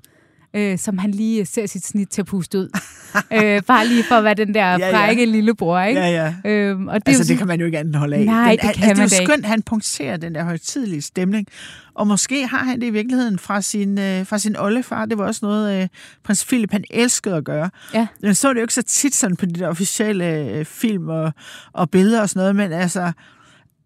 øh, 0.56 0.78
som 0.78 0.98
han 0.98 1.10
lige 1.10 1.40
øh, 1.40 1.46
ser 1.46 1.66
sit 1.66 1.86
snit 1.86 2.08
til 2.08 2.20
at 2.22 2.26
puste 2.26 2.58
ud. 2.58 2.68
øh, 3.42 3.62
bare 3.62 3.86
lige 3.86 4.04
for 4.04 4.14
at 4.14 4.24
være 4.24 4.34
den 4.34 4.54
der 4.54 4.66
Ja, 4.66 4.76
ja. 4.78 4.96
frække 4.98 5.26
lillebror, 5.26 5.80
ikke? 5.80 6.00
Ja, 6.00 6.34
ja. 6.44 6.50
Øhm, 6.50 6.88
og 6.88 6.94
det, 6.94 7.08
Altså, 7.08 7.22
jo 7.22 7.28
det 7.28 7.38
kan 7.38 7.46
man 7.46 7.60
jo 7.60 7.66
ikke 7.66 7.78
andet 7.78 7.96
holde 7.96 8.16
af. 8.16 8.24
Nej, 8.26 8.48
Den- 8.50 8.58
det 8.58 8.62
han- 8.62 8.74
kan 8.74 8.88
altså, 8.88 9.02
man 9.02 9.08
det 9.08 9.16
er 9.18 9.22
jo 9.22 9.26
skønt, 9.26 9.44
at 9.44 9.50
han 9.50 9.62
punkterer 9.62 10.16
den 10.16 10.34
der 10.34 10.44
højtidelige 10.44 11.02
stemning. 11.02 11.46
Og 11.94 12.06
måske 12.06 12.46
har 12.46 12.58
han 12.64 12.80
det 12.80 12.86
i 12.86 12.90
virkeligheden 12.90 13.38
fra 13.38 13.60
sin, 13.62 13.98
øh, 13.98 14.26
fra 14.26 14.38
sin 14.38 14.56
oldefar. 14.56 15.04
Det 15.06 15.18
var 15.18 15.24
også 15.26 15.40
noget, 15.42 15.82
øh, 15.82 15.88
prins 16.24 16.44
Philip 16.44 16.72
han 16.72 16.84
elskede 16.90 17.34
at 17.36 17.44
gøre. 17.44 17.70
Ja. 17.94 18.06
Men 18.22 18.34
så 18.34 18.48
er 18.48 18.52
det 18.52 18.60
jo 18.60 18.64
ikke 18.64 18.74
så 18.74 18.82
tit 18.82 19.14
sådan 19.14 19.36
på 19.36 19.46
de 19.46 19.52
der 19.52 19.68
officielle 19.68 20.38
øh, 20.50 20.64
film 20.64 21.08
og, 21.08 21.32
og 21.72 21.90
billeder 21.90 22.20
og 22.20 22.28
sådan 22.28 22.40
noget, 22.40 22.56
men 22.56 22.72
altså... 22.72 23.12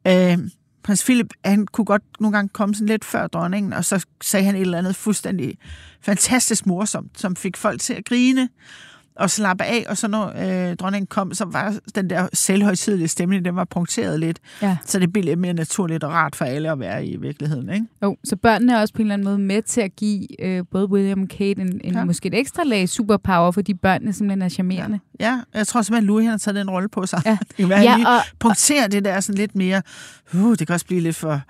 Øh, 0.09 0.39
prins 0.83 1.05
Philip, 1.05 1.35
han 1.45 1.67
kunne 1.67 1.85
godt 1.85 2.03
nogle 2.21 2.37
gange 2.37 2.49
komme 2.49 2.75
sådan 2.75 2.89
lidt 2.89 3.05
før 3.05 3.27
dronningen, 3.27 3.73
og 3.73 3.85
så 3.85 4.07
sagde 4.23 4.47
han 4.47 4.55
et 4.55 4.61
eller 4.61 4.79
andet 4.79 4.97
fuldstændig 4.97 5.59
fantastisk 6.01 6.67
morsomt, 6.67 7.21
som 7.21 7.37
fik 7.37 7.57
folk 7.57 7.81
til 7.81 7.95
at 7.95 8.05
grine 8.05 8.49
og 9.19 9.31
slappe 9.31 9.65
af, 9.65 9.85
og 9.89 9.97
så 9.97 10.09
når 10.09 10.27
øh, 10.71 10.77
dronningen 10.77 11.07
kom, 11.07 11.35
så 11.35 11.45
var 11.45 11.75
den 11.95 12.11
der 12.11 12.29
selvhøjtidelige 12.33 13.09
stemning, 13.09 13.45
den 13.45 13.57
var 13.57 13.65
punkteret 13.65 14.21
lidt, 14.21 14.39
Ja. 14.63 14.77
så 14.85 14.99
det 14.99 15.13
blev 15.13 15.25
lidt 15.25 15.39
mere 15.39 15.53
naturligt 15.53 16.05
og 16.05 16.11
rart 16.13 16.37
for 16.37 16.45
alle 16.45 16.71
at 16.73 16.81
være 16.81 17.07
i 17.07 17.17
virkeligheden, 17.17 17.71
ikke? 17.71 17.87
Jo, 18.03 18.17
så 18.25 18.37
børnene 18.37 18.73
er 18.77 18.81
også 18.81 18.95
på 18.95 19.03
en 19.03 19.07
eller 19.07 19.15
anden 19.15 19.25
måde 19.25 19.39
med 19.39 19.63
til 19.63 19.81
at 19.81 19.97
give 19.97 20.45
øh, 20.45 20.65
både 20.71 20.91
William 20.91 21.23
og 21.23 21.29
Kate 21.29 21.61
en, 21.63 21.81
en 21.85 21.95
Ja. 21.95 22.05
måske 22.05 22.27
et 22.27 22.35
ekstra 22.35 22.63
lag 22.65 22.89
superpower, 22.89 23.51
fordi 23.51 23.75
børnene 23.75 24.13
simpelthen 24.13 24.43
er 24.43 24.49
charmerende. 24.49 24.99
Ja, 25.21 25.41
jeg 25.55 25.67
tror 25.67 25.83
simpelthen, 25.83 26.07
Louis 26.07 26.25
han 26.25 26.31
har 26.31 26.39
taget 26.39 26.55
den 26.57 26.71
rolle 26.71 26.89
på 26.89 27.07
sig. 27.07 27.23
Ja. 27.27 27.39
Det 27.49 27.57
kan 27.57 27.69
være, 27.69 27.81
Ja, 27.81 28.17
og- 28.17 28.23
punkterer 28.39 28.87
det 28.89 29.05
der 29.05 29.21
sådan 29.21 29.39
lidt 29.39 29.55
mere, 29.57 29.83
uh, 30.35 30.55
det 30.59 30.67
kan 30.67 30.75
også 30.75 30.87
blive 30.87 31.01
lidt 31.01 31.17
for, 31.17 31.41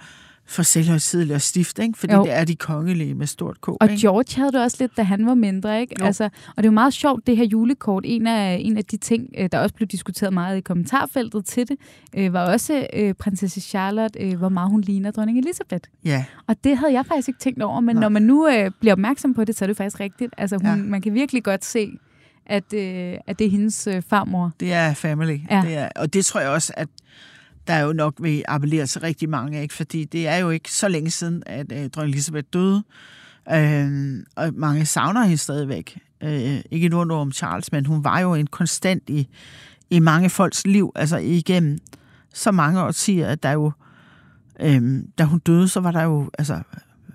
for 0.48 0.62
selvhøjtideligt 0.62 1.34
og 1.34 1.40
stift, 1.40 1.78
ikke? 1.78 1.98
Fordi 1.98 2.14
Jo. 2.14 2.22
det 2.24 2.32
er 2.32 2.44
de 2.44 2.56
kongelige 2.56 3.14
med 3.14 3.26
stort 3.26 3.60
K, 3.60 3.68
Og 3.68 3.76
ikke? 3.82 4.00
George 4.00 4.36
havde 4.36 4.52
det 4.52 4.62
også 4.62 4.76
lidt, 4.80 4.96
da 4.96 5.02
han 5.02 5.26
var 5.26 5.34
mindre, 5.34 5.80
ikke? 5.80 5.94
Jo. 6.00 6.06
Altså, 6.06 6.24
og 6.24 6.30
det 6.56 6.64
er 6.64 6.68
jo 6.68 6.70
meget 6.72 6.94
sjovt, 6.94 7.26
det 7.26 7.36
her 7.36 7.44
julekort. 7.44 8.04
En 8.06 8.26
af, 8.26 8.58
en 8.60 8.76
af 8.76 8.84
de 8.84 8.96
ting, 8.96 9.28
øh, 9.38 9.48
der 9.52 9.58
også 9.58 9.74
blev 9.74 9.88
diskuteret 9.88 10.32
meget 10.32 10.58
i 10.58 10.60
kommentarfeltet 10.60 11.44
til 11.44 11.68
det, 11.68 11.76
øh, 12.16 12.32
var 12.32 12.52
også 12.52 12.86
øh, 12.92 13.14
prinsesse 13.14 13.60
Charlotte, 13.60 14.18
øh, 14.20 14.38
hvor 14.38 14.48
meget 14.48 14.70
hun 14.70 14.80
ligner 14.80 15.10
dronning 15.10 15.38
Elizabeth. 15.38 15.88
Ja, 16.04 16.24
Og 16.46 16.56
det 16.64 16.76
havde 16.78 16.92
jeg 16.92 17.06
faktisk 17.06 17.28
ikke 17.28 17.40
tænkt 17.40 17.62
over, 17.62 17.80
men 17.80 17.96
Nej. 17.96 18.00
når 18.00 18.08
man 18.08 18.22
nu 18.22 18.48
øh, 18.48 18.70
bliver 18.80 18.92
opmærksom 18.92 19.34
på 19.34 19.44
det, 19.44 19.56
så 19.56 19.64
er 19.64 19.66
det 19.66 19.76
faktisk 19.76 20.00
rigtigt. 20.00 20.34
Altså, 20.38 20.56
hun. 20.56 20.66
Ja. 20.66 20.76
man 20.76 21.00
kan 21.02 21.14
virkelig 21.14 21.44
godt 21.44 21.64
se, 21.64 21.90
at, 22.46 22.72
øh, 22.74 23.14
at 23.26 23.38
det 23.38 23.46
er 23.46 23.50
hendes 23.50 23.86
øh, 23.86 24.02
farmor. 24.08 24.52
det 24.60 24.72
er 24.72 24.94
family. 24.94 25.38
Ja. 25.50 25.62
Det 25.66 25.74
er, 25.76 25.88
og 25.96 26.14
det 26.14 26.24
tror 26.24 26.40
jeg 26.40 26.50
også, 26.50 26.72
at 26.76 26.88
der 27.68 27.78
jo 27.78 27.92
nok 27.92 28.14
vil 28.20 28.44
appellere 28.48 28.86
til 28.86 29.00
rigtig 29.00 29.28
mange, 29.28 29.62
ikke? 29.62 29.74
fordi 29.74 30.04
det 30.04 30.28
er 30.28 30.36
jo 30.36 30.50
ikke 30.50 30.72
så 30.72 30.88
længe 30.88 31.10
siden, 31.10 31.42
at 31.46 31.72
øh, 31.72 31.90
dronning 31.90 32.14
Elisabeth 32.14 32.46
døde, 32.52 32.82
øh, 33.52 34.18
og 34.36 34.54
mange 34.54 34.86
savner 34.86 35.22
hende 35.22 35.38
stadigvæk. 35.38 35.98
Øh, 36.22 36.60
ikke 36.70 36.88
nu 36.88 37.14
om 37.14 37.32
Charles, 37.32 37.72
men 37.72 37.86
hun 37.86 38.04
var 38.04 38.20
jo 38.20 38.34
en 38.34 38.46
konstant 38.46 39.02
i, 39.10 39.28
i 39.90 39.98
mange 39.98 40.30
folks 40.30 40.66
liv, 40.66 40.92
altså 40.94 41.16
igennem 41.16 41.78
så 42.34 42.50
mange 42.50 42.82
årtier, 42.82 43.28
at 43.28 43.42
der 43.42 43.50
jo, 43.50 43.72
øh, 44.60 45.02
da 45.18 45.24
hun 45.24 45.38
døde, 45.38 45.68
så 45.68 45.80
var 45.80 45.90
der 45.90 46.02
jo 46.02 46.30
altså, 46.38 46.62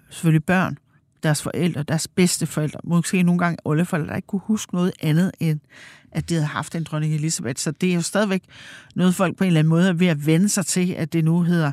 selvfølgelig 0.10 0.46
børn, 0.46 0.78
deres 1.24 1.42
forældre, 1.42 1.84
deres 1.84 2.08
bedste 2.08 2.46
forældre, 2.46 2.80
måske 2.84 3.24
nogle 3.24 3.40
gange 3.40 3.58
oldeforældre, 3.66 4.10
der 4.10 4.16
ikke 4.16 4.28
kunne 4.28 4.42
huske 4.46 4.74
noget 4.74 4.92
andet 5.02 5.32
end, 5.40 5.60
at 6.16 6.30
de 6.30 6.34
havde 6.34 6.46
haft 6.48 6.76
en 6.76 6.84
dronning 6.84 7.14
Elisabeth. 7.14 7.60
Så 7.60 7.72
det 7.72 7.90
er 7.90 7.94
jo 7.96 8.02
stadigvæk 8.02 8.44
noget, 8.96 9.16
folk 9.16 9.38
på 9.38 9.44
en 9.44 9.48
eller 9.48 9.60
anden 9.60 9.70
måde 9.70 9.90
er 9.90 9.94
ved 9.94 10.08
at 10.08 10.26
vende 10.26 10.50
sig 10.50 10.66
til, 10.66 10.92
at 10.98 11.14
det 11.14 11.26
nu 11.26 11.42
hedder 11.42 11.72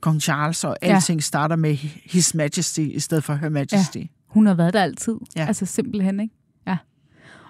Kong 0.00 0.22
Charles, 0.22 0.64
og 0.64 0.76
Ja. 0.82 0.94
alting 0.94 1.22
starter 1.22 1.56
med 1.56 1.74
His 2.04 2.34
Majesty 2.34 2.80
i 2.80 3.00
stedet 3.00 3.24
for 3.24 3.34
Her 3.34 3.48
Majesty. 3.48 3.98
Ja. 3.98 4.02
hun 4.28 4.46
har 4.46 4.54
været 4.54 4.74
der 4.74 4.82
altid. 4.82 5.14
Ja. 5.36 5.46
Altså 5.46 5.66
simpelthen, 5.66 6.20
ikke? 6.20 6.34
Ja. 6.66 6.76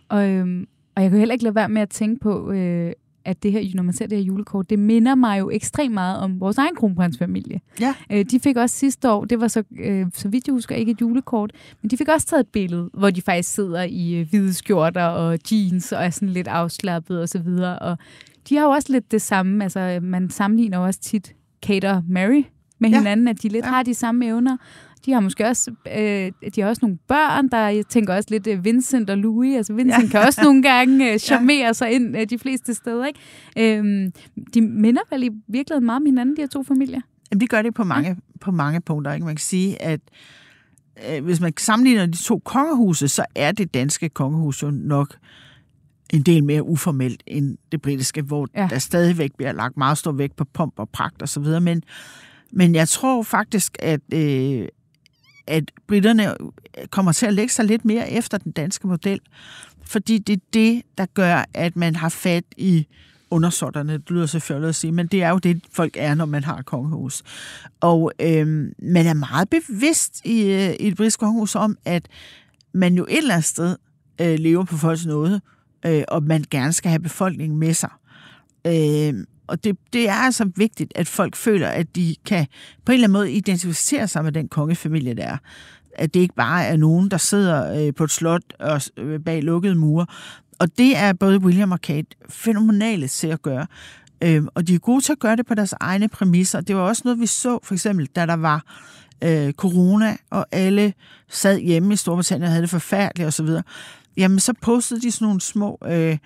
Og, 0.09 0.29
øhm, 0.29 0.67
og 0.97 1.03
jeg 1.03 1.11
kan 1.11 1.19
heller 1.19 1.33
ikke 1.33 1.45
lade 1.45 1.55
være 1.55 1.69
med 1.69 1.83
at 1.83 1.89
tænke 1.91 2.21
på, 2.23 2.51
øh, 2.53 2.93
at 3.27 3.43
det 3.43 3.53
her, 3.53 3.63
når 3.75 3.83
man 3.83 3.95
ser 3.95 4.07
det 4.07 4.19
her 4.19 4.25
julekort, 4.25 4.71
det 4.71 4.79
minder 4.79 5.15
mig 5.15 5.39
jo 5.41 5.51
ekstremt 5.51 5.95
meget 5.95 6.19
om 6.19 6.41
vores 6.41 6.59
egen 6.59 6.75
kronprinsfamilie. 6.77 7.61
Ja. 7.81 7.95
Øh, 8.13 8.25
de 8.31 8.41
fik 8.41 8.57
også 8.57 8.77
sidste 8.77 9.11
år, 9.11 9.25
det 9.25 9.41
var 9.41 9.49
så, 9.49 9.63
øh, 9.81 10.07
så 10.15 10.29
vidt 10.29 10.47
jeg 10.47 10.53
husker, 10.53 10.75
ikke 10.75 10.93
et 10.93 11.01
julekort, 11.01 11.53
men 11.83 11.91
de 11.91 11.97
fik 11.97 12.09
også 12.09 12.27
taget 12.27 12.41
et 12.41 12.49
billede, 12.49 12.91
hvor 12.95 13.11
de 13.11 13.23
faktisk 13.23 13.55
sidder 13.55 13.83
i 13.83 14.15
øh, 14.15 14.29
hvide 14.31 14.55
skjorter 14.55 15.05
og 15.05 15.39
jeans 15.53 15.93
og 15.93 16.05
er 16.05 16.11
sådan 16.11 16.29
lidt 16.29 16.49
afslappet 16.49 17.21
og 17.21 17.29
så 17.29 17.39
videre. 17.39 17.79
Og 17.79 17.99
de 18.49 18.57
har 18.57 18.63
jo 18.65 18.71
også 18.71 18.93
lidt 18.93 19.13
det 19.13 19.23
samme, 19.23 19.65
altså 19.65 19.99
man 20.03 20.31
sammenligner 20.31 20.79
også 20.79 21.01
tit 21.01 21.33
Kate 21.63 21.91
og 21.91 22.03
Mary 22.09 22.43
med 22.79 22.91
Ja. 22.91 22.99
hinanden, 22.99 23.29
at 23.29 23.43
de 23.43 23.49
lidt 23.49 23.65
Ja. 23.65 23.71
har 23.71 23.83
de 23.83 23.95
samme 23.95 24.27
evner. 24.27 24.57
De 25.07 25.13
har 25.13 25.21
måske 25.21 25.47
også, 25.47 25.71
øh, 25.97 26.33
de 26.55 26.61
har 26.61 26.69
også 26.69 26.81
nogle 26.83 26.99
børn, 27.09 27.49
der 27.49 27.59
jeg 27.59 27.87
tænker 27.87 28.15
også 28.15 28.29
lidt 28.31 28.47
øh, 28.47 28.65
Vincent 28.65 29.11
og 29.11 29.19
Louis. 29.19 29.57
Altså 29.57 29.73
Vincent 29.73 30.05
ja. 30.05 30.09
kan 30.09 30.21
også 30.21 30.41
nogle 30.43 30.63
gange 30.63 31.13
øh, 31.13 31.19
charmere 31.29 31.75
sig 31.75 31.93
ind 31.93 32.17
øh, 32.19 32.27
de 32.31 32.39
fleste 32.39 32.75
steder. 32.75 33.07
Ikke? 33.07 33.79
Øhm, 33.79 34.13
de 34.55 34.61
minder 34.61 35.03
vel 35.11 35.23
i 35.23 35.31
virkeligheden 35.49 35.87
meget 35.87 35.97
om 35.97 36.07
hinanden, 36.07 36.37
de 36.37 36.43
her 36.43 36.49
to 36.49 36.63
familier. 36.63 37.01
Jamen, 37.31 37.41
det 37.41 37.51
gør 37.51 37.63
det 37.63 37.75
på 37.75 37.85
mange, 37.85 38.09
ja. 38.09 38.15
på 38.41 38.51
mange 38.51 38.81
punkter. 38.81 39.13
Ikke? 39.13 39.27
Man 39.27 39.35
kan 39.35 39.43
sige, 39.43 39.83
at 39.83 40.01
øh, 41.11 41.25
hvis 41.25 41.41
man 41.41 41.53
sammenligner 41.59 42.07
de 42.07 42.23
to 42.25 42.39
kongehuse, 42.45 43.09
så 43.09 43.25
er 43.35 43.53
det 43.53 43.75
danske 43.75 44.09
kongehus 44.09 44.63
jo 44.63 44.71
nok 44.71 45.17
en 46.13 46.23
del 46.23 46.45
mere 46.45 46.63
uformelt 46.63 47.23
end 47.27 47.57
det 47.73 47.83
britiske, 47.83 48.23
hvor 48.23 48.49
Ja. 48.55 48.63
ja. 48.63 48.69
der 48.69 48.79
stadigvæk 48.79 49.31
bliver 49.37 49.53
lagt 49.53 49.77
meget 49.77 49.99
stor 49.99 50.13
vægt 50.13 50.37
på 50.37 50.45
pomp 50.45 50.75
og 50.79 50.89
pragt 50.89 51.23
og 51.23 51.29
så 51.29 51.41
videre. 51.41 51.61
Men, 51.61 51.83
men 52.53 52.75
jeg 52.75 52.89
tror 52.89 53.23
faktisk, 53.23 53.77
at, 53.79 54.01
øh, 54.15 54.69
at 55.47 55.71
britterne 55.87 56.35
kommer 56.91 57.13
til 57.13 57.27
at 57.27 57.35
lægge 57.35 57.53
sig 57.53 57.65
lidt 57.65 57.85
mere 57.85 58.11
efter 58.11 58.39
den 58.39 58.53
danske 58.53 58.87
model, 58.87 59.21
fordi 59.85 60.19
det 60.19 60.33
er 60.33 60.41
det, 60.53 60.83
der 60.99 61.07
gør, 61.15 61.45
at 61.55 61.77
man 61.77 61.97
har 61.97 62.09
fat 62.09 62.45
i 62.57 62.87
undersorterne, 63.31 63.93
Det 63.93 64.11
lyder 64.11 64.27
så 64.27 64.41
fjollet 64.41 64.69
at 64.69 64.75
sige, 64.75 64.93
men 64.93 65.07
det 65.07 65.23
er 65.23 65.31
jo 65.31 65.39
det, 65.39 65.63
folk 65.73 65.97
er, 65.99 66.15
når 66.15 66.25
man 66.25 66.45
har 66.45 66.63
kongehus. 66.63 67.23
Og 67.81 68.13
øhm, 68.21 68.73
man 68.79 69.07
er 69.07 69.15
meget 69.15 69.51
bevidst 69.51 70.21
i, 70.25 70.43
øh, 70.43 70.75
i 70.81 70.89
et 70.89 70.97
britisk 70.97 71.21
kongehus 71.21 71.55
om, 71.55 71.79
at 71.85 72.09
man 72.73 72.95
jo 72.95 73.07
et 73.09 73.19
eller 73.19 73.35
andet 73.35 73.45
sted 73.45 73.77
øh, 74.21 74.39
lever 74.39 74.65
på 74.65 74.77
folks 74.77 75.07
nåde, 75.07 75.41
øh, 75.87 76.05
og 76.09 76.23
man 76.23 76.45
gerne 76.51 76.73
skal 76.73 76.89
have 76.89 77.03
befolkningen 77.03 77.59
med 77.59 77.75
sig. 77.75 77.91
Øh, 78.67 79.15
og 79.47 79.65
det, 79.65 79.77
det 79.93 80.09
er 80.09 80.15
altså 80.15 80.51
vigtigt, 80.57 80.93
at 80.95 81.09
folk 81.09 81.37
føler, 81.37 81.69
at 81.69 81.97
de 81.97 82.17
kan 82.25 82.47
på 82.85 82.93
en 82.93 82.95
eller 82.95 83.07
anden 83.07 83.13
måde 83.13 83.33
identificere 83.33 84.09
sig 84.09 84.25
med 84.25 84.33
den 84.33 84.49
kongefamilie, 84.49 85.15
der 85.15 85.25
er. 85.25 85.37
At 85.95 86.15
det 86.15 86.21
ikke 86.21 86.35
bare 86.35 86.65
er 86.65 86.77
nogen, 86.77 87.11
der 87.11 87.17
sidder 87.17 87.87
øh, 87.87 87.95
på 87.95 88.05
et 88.05 88.11
slot 88.11 88.43
og 88.59 88.81
øh, 88.97 89.21
bag 89.21 89.43
lukkede 89.43 89.75
mure. 89.75 90.07
Og 90.59 90.79
det 90.79 90.97
er 90.97 91.13
både 91.13 91.39
William 91.39 91.73
og 91.73 91.81
Kate 91.81 92.09
fænomenale 92.29 93.09
til 93.09 93.27
at 93.27 93.43
gøre. 93.43 93.67
Øhm, 94.21 94.49
og 94.55 94.69
de 94.69 94.75
er 94.75 94.79
gode 94.79 95.01
til 95.01 95.13
at 95.13 95.19
gøre 95.19 95.37
det 95.37 95.47
på 95.47 95.55
deres 95.55 95.75
egne 95.81 96.09
præmisser. 96.09 96.61
Det 96.61 96.77
var 96.77 96.83
også 96.83 97.03
noget, 97.05 97.21
vi 97.21 97.27
så, 97.27 97.59
for 97.63 97.75
eksempel, 97.75 98.07
da 98.07 98.27
der 98.27 98.37
var 98.37 98.65
øh, 99.25 99.53
corona, 99.53 100.17
og 100.31 100.47
alle 100.53 100.95
sad 101.29 101.59
hjemme 101.59 101.93
i 101.93 101.97
Storbritannien 101.97 102.45
og 102.45 102.51
havde 102.51 102.63
det 102.63 102.71
forfærdeligt 102.71 103.27
osv., 103.29 103.49
jamen 104.17 104.41
så 104.41 104.53
postede 104.61 105.01
de 105.01 105.11
sådan 105.11 105.27
nogle 105.27 105.41
små 105.41 105.79
øh, 105.85 106.19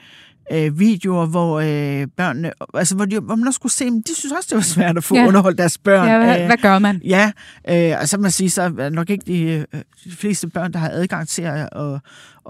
øh, 0.53 0.79
videoer, 0.79 1.27
hvor 1.27 1.61
øh, 1.61 2.07
børnene, 2.17 2.53
altså 2.75 2.95
hvor, 2.97 3.05
de, 3.05 3.21
hvor 3.21 3.35
man 3.35 3.47
også 3.47 3.57
skulle 3.57 3.73
se, 3.73 3.91
men 3.91 4.01
de 4.01 4.15
synes 4.15 4.33
også, 4.33 4.47
det 4.51 4.57
var 4.57 4.63
svært 4.63 4.97
at 4.97 5.05
få 5.05 5.15
Ja. 5.17 5.27
underholdt 5.27 5.59
deres 5.59 5.79
børn. 5.79 6.09
Ja, 6.09 6.19
hvad, 6.19 6.41
Øh, 6.41 6.47
hvad 6.47 6.57
gør 6.57 6.79
man? 6.79 7.01
Ja, 7.05 7.33
øh, 7.69 7.93
og 8.01 8.09
så 8.09 8.19
man 8.19 8.31
sige, 8.31 8.51
så 8.51 8.63
er 8.79 8.89
nok 8.89 9.11
ikke 9.11 9.25
de, 9.27 9.43
øh, 9.43 9.81
de 10.05 10.11
fleste 10.11 10.49
børn, 10.49 10.73
der 10.73 10.79
har 10.79 10.91
adgang 10.91 11.29
til 11.29 11.43
at, 11.43 11.69
at, 11.77 12.01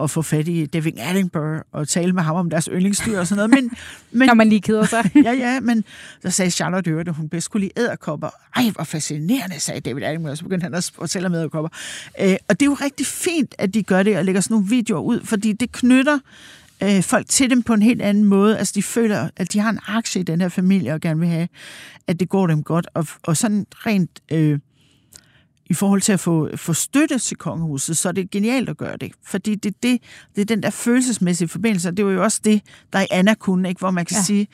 at 0.02 0.10
få 0.10 0.22
fat 0.22 0.48
i 0.48 0.66
David 0.66 0.92
Attenborough 0.98 1.60
og 1.72 1.88
tale 1.88 2.12
med 2.12 2.22
ham 2.22 2.36
om 2.36 2.50
deres 2.50 2.68
yndlingsdyr 2.72 3.18
og 3.18 3.26
sådan 3.26 3.48
noget. 3.50 3.64
Men, 3.64 3.70
men, 4.18 4.26
Når 4.26 4.34
man 4.34 4.48
lige 4.48 4.60
keder 4.60 4.84
sig. 4.84 5.10
ja, 5.24 5.32
ja, 5.32 5.60
men 5.60 5.84
så 6.22 6.30
sagde 6.30 6.50
Charlotte 6.50 6.90
Øvrigt, 6.90 7.08
at 7.08 7.14
hun 7.14 7.28
bedst 7.28 7.50
kunne 7.50 7.60
lide 7.60 7.72
æderkopper. 7.76 8.28
Ej, 8.56 8.70
hvor 8.74 8.84
fascinerende, 8.84 9.60
sagde 9.60 9.80
David 9.80 10.02
Attenborough, 10.02 10.30
og 10.32 10.36
så 10.36 10.42
begyndte 10.44 10.64
han 10.64 10.74
at 10.74 10.90
fortælle 10.94 11.26
om 11.26 11.34
æderkopper. 11.34 11.68
Øh, 12.22 12.36
og 12.48 12.60
det 12.60 12.66
er 12.66 12.70
jo 12.70 12.74
rigtig 12.80 13.06
fint, 13.06 13.54
at 13.58 13.74
de 13.74 13.82
gør 13.82 14.02
det 14.02 14.18
og 14.18 14.24
lægger 14.24 14.40
sådan 14.40 14.54
nogle 14.54 14.68
videoer 14.68 15.00
ud, 15.00 15.20
fordi 15.24 15.52
det 15.52 15.72
knytter 15.72 16.18
øh, 16.82 17.02
folk 17.02 17.28
til 17.28 17.50
dem 17.50 17.62
på 17.62 17.74
en 17.74 17.82
helt 17.82 18.02
anden 18.02 18.24
måde. 18.24 18.58
Altså, 18.58 18.72
de 18.76 18.82
føler, 18.82 19.28
at 19.36 19.52
de 19.52 19.58
har 19.58 19.70
en 19.70 19.78
aktie 19.86 20.20
i 20.20 20.24
den 20.24 20.40
her 20.40 20.48
familie 20.48 20.92
og 20.94 21.00
gerne 21.00 21.20
vil 21.20 21.28
have, 21.28 21.48
at 22.06 22.20
det 22.20 22.28
går 22.28 22.46
dem 22.46 22.62
godt. 22.62 22.86
Og, 22.94 23.06
og 23.22 23.36
sådan 23.36 23.66
rent 23.72 24.20
øh, 24.32 24.58
i 25.66 25.74
forhold 25.74 26.00
til 26.00 26.12
at 26.12 26.20
få, 26.20 26.56
få 26.56 26.72
støtte 26.72 27.18
til 27.18 27.36
kongehuset, 27.36 27.96
så 27.96 28.08
er 28.08 28.12
det 28.12 28.30
genialt 28.30 28.68
at 28.68 28.76
gøre 28.76 28.96
det. 28.96 29.12
Fordi 29.26 29.54
det, 29.54 29.82
det, 29.82 30.02
det 30.34 30.40
er 30.40 30.44
den 30.44 30.62
der 30.62 30.70
følelsesmæssige 30.70 31.48
forbindelse, 31.48 31.88
og 31.88 31.96
det 31.96 32.06
var 32.06 32.12
jo 32.12 32.22
også 32.22 32.40
det, 32.44 32.62
der 32.92 33.00
i 33.00 33.06
Anna 33.10 33.34
kunne, 33.34 33.68
ikke? 33.68 33.78
hvor 33.78 33.90
man 33.90 34.04
kan 34.04 34.16
Ja. 34.16 34.22
sige, 34.22 34.46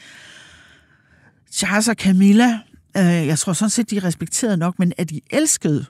Charles 1.52 1.88
og 1.88 1.94
Camilla, 1.94 2.58
øh, 2.96 3.02
jeg 3.26 3.38
tror 3.38 3.52
sådan 3.52 3.70
set, 3.70 3.90
de 3.90 3.96
er 3.96 4.04
respekteret 4.04 4.58
nok, 4.58 4.78
men 4.78 4.92
at 4.98 5.10
de 5.10 5.20
elskede, 5.30 5.84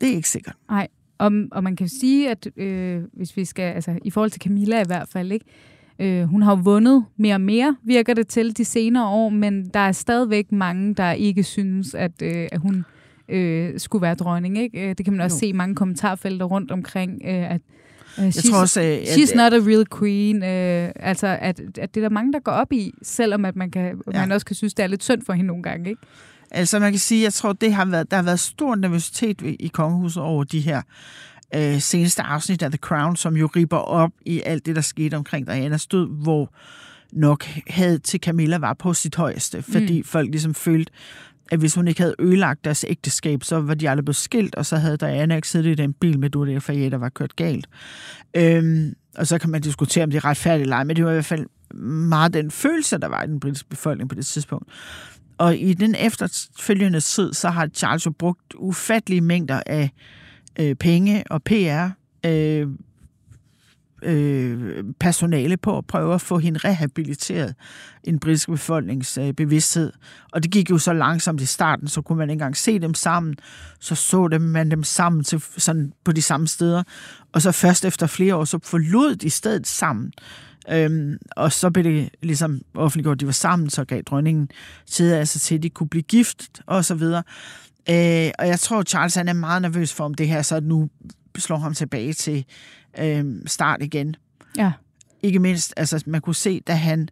det 0.00 0.08
er 0.10 0.14
ikke 0.16 0.28
sikkert. 0.28 0.56
Nej, 0.70 0.88
og, 1.20 1.32
og 1.52 1.64
man 1.64 1.76
kan 1.76 1.86
jo 1.86 1.92
sige, 2.00 2.30
at 2.30 2.48
øh, 2.56 3.02
hvis 3.12 3.36
vi 3.36 3.44
skal, 3.44 3.74
altså 3.74 3.98
i 4.04 4.10
forhold 4.10 4.30
til 4.30 4.42
Camilla 4.42 4.80
i 4.80 4.86
hvert 4.86 5.08
fald, 5.08 5.32
ikke? 5.32 5.44
Øh, 5.98 6.24
hun 6.24 6.42
har 6.42 6.56
jo 6.56 6.62
vundet 6.64 7.04
mere 7.16 7.34
og 7.34 7.40
mere, 7.40 7.76
virker 7.82 8.14
det 8.14 8.28
til 8.28 8.56
de 8.56 8.64
senere 8.64 9.08
år, 9.08 9.28
men 9.28 9.68
der 9.74 9.80
er 9.80 9.92
stadigvæk 9.92 10.52
mange, 10.52 10.94
der 10.94 11.12
ikke 11.12 11.42
synes, 11.42 11.94
at, 11.94 12.22
øh, 12.22 12.48
at 12.52 12.60
hun 12.60 12.84
øh, 13.28 13.78
skulle 13.80 14.02
være 14.02 14.14
dronning. 14.14 14.58
Ikke? 14.58 14.82
Øh, 14.88 14.94
Det 14.98 15.04
kan 15.04 15.12
man 15.14 15.20
også 15.20 15.34
Jo. 15.36 15.38
se 15.38 15.46
i 15.46 15.52
mange 15.52 15.74
kommentarfelter 15.74 16.46
rundt 16.46 16.70
omkring, 16.70 17.22
øh, 17.24 17.50
at 17.50 17.60
øh, 18.18 18.24
Jeg 18.24 18.34
tror 18.34 18.60
også, 18.60 18.82
øh, 18.82 18.96
She's 18.98 19.30
at, 19.32 19.36
not 19.36 19.52
a 19.62 19.70
real 19.70 19.84
queen. 19.98 20.36
Øh, 20.36 20.92
altså, 20.96 21.26
at, 21.26 21.60
at 21.78 21.94
det 21.94 22.00
er 22.00 22.08
der 22.08 22.14
mange, 22.14 22.32
der 22.32 22.40
går 22.40 22.52
op 22.52 22.72
i, 22.72 22.94
selvom 23.02 23.44
at 23.44 23.56
man, 23.56 23.70
kan. 23.70 24.00
Ja. 24.14 24.20
man 24.20 24.32
også 24.32 24.46
kan 24.46 24.56
synes, 24.56 24.74
det 24.74 24.82
er 24.82 24.86
lidt 24.86 25.02
synd 25.04 25.22
for 25.22 25.32
hende 25.32 25.46
nogle 25.46 25.62
gange. 25.62 25.90
Ikke? 25.90 26.02
Altså 26.50 26.78
man 26.78 26.92
kan 26.92 26.98
sige, 26.98 27.22
jeg 27.22 27.32
tror, 27.32 27.52
det 27.52 27.74
har 27.74 27.84
været, 27.84 28.10
der 28.10 28.16
har 28.16 28.24
været 28.24 28.40
stor 28.40 28.74
nervøsitet 28.74 29.42
i 29.42 29.70
kongehuset 29.74 30.22
over 30.22 30.44
de 30.44 30.60
her 30.60 30.82
øh, 31.54 31.80
seneste 31.80 32.22
afsnit 32.22 32.62
af 32.62 32.70
The 32.70 32.78
Crown, 32.78 33.16
som 33.16 33.36
jo 33.36 33.46
ripper 33.56 33.76
op 33.76 34.10
i 34.26 34.42
alt 34.46 34.66
det, 34.66 34.76
der 34.76 34.82
skete 34.82 35.14
omkring 35.14 35.46
Dianas 35.46 35.86
død, 35.86 36.08
hvor 36.22 36.54
nok 37.12 37.44
had 37.66 37.98
til 37.98 38.20
Camilla 38.20 38.58
var 38.58 38.74
på 38.74 38.94
sit 38.94 39.16
højeste, 39.16 39.62
fordi 39.62 39.98
mm. 39.98 40.04
folk 40.04 40.30
ligesom 40.30 40.54
følte, 40.54 40.92
at 41.50 41.58
hvis 41.58 41.74
hun 41.74 41.88
ikke 41.88 42.00
havde 42.00 42.14
ødelagt 42.18 42.64
deres 42.64 42.84
ægteskab, 42.88 43.44
så 43.44 43.60
var 43.60 43.74
de 43.74 43.90
aldrig 43.90 44.04
blevet 44.04 44.16
skilt, 44.16 44.54
og 44.54 44.66
så 44.66 44.76
havde 44.76 44.96
Diana 44.96 45.36
ikke 45.36 45.48
siddet 45.48 45.70
i 45.70 45.74
den 45.74 45.92
bil 45.92 46.18
med 46.18 46.30
Dudley 46.30 46.56
og 46.56 46.62
Fayette, 46.62 46.90
der 46.90 46.96
var 46.98 47.08
kørt 47.08 47.36
galt. 47.36 47.66
Øhm, 48.36 48.94
og 49.16 49.26
så 49.26 49.38
kan 49.38 49.50
man 49.50 49.60
diskutere, 49.60 50.04
om 50.04 50.10
det 50.10 50.16
er 50.16 50.24
retfærdigt 50.24 50.62
eller 50.62 50.76
ej, 50.76 50.84
men 50.84 50.96
det 50.96 51.04
var 51.04 51.10
i 51.10 51.14
hvert 51.14 51.24
fald 51.24 51.46
meget 52.08 52.34
den 52.34 52.50
følelse, 52.50 52.98
der 52.98 53.08
var 53.08 53.22
i 53.22 53.26
den 53.26 53.40
britiske 53.40 53.68
befolkning 53.68 54.08
på 54.08 54.14
det 54.14 54.26
tidspunkt. 54.26 54.68
Og 55.40 55.56
i 55.56 55.74
den 55.74 55.94
efterfølgende 55.94 57.00
tid, 57.00 57.32
så 57.32 57.48
har 57.50 57.68
Charles 57.74 58.06
jo 58.06 58.10
brugt 58.10 58.54
ufattelige 58.56 59.20
mængder 59.20 59.62
af 59.66 59.90
øh, 60.58 60.74
penge 60.74 61.24
og 61.30 61.42
PR 61.42 61.88
øh, 62.26 62.68
øh, 64.02 64.84
personale 65.00 65.56
på 65.56 65.78
at 65.78 65.86
prøve 65.86 66.14
at 66.14 66.20
få 66.20 66.38
hende 66.38 66.58
rehabiliteret 66.58 67.54
en 68.04 68.18
britisk 68.18 68.48
befolknings 68.48 69.18
øh, 69.18 69.32
bevidsthed. 69.32 69.92
Og 70.32 70.42
det 70.42 70.50
gik 70.50 70.70
jo 70.70 70.78
så 70.78 70.92
langsomt 70.92 71.40
i 71.40 71.46
starten, 71.46 71.88
så 71.88 72.02
kunne 72.02 72.18
man 72.18 72.30
ikke 72.30 72.32
engang 72.32 72.56
se 72.56 72.78
dem 72.78 72.94
sammen. 72.94 73.36
Så 73.80 73.94
så 73.94 74.28
dem, 74.28 74.40
man 74.40 74.70
dem 74.70 74.84
sammen 74.84 75.24
til, 75.24 75.42
sådan 75.56 75.92
på 76.04 76.12
de 76.12 76.22
samme 76.22 76.48
steder. 76.48 76.82
Og 77.32 77.42
så 77.42 77.52
først 77.52 77.84
efter 77.84 78.06
flere 78.06 78.36
år, 78.36 78.44
så 78.44 78.58
forlod 78.64 79.16
de 79.16 79.30
stedet 79.30 79.66
sammen. 79.66 80.12
Øhm, 80.68 81.18
og 81.36 81.52
så 81.52 81.70
blev 81.70 81.84
det 81.84 82.10
ligesom 82.22 82.60
offentliggjort, 82.74 83.16
at 83.16 83.20
de 83.20 83.26
var 83.26 83.32
sammen, 83.32 83.70
så 83.70 83.84
gav 83.84 84.02
dronningen 84.02 84.50
tid 84.86 85.12
altså 85.12 85.38
til, 85.38 85.54
at 85.54 85.62
de 85.62 85.70
kunne 85.70 85.88
blive 85.88 86.02
gift 86.02 86.62
og 86.66 86.84
så 86.84 86.94
videre. 86.94 87.22
Øh, 87.90 88.30
og 88.38 88.46
jeg 88.48 88.60
tror, 88.60 88.82
Charles 88.82 89.14
han 89.14 89.28
er 89.28 89.32
meget 89.32 89.62
nervøs 89.62 89.92
for, 89.92 90.04
om 90.04 90.14
det 90.14 90.28
her 90.28 90.42
så 90.42 90.60
nu 90.60 90.90
slår 91.38 91.56
ham 91.56 91.74
tilbage 91.74 92.12
til 92.12 92.44
øh, 92.98 93.24
start 93.46 93.82
igen. 93.82 94.16
Ja. 94.56 94.72
Ikke 95.22 95.38
mindst, 95.38 95.74
altså 95.76 96.02
man 96.06 96.20
kunne 96.20 96.34
se, 96.34 96.60
da 96.60 96.74
han 96.74 97.08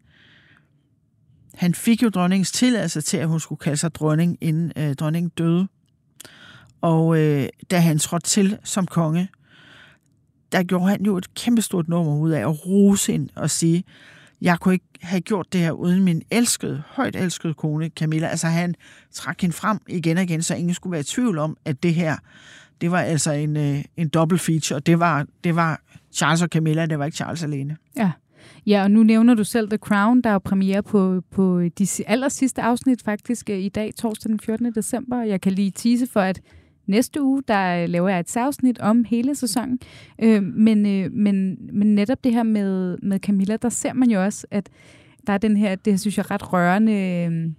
han 1.55 1.75
fik 1.75 2.03
jo 2.03 2.09
dronningens 2.09 2.53
tilladelse 2.53 3.01
til, 3.01 3.17
at 3.17 3.29
hun 3.29 3.41
skulle 3.41 3.59
kalde 3.59 3.77
sig 3.77 3.95
dronning, 3.95 4.39
inden 4.41 4.73
øh, 4.77 4.95
dronningen 4.95 5.33
døde. 5.39 5.69
Og 6.81 7.19
øh, 7.19 7.49
da 7.71 7.79
han 7.79 7.99
trådte 7.99 8.27
til 8.27 8.59
som 8.65 8.87
konge, 8.87 9.29
der 10.53 10.63
gjorde 10.63 10.89
han 10.89 11.05
jo 11.05 11.17
et 11.17 11.35
kæmpestort 11.35 11.89
nummer 11.89 12.17
ud 12.17 12.31
af 12.31 12.41
at 12.41 12.67
rose 12.67 13.13
ind 13.13 13.29
og 13.35 13.51
sige, 13.51 13.85
jeg 14.43 14.61
kunne 14.61 14.75
ikke 14.75 14.87
have 15.01 15.21
gjort 15.21 15.53
det 15.53 15.61
her 15.61 15.73
uden 15.73 16.05
min 16.05 16.23
elskede, 16.31 16.83
højt 16.87 17.17
elskede 17.17 17.55
kone 17.55 17.89
Camilla. 17.89 18.27
Altså 18.27 18.47
han 18.47 18.75
trak 19.13 19.41
hende 19.41 19.55
frem 19.55 19.79
igen 19.89 20.17
og 20.17 20.23
igen, 20.23 20.43
så 20.43 20.55
ingen 20.55 20.75
skulle 20.75 20.91
være 20.93 21.01
i 21.01 21.05
tvivl 21.05 21.39
om, 21.39 21.57
at 21.65 21.83
det 21.83 21.95
her, 21.95 22.17
det 22.81 22.91
var 22.91 23.01
altså 23.01 23.33
en, 23.33 23.57
øh, 23.57 23.85
en 23.97 24.09
double 24.09 24.39
feature. 24.39 24.81
Det 24.81 24.99
var, 24.99 25.27
det 25.45 25.57
var 25.57 25.81
Charles 26.13 26.43
og 26.43 26.49
Camilla, 26.49 26.87
det 26.87 26.99
var 26.99 27.05
ikke 27.05 27.17
Charles 27.17 27.43
alene. 27.43 27.77
Ja. 27.97 28.11
Ja, 28.67 28.83
og 28.83 28.91
nu 28.91 29.03
nævner 29.03 29.35
du 29.35 29.45
selv 29.45 29.69
The 29.69 29.79
Crown, 29.79 30.21
der 30.21 30.31
er 30.31 30.39
premiere 30.39 30.83
på, 30.83 31.23
på 31.31 31.63
de 31.79 31.87
aller 32.07 32.29
sidste 32.29 32.63
afsnit 32.63 33.03
faktisk 33.03 33.51
øh, 33.51 33.59
i 33.59 33.69
dag, 33.69 33.95
torsdag 33.95 34.29
den 34.29 34.41
14. 34.41 34.73
december. 34.75 35.23
Jeg 35.23 35.41
kan 35.41 35.53
lige 35.53 35.71
tease 35.71 36.07
for, 36.07 36.21
at 36.21 36.41
næste 36.89 37.23
uge, 37.23 37.43
der 37.49 37.83
øh, 37.83 37.89
laver 37.89 38.09
jeg 38.09 38.21
et 38.21 38.31
særafsnit 38.31 38.79
om 38.79 39.05
hele 39.05 39.35
sæsonen. 39.35 39.79
Øh, 40.23 40.43
men, 40.43 40.87
øh, 40.87 41.13
men, 41.13 41.57
men 41.73 41.95
netop 41.95 42.25
det 42.25 42.33
her 42.33 42.43
med, 42.43 42.99
med 43.03 43.19
Camilla, 43.21 43.57
der 43.57 43.69
ser 43.69 43.93
man 43.93 44.11
jo 44.11 44.25
også, 44.25 44.47
at 44.51 44.69
der 45.27 45.33
er 45.33 45.39
den 45.39 45.57
her, 45.57 45.75
det 45.75 46.01
synes 46.01 46.17
jeg, 46.19 46.31
ret 46.31 46.53
rørende 46.53 46.93
øh, 46.93 47.51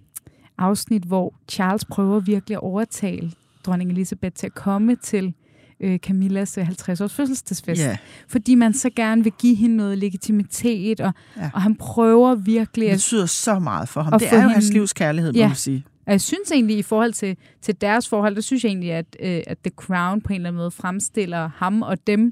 afsnit, 0.57 1.03
hvor 1.03 1.33
Charles 1.49 1.85
prøver 1.85 2.19
virkelig 2.19 2.55
at 2.55 2.61
overtale 2.61 3.31
dronning 3.65 3.91
Elisabeth 3.91 4.35
til 4.35 4.45
at 4.47 4.53
komme 4.53 4.95
til 4.95 5.33
øh, 5.79 5.99
Camillas 5.99 6.57
50-års 6.57 7.01
øh, 7.01 7.09
fødselsdagsfest. 7.09 7.81
Ja. 7.81 7.97
Fordi 8.27 8.55
man 8.55 8.73
så 8.73 8.89
gerne 8.95 9.23
vil 9.23 9.31
give 9.39 9.55
hende 9.55 9.75
noget 9.77 9.97
legitimitet, 9.97 11.01
og, 11.01 11.13
Ja. 11.37 11.49
og 11.53 11.61
han 11.61 11.75
prøver 11.75 12.35
virkelig 12.35 12.85
Det 12.85 12.91
at 12.91 12.95
betyder 12.97 13.25
så 13.25 13.59
meget 13.59 13.89
for 13.89 14.01
ham. 14.01 14.19
Det 14.19 14.27
er 14.27 14.35
jo 14.35 14.39
hende- 14.41 14.53
hans 14.53 14.73
livs 14.73 14.93
kærlighed, 14.93 15.31
må 15.33 15.37
Ja. 15.39 15.47
man 15.47 15.55
sige. 15.55 15.83
Og 16.09 16.13
jeg 16.13 16.21
synes 16.21 16.51
egentlig, 16.51 16.77
i 16.77 16.81
forhold 16.81 17.13
til, 17.13 17.37
til 17.61 17.81
deres 17.81 18.09
forhold, 18.09 18.35
der 18.35 18.41
synes 18.41 18.63
jeg 18.63 18.69
egentlig, 18.69 18.91
at, 18.91 19.05
øh, 19.19 19.41
at 19.47 19.57
The 19.57 19.71
Crown 19.75 20.21
på 20.21 20.33
en 20.33 20.35
eller 20.35 20.49
anden 20.49 20.57
måde 20.57 20.71
fremstiller 20.71 21.49
ham 21.55 21.81
og 21.81 22.07
dem 22.07 22.31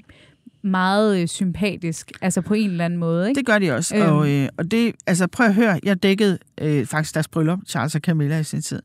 meget 0.62 1.20
øh, 1.20 1.28
sympatisk. 1.28 2.12
Altså 2.22 2.40
på 2.40 2.54
en 2.54 2.70
eller 2.70 2.84
anden 2.84 2.98
måde, 2.98 3.28
ikke? 3.28 3.38
Det 3.38 3.46
gør 3.46 3.58
de 3.58 3.72
også. 3.72 3.96
Øhm. 3.96 4.12
Og, 4.12 4.30
øh, 4.30 4.48
og 4.56 4.70
det, 4.70 4.94
altså 5.06 5.26
prøv 5.26 5.46
at 5.46 5.54
høre, 5.54 5.80
jeg 5.82 6.02
dækkede 6.02 6.38
øh, 6.60 6.86
faktisk 6.86 7.14
deres 7.14 7.28
bryllup, 7.28 7.58
Charles 7.66 7.94
og 7.94 8.00
Camilla 8.00 8.38
i 8.38 8.44
sin 8.44 8.62
tid. 8.62 8.82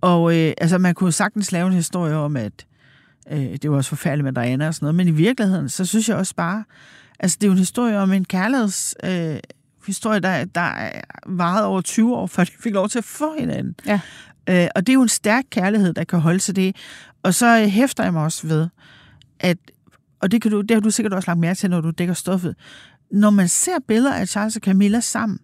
Og 0.00 0.36
øh, 0.36 0.52
altså 0.58 0.78
man 0.78 0.94
kunne 0.94 1.12
sagtens 1.12 1.52
lave 1.52 1.66
en 1.66 1.72
historie 1.72 2.14
om, 2.14 2.36
at 2.36 2.66
øh, 3.32 3.56
det 3.62 3.70
var 3.70 3.76
også 3.76 3.88
forfærdeligt 3.88 4.24
med 4.24 4.44
Diana 4.44 4.66
og 4.66 4.74
sådan 4.74 4.84
noget, 4.84 4.94
men 4.94 5.08
i 5.08 5.16
virkeligheden, 5.16 5.68
så 5.68 5.84
synes 5.84 6.08
jeg 6.08 6.16
også 6.16 6.34
bare, 6.34 6.64
altså 7.20 7.36
det 7.40 7.46
er 7.46 7.48
jo 7.48 7.52
en 7.52 7.58
historie 7.58 7.98
om 7.98 8.12
en 8.12 8.24
kærligheds... 8.24 8.94
Øh, 9.04 9.38
historie, 9.86 10.20
der, 10.20 10.44
der 10.44 10.60
er 10.60 11.00
varet 11.26 11.64
over 11.64 11.80
20 11.80 12.16
år, 12.16 12.26
før 12.34 12.44
de 12.44 12.50
fik 12.60 12.72
lov 12.72 12.88
til 12.88 12.98
at 12.98 13.04
få 13.04 13.34
hinanden. 13.38 13.74
Ja. 13.86 14.00
Øh, 14.48 14.68
og 14.74 14.86
det 14.86 14.92
er 14.92 14.94
jo 14.94 15.02
en 15.02 15.08
stærk 15.08 15.44
kærlighed, 15.50 15.92
der 15.92 16.04
kan 16.04 16.20
holde 16.20 16.38
til 16.38 16.56
det. 16.56 16.76
Og 17.22 17.34
så 17.34 17.60
øh, 17.60 17.66
hæfter 17.66 18.04
jeg 18.04 18.12
mig 18.12 18.22
også 18.22 18.46
ved, 18.46 18.68
at, 19.40 19.58
og 20.20 20.32
det, 20.32 20.42
kan 20.42 20.50
du, 20.50 20.60
det 20.60 20.70
har 20.70 20.80
du 20.80 20.90
sikkert 20.90 21.12
også 21.12 21.30
lagt 21.30 21.40
mærke 21.40 21.58
til, 21.58 21.70
når 21.70 21.80
du 21.80 21.90
dækker 21.90 22.14
stoffet, 22.14 22.54
når 23.12 23.30
man 23.30 23.48
ser 23.48 23.78
billeder 23.88 24.14
af 24.14 24.28
Charles 24.28 24.56
og 24.56 24.62
Camilla 24.62 25.00
sammen, 25.00 25.38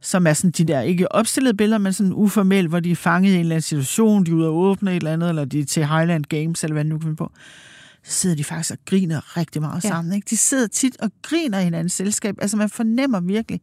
som 0.00 0.26
er 0.26 0.32
sådan 0.32 0.50
de 0.50 0.64
der, 0.64 0.80
ikke 0.80 1.12
opstillede 1.12 1.56
billeder, 1.56 1.78
men 1.78 1.92
sådan 1.92 2.12
uformelt, 2.12 2.68
hvor 2.68 2.80
de 2.80 2.90
er 2.90 2.96
fanget 2.96 3.30
i 3.30 3.34
en 3.34 3.40
eller 3.40 3.54
anden 3.54 3.62
situation, 3.62 4.26
de 4.26 4.30
er 4.30 4.34
ude 4.34 4.46
og 4.46 4.56
åbne 4.56 4.90
et 4.90 4.96
eller 4.96 5.12
andet, 5.12 5.28
eller 5.28 5.44
de 5.44 5.60
er 5.60 5.64
til 5.64 5.86
Highland 5.86 6.24
Games, 6.24 6.64
eller 6.64 6.72
hvad 6.72 6.84
nu 6.84 6.98
kan 6.98 7.02
finde 7.02 7.16
på, 7.16 7.32
så 8.06 8.12
sidder 8.12 8.36
de 8.36 8.44
faktisk 8.44 8.70
og 8.70 8.78
griner 8.86 9.36
rigtig 9.36 9.62
meget 9.62 9.84
Ja. 9.84 9.88
sammen. 9.88 10.14
Ikke? 10.14 10.26
De 10.30 10.36
sidder 10.36 10.66
tit 10.66 10.96
og 11.00 11.10
griner 11.22 11.58
i 11.60 11.64
hinandens 11.64 11.92
selskab. 11.92 12.34
Altså 12.42 12.56
man 12.56 12.70
fornemmer 12.70 13.20
virkelig, 13.20 13.60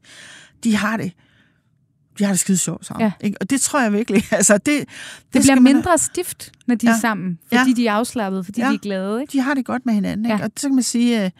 de 0.63 0.75
har 0.75 0.97
det, 0.97 1.11
de 2.19 2.23
har 2.23 2.31
det 2.31 2.39
skide 2.39 2.57
sjovt 2.57 2.85
sammen. 2.85 3.05
Ja. 3.21 3.25
Ikke? 3.27 3.37
Og 3.41 3.49
det 3.49 3.61
tror 3.61 3.81
jeg 3.81 3.93
virkelig. 3.93 4.23
Altså, 4.31 4.53
det, 4.53 4.65
det, 4.65 4.87
Det, 5.33 5.41
bliver 5.41 5.55
man- 5.55 5.63
mindre 5.63 5.97
stift, 5.97 6.51
når 6.67 6.75
de 6.75 6.87
ja. 6.89 6.95
Er 6.95 6.99
sammen, 6.99 7.39
fordi 7.47 7.69
Ja. 7.69 7.75
de 7.75 7.87
er 7.87 7.93
afslappet, 7.93 8.45
fordi 8.45 8.61
ja. 8.61 8.69
De 8.69 8.73
er 8.73 8.77
glade, 8.79 9.21
ikke? 9.21 9.31
de 9.31 9.39
har 9.39 9.53
det 9.53 9.65
godt 9.65 9.85
med 9.85 9.93
hinanden. 9.93 10.25
Ikke? 10.25 10.37
Ja. 10.37 10.43
Og 10.45 10.51
så 10.57 10.67
kan 10.67 10.75
man 10.75 10.83
sige, 10.83 11.25
øh, 11.25 11.31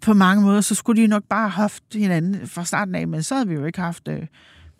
på 0.00 0.14
mange 0.14 0.42
måder, 0.42 0.60
så 0.60 0.74
skulle 0.74 1.02
de 1.02 1.06
nok 1.06 1.24
bare 1.24 1.48
have 1.48 1.50
haft 1.62 1.82
hinanden 1.94 2.46
fra 2.48 2.64
starten 2.64 2.94
af, 2.94 3.08
men 3.08 3.22
så 3.22 3.34
havde 3.34 3.48
vi 3.48 3.54
jo 3.54 3.64
ikke 3.64 3.80
haft 3.80 4.08
øh, 4.08 4.22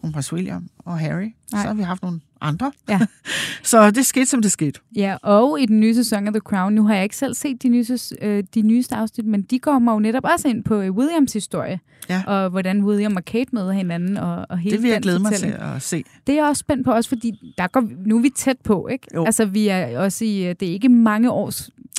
kronprins 0.07 0.33
William 0.33 0.69
og 0.79 0.99
Harry. 0.99 1.23
Nej. 1.53 1.63
Så 1.63 1.69
har 1.69 1.75
vi 1.75 1.83
haft 1.83 2.03
nogle 2.03 2.21
andre. 2.41 2.73
Ja. 2.89 3.01
så 3.63 3.91
det 3.91 4.07
skete, 4.07 4.27
som 4.27 4.43
det 4.43 4.53
skete. 4.53 4.81
Ja, 4.97 5.17
og 5.23 5.61
i 5.61 5.67
den 5.67 5.81
nye 5.81 5.95
sæson 5.95 6.27
af 6.27 6.33
The 6.33 6.41
Crown, 6.41 6.73
nu 6.73 6.87
har 6.87 6.95
jeg 6.95 7.03
ikke 7.03 7.17
selv 7.17 7.35
set 7.35 7.63
de, 7.63 7.69
nye, 7.69 7.85
øh, 8.23 8.45
de 8.55 8.63
nyeste 8.63 8.95
afsnit, 8.95 9.27
men 9.27 9.43
de 9.43 9.59
kommer 9.59 9.93
jo 9.93 9.99
netop 9.99 10.25
også 10.25 10.49
ind 10.49 10.65
på 10.65 10.81
øh, 10.81 10.93
Williams 10.93 11.33
historie, 11.33 11.81
Ja. 12.09 12.23
og 12.27 12.51
hvordan 12.51 12.85
William 12.85 13.17
og 13.17 13.25
Kate 13.25 13.51
møder 13.53 13.73
hinanden, 13.73 14.17
og, 14.17 14.47
og 14.49 14.59
hele 14.59 14.77
Det 14.77 14.83
vil 14.83 14.91
jeg 14.91 15.03
glæde 15.03 15.19
mig 15.19 15.33
til 15.33 15.57
at 15.59 15.83
se. 15.83 16.05
Det 16.27 16.33
er 16.33 16.37
jeg 16.37 16.45
også 16.49 16.61
spændt 16.61 16.85
på, 16.85 16.93
også 16.93 17.09
fordi 17.09 17.53
der 17.59 17.67
går, 17.67 17.85
nu 18.07 18.17
er 18.19 18.23
vi 18.23 18.31
tæt 18.37 18.57
på, 18.65 18.89
ikke? 18.89 19.07
Jo. 19.15 19.25
Altså, 19.25 19.45
vi 19.45 19.69
er 19.69 19.99
også 19.99 20.25
i, 20.25 20.47
øh, 20.47 20.55
det 20.61 20.69
er 20.69 20.73
ikke 20.73 20.89
mange 20.89 21.31
år, 21.31 21.53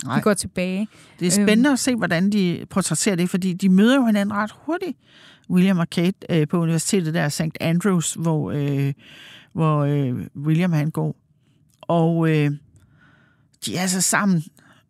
Nej. 0.05 0.15
vi 0.15 0.21
går 0.21 0.33
tilbage. 0.33 0.87
Det 1.19 1.27
er 1.27 1.31
spændende 1.31 1.71
at 1.71 1.79
se, 1.79 1.95
hvordan 1.95 2.29
de 2.29 2.65
portrætterer 2.69 3.15
det, 3.15 3.29
fordi 3.29 3.53
de 3.53 3.69
møder 3.69 3.95
jo 3.95 4.05
hinanden 4.05 4.35
ret 4.35 4.51
hurtigt. 4.65 4.97
William 5.49 5.77
og 5.77 5.89
Kate 5.89 6.17
øh, 6.29 6.47
på 6.47 6.61
universitetet 6.61 7.13
der, 7.13 7.29
St. 7.29 7.41
Andrews, 7.61 8.13
hvor, 8.13 8.51
øh, 8.51 8.93
hvor 9.53 9.83
øh, 9.83 10.15
William 10.35 10.73
han 10.73 10.91
går. 10.91 11.15
Og 11.81 12.29
øh, 12.29 12.51
de 13.65 13.77
er 13.77 13.87
så 13.87 14.01
sammen 14.01 14.43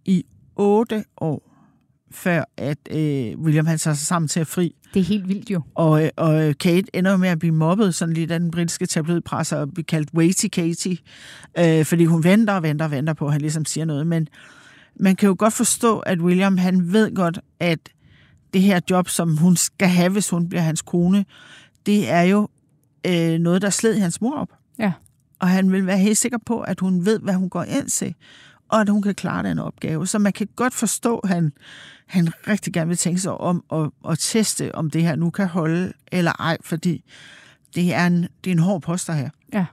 i 0.05 0.25
otte 0.55 1.03
år, 1.17 1.47
før 2.11 2.43
at 2.57 2.77
øh, 2.91 3.39
William 3.39 3.65
han 3.65 3.77
tager 3.77 3.95
sig 3.95 4.07
sammen 4.07 4.27
til 4.27 4.39
at 4.39 4.47
fri. 4.47 4.75
Det 4.93 4.99
er 4.99 5.03
helt 5.03 5.27
vildt 5.27 5.51
jo. 5.51 5.61
Og, 5.75 6.03
øh, 6.03 6.09
og 6.15 6.55
Kate 6.59 6.95
ender 6.95 7.11
jo 7.11 7.17
med 7.17 7.29
at 7.29 7.39
blive 7.39 7.53
mobbet 7.53 7.95
sådan 7.95 8.13
lidt 8.13 8.31
af 8.31 8.39
den 8.39 8.51
britiske 8.51 8.85
tabloidpresse 8.85 9.57
og 9.57 9.73
blive 9.73 9.85
kaldt 9.85 10.09
Waity 10.13 10.47
Katie, 10.47 10.97
øh, 11.59 11.85
fordi 11.85 12.05
hun 12.05 12.23
venter 12.23 12.53
og 12.53 12.63
venter 12.63 12.85
og 12.85 12.91
venter 12.91 13.13
på, 13.13 13.25
at 13.25 13.31
han 13.31 13.41
ligesom 13.41 13.65
siger 13.65 13.85
noget. 13.85 14.07
Men 14.07 14.27
man 14.99 15.15
kan 15.15 15.27
jo 15.27 15.35
godt 15.39 15.53
forstå, 15.53 15.99
at 15.99 16.19
William 16.19 16.57
han 16.57 16.93
ved 16.93 17.15
godt, 17.15 17.39
at 17.59 17.79
det 18.57 18.65
her 18.65 18.79
job, 18.89 19.09
som 19.09 19.37
hun 19.37 19.55
skal 19.55 19.87
have, 19.87 20.11
hvis 20.11 20.29
hun 20.29 20.49
bliver 20.49 20.61
hans 20.61 20.81
kone, 20.81 21.25
det 21.85 22.09
er 22.09 22.21
jo 22.21 22.47
øh, 23.07 23.39
noget, 23.39 23.61
der 23.61 23.69
sled 23.69 23.99
hans 23.99 24.21
mor 24.21 24.35
op. 24.35 24.49
Ja. 24.79 24.91
Og 25.39 25.47
han 25.47 25.71
vil 25.71 25.85
være 25.85 25.97
helt 25.97 26.17
sikker 26.17 26.37
på, 26.45 26.61
at 26.61 26.79
hun 26.79 27.05
ved, 27.05 27.19
hvad 27.19 27.33
hun 27.33 27.49
går 27.49 27.63
ind 27.63 27.89
til, 27.89 28.15
og 28.69 28.81
at 28.81 28.89
hun 28.89 29.01
kan 29.01 29.15
klare 29.15 29.49
den 29.49 29.59
opgave. 29.59 30.07
Så 30.07 30.19
man 30.19 30.33
kan 30.33 30.47
godt 30.55 30.73
forstå, 30.73 31.17
at 31.17 31.29
han, 31.29 31.53
han 32.05 32.31
rigtig 32.47 32.73
gerne 32.73 32.87
vil 32.87 32.97
tænke 32.97 33.21
sig 33.21 33.31
om 33.31 33.63
at, 33.71 33.89
at 34.09 34.19
teste, 34.19 34.75
om 34.75 34.91
det 34.91 35.03
her 35.03 35.15
nu 35.15 35.29
kan 35.29 35.47
holde 35.47 35.93
eller 36.11 36.31
ej, 36.31 36.57
fordi 36.61 37.03
det 37.75 37.93
er 37.93 38.07
en, 38.07 38.21
det 38.21 38.49
er 38.49 38.51
en 38.51 38.59
hård 38.59 38.81
poster 38.81 39.13
her. 39.13 39.29
Ja. 39.53 39.65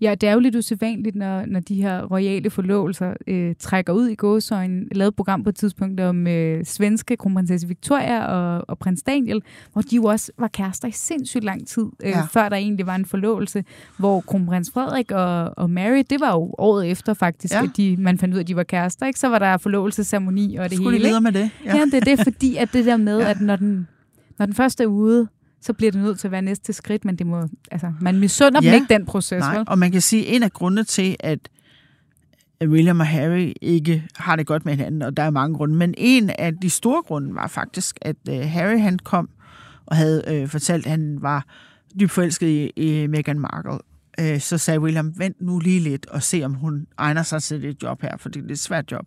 Ja, 0.00 0.14
det 0.14 0.28
er 0.28 0.32
jo 0.32 0.38
lidt 0.40 0.56
usædvanligt, 0.56 1.16
når, 1.16 1.44
når 1.46 1.60
de 1.60 1.74
her 1.74 2.02
royale 2.04 2.50
forlovelser 2.50 3.14
øh, 3.26 3.54
trækker 3.58 3.92
ud 3.92 4.08
i 4.08 4.14
gåsøjne. 4.14 4.86
Jeg 4.90 4.96
lavede 4.96 5.08
et 5.08 5.16
program 5.16 5.42
på 5.42 5.48
et 5.48 5.56
tidspunkt 5.56 6.00
om 6.00 6.26
øh, 6.26 6.64
svenske 6.64 7.16
kronprinsesse 7.16 7.68
Victoria 7.68 8.26
og, 8.26 8.64
og 8.68 8.78
prins 8.78 9.02
Daniel, 9.02 9.42
hvor 9.72 9.82
de 9.82 9.96
jo 9.96 10.04
også 10.04 10.32
var 10.38 10.48
kærester 10.48 10.88
i 10.88 10.92
sindssygt 10.92 11.44
lang 11.44 11.66
tid, 11.66 11.84
øh, 12.02 12.08
ja. 12.10 12.22
Før 12.30 12.48
der 12.48 12.56
egentlig 12.56 12.86
var 12.86 12.94
en 12.94 13.06
forlovelse. 13.06 13.64
Hvor 13.98 14.20
kronprins 14.20 14.70
Frederik 14.74 15.10
og, 15.10 15.54
og 15.56 15.70
Mary, 15.70 16.02
det 16.10 16.20
var 16.20 16.32
jo 16.32 16.54
året 16.58 16.90
efter 16.90 17.14
faktisk, 17.14 17.54
ja. 17.54 17.62
At 17.62 17.70
de, 17.76 17.96
man 17.98 18.18
fandt 18.18 18.34
ud 18.34 18.38
af, 18.38 18.42
at 18.42 18.48
de 18.48 18.56
var 18.56 18.62
kærester. 18.62 19.06
Ikke? 19.06 19.18
Så 19.20 19.28
var 19.28 19.38
der 19.38 19.56
forlovelsesceremoni 19.56 20.56
og 20.56 20.70
det 20.70 20.76
Skulle 20.76 20.90
hele. 20.90 20.92
de 20.92 20.96
ikke? 20.98 21.06
videre 21.08 21.20
med 21.20 21.32
det? 21.32 21.50
Ja. 21.64 21.76
ja, 21.76 21.84
det 21.84 21.94
er 21.94 22.16
det, 22.16 22.20
fordi 22.24 22.56
at 22.56 22.68
det 22.72 22.86
der 22.86 22.96
med. 22.96 23.18
Ja. 23.22 23.30
at 23.30 23.40
når 23.40 23.56
den, 23.56 23.88
når 24.38 24.46
den 24.46 24.54
første 24.54 24.82
er 24.82 24.86
ude, 24.86 25.28
så 25.62 25.72
bliver 25.72 25.92
det 25.92 26.00
nødt 26.00 26.18
til 26.18 26.28
at 26.28 26.32
være 26.32 26.42
næste 26.42 26.72
skridt, 26.72 27.04
men 27.04 27.16
det 27.16 27.26
må, 27.26 27.48
altså, 27.70 27.92
man 28.00 28.18
misunder 28.18 28.60
ja. 28.62 28.68
Dem 28.68 28.74
ikke 28.74 28.94
den 28.94 29.06
proces, 29.06 29.40
Nej, 29.40 29.56
vel? 29.56 29.64
og 29.66 29.78
man 29.78 29.92
kan 29.92 30.00
sige, 30.00 30.28
at 30.28 30.36
en 30.36 30.42
af 30.42 30.52
grundene 30.52 30.84
til, 30.84 31.16
at 31.20 31.38
William 32.64 33.00
og 33.00 33.06
Harry 33.06 33.52
ikke 33.62 34.04
har 34.16 34.36
det 34.36 34.46
godt 34.46 34.64
med 34.64 34.72
hinanden, 34.72 35.02
og 35.02 35.16
der 35.16 35.22
er 35.22 35.30
mange 35.30 35.56
grunde, 35.56 35.74
men 35.74 35.94
en 35.98 36.30
af 36.30 36.56
de 36.56 36.70
store 36.70 37.02
grunde 37.02 37.34
var 37.34 37.46
faktisk, 37.46 37.98
at 38.00 38.16
uh, 38.30 38.34
Harry 38.40 38.78
han 38.78 38.98
kom 38.98 39.28
og 39.86 39.96
havde 39.96 40.40
uh, 40.42 40.48
fortalt, 40.48 40.86
at 40.86 40.90
han 40.90 41.18
var 41.20 41.46
dybt 42.00 42.10
forelsket 42.10 42.46
i, 42.48 42.70
i 42.76 43.06
Meghan 43.06 43.40
Markle. 43.40 43.78
Uh, 44.20 44.38
så 44.40 44.58
sagde 44.58 44.80
William, 44.80 45.12
vent 45.16 45.40
nu 45.40 45.58
lige 45.58 45.80
lidt 45.80 46.06
og 46.06 46.22
se, 46.22 46.42
om 46.44 46.54
hun 46.54 46.86
egner 46.98 47.22
sig 47.22 47.42
til 47.42 47.62
det 47.62 47.82
job 47.82 48.02
her, 48.02 48.16
for 48.16 48.28
det 48.28 48.44
er 48.44 48.52
et 48.52 48.58
svært 48.58 48.92
job. 48.92 49.06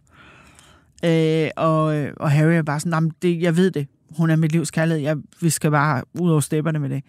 Uh, 1.04 1.48
og, 1.56 1.84
og 2.18 2.32
Harry 2.32 2.54
er 2.54 2.62
bare 2.62 2.80
sådan, 2.80 2.90
"Nå, 2.92 3.00
men 3.00 3.12
det, 3.22 3.42
jeg 3.42 3.58
ved 3.58 3.72
det, 3.72 3.88
hun 4.18 4.30
er 4.30 4.36
mit 4.36 4.52
livs 4.52 4.72
kærlighed, 4.72 5.02
jeg, 5.04 5.18
vi 5.42 5.50
skal 5.50 5.72
bare 5.72 6.04
ud 6.20 6.32
over 6.32 6.40
stepperne 6.40 6.80
med 6.80 6.90
det. 6.90 7.04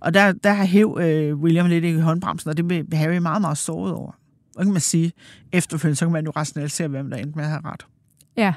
Og 0.00 0.14
der, 0.14 0.32
der 0.32 0.52
har 0.52 0.64
hæv 0.64 0.98
øh, 1.00 1.36
William 1.36 1.66
lidt 1.66 1.84
i 1.84 1.98
håndbremsen, 1.98 2.50
og 2.50 2.56
det 2.56 2.68
blev 2.68 2.84
Harry 2.92 3.16
meget, 3.16 3.40
meget 3.40 3.58
såret 3.58 3.92
over. 3.94 4.12
Og 4.56 4.64
kan 4.64 4.72
man 4.72 4.80
sige, 4.80 5.12
efterfølgende, 5.52 5.96
så 5.96 6.04
kan 6.04 6.12
man 6.12 6.24
jo 6.24 6.30
rationalisere, 6.36 6.88
hvem 6.88 7.10
der 7.10 7.16
endte 7.16 7.36
med 7.36 7.44
at 7.44 7.50
have 7.50 7.60
ret. 7.64 7.86
Ja. 8.36 8.54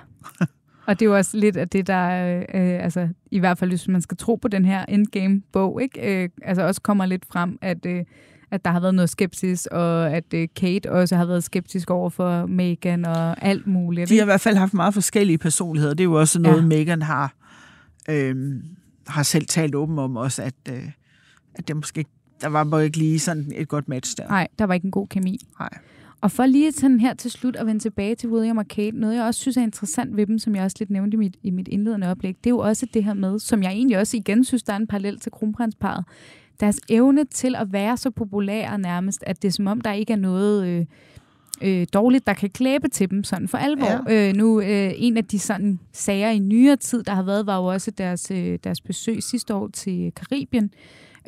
Og 0.86 1.00
det 1.00 1.06
er 1.06 1.10
jo 1.10 1.16
også 1.16 1.38
lidt 1.38 1.58
af 1.58 1.70
det, 1.70 1.88
der, 1.88 2.36
øh, 2.40 2.84
altså 2.84 3.08
i 3.32 3.40
hvert 3.40 3.58
fald, 3.58 3.72
hvis 3.72 3.88
man 3.88 4.02
skal 4.02 4.18
tro 4.18 4.36
på 4.36 4.48
den 4.48 4.66
her 4.66 4.86
Endgame-bog, 4.86 5.82
ikke? 5.82 6.24
Øh, 6.24 6.30
altså 6.42 6.62
også 6.64 6.82
kommer 6.82 7.06
lidt 7.06 7.26
frem, 7.32 7.58
at, 7.62 7.86
øh, 7.86 8.04
at 8.52 8.66
der 8.66 8.72
har 8.72 8.80
været 8.80 8.96
noget 8.96 9.10
skepsis, 9.10 9.66
og 9.66 10.12
at 10.12 10.34
øh, 10.34 10.48
Kate 10.56 10.92
også 10.92 11.16
har 11.16 11.26
været 11.26 11.44
skeptisk 11.44 11.90
over 11.90 12.10
for 12.10 12.46
Meghan 12.46 13.06
og 13.06 13.44
alt 13.46 13.68
muligt. 13.68 14.10
De 14.10 14.16
har 14.16 14.24
i 14.24 14.26
hvert 14.26 14.42
fald 14.42 14.56
haft 14.58 14.74
meget 14.74 14.94
forskellige 14.94 15.38
personligheder. 15.38 15.94
Det 15.94 16.02
er 16.04 16.10
jo 16.10 16.20
også 16.20 16.40
noget, 16.42 16.62
Ja. 16.62 16.66
Meghan 16.66 17.02
har, 17.02 17.34
øh, 18.10 18.64
har 19.08 19.24
selv 19.24 19.46
talt 19.46 19.76
åben 19.76 20.00
om 20.00 20.18
også, 20.18 20.44
at, 20.44 20.56
øh, 20.70 20.90
at 21.56 21.68
det 21.68 21.76
måske 21.76 22.06
der 22.42 22.48
var 22.48 22.64
bare 22.64 22.86
ikke 22.86 22.98
lige 22.98 23.20
sådan 23.20 23.52
et 23.56 23.68
godt 23.68 23.90
match 23.90 24.18
der. 24.18 24.28
Nej, 24.28 24.48
der 24.60 24.66
var 24.66 24.74
ikke 24.74 24.86
en 24.86 24.92
god 24.92 25.08
kemi. 25.08 25.40
Nej. 25.60 25.70
Og 26.22 26.32
for 26.32 26.46
lige 26.46 26.72
sådan 26.72 27.00
her 27.00 27.14
til 27.14 27.32
slut 27.32 27.56
at 27.56 27.66
vende 27.66 27.80
tilbage 27.80 28.16
til 28.16 28.30
William 28.30 28.58
og 28.58 28.68
Kate, 28.68 28.98
noget 28.98 29.16
jeg 29.16 29.24
også 29.24 29.40
synes 29.40 29.58
er 29.58 29.62
interessant 29.62 30.18
ved 30.18 30.28
dem, 30.28 30.40
som 30.40 30.56
jeg 30.56 30.64
også 30.64 30.78
lidt 30.80 30.90
nævnte 30.90 31.16
i 31.16 31.18
mit, 31.18 31.36
i 31.44 31.50
mit 31.50 31.68
indledende 31.68 32.08
oplæg, 32.08 32.36
det 32.44 32.46
er 32.46 32.50
jo 32.50 32.58
også 32.58 32.88
det 32.94 33.04
her 33.04 33.14
med, 33.14 33.40
som 33.40 33.64
jeg 33.64 33.72
egentlig 33.72 33.98
også 33.98 34.18
igen 34.18 34.44
synes, 34.44 34.64
der 34.64 34.74
er 34.74 34.78
en 34.78 34.88
parallel 34.88 35.20
til 35.20 35.32
kronprinsparet, 35.32 36.06
deres 36.60 36.80
evne 36.90 37.26
til 37.26 37.56
at 37.56 37.74
være 37.74 37.98
så 37.98 38.12
populære 38.12 38.78
nærmest, 38.78 39.24
at 39.28 39.42
det 39.42 39.48
er 39.48 39.52
som 39.52 39.68
om, 39.68 39.82
der 39.82 39.94
ikke 39.94 40.14
er 40.14 40.18
noget... 40.18 40.68
Øh, 40.68 40.86
øh, 41.62 41.88
dårligt, 41.94 42.28
der 42.28 42.34
kan 42.34 42.50
klæbe 42.50 42.88
til 42.88 43.10
dem 43.10 43.24
sådan 43.24 43.48
for 43.48 43.58
alvor. 43.58 44.12
Ja. 44.12 44.30
Øh, 44.30 44.36
nu, 44.36 44.62
øh, 44.62 44.92
en 44.96 45.18
af 45.18 45.26
de 45.26 45.40
sådan 45.40 45.80
sager 45.94 46.30
i 46.30 46.40
nyere 46.40 46.76
tid, 46.76 47.04
der 47.04 47.14
har 47.14 47.24
været, 47.24 47.46
var 47.46 47.58
jo 47.58 47.66
også 47.66 47.92
deres, 47.92 48.32
øh, 48.32 48.60
deres 48.64 48.82
besøg 48.82 49.24
sidste 49.24 49.54
år 49.56 49.68
til 49.74 50.12
Karibien. 50.16 50.72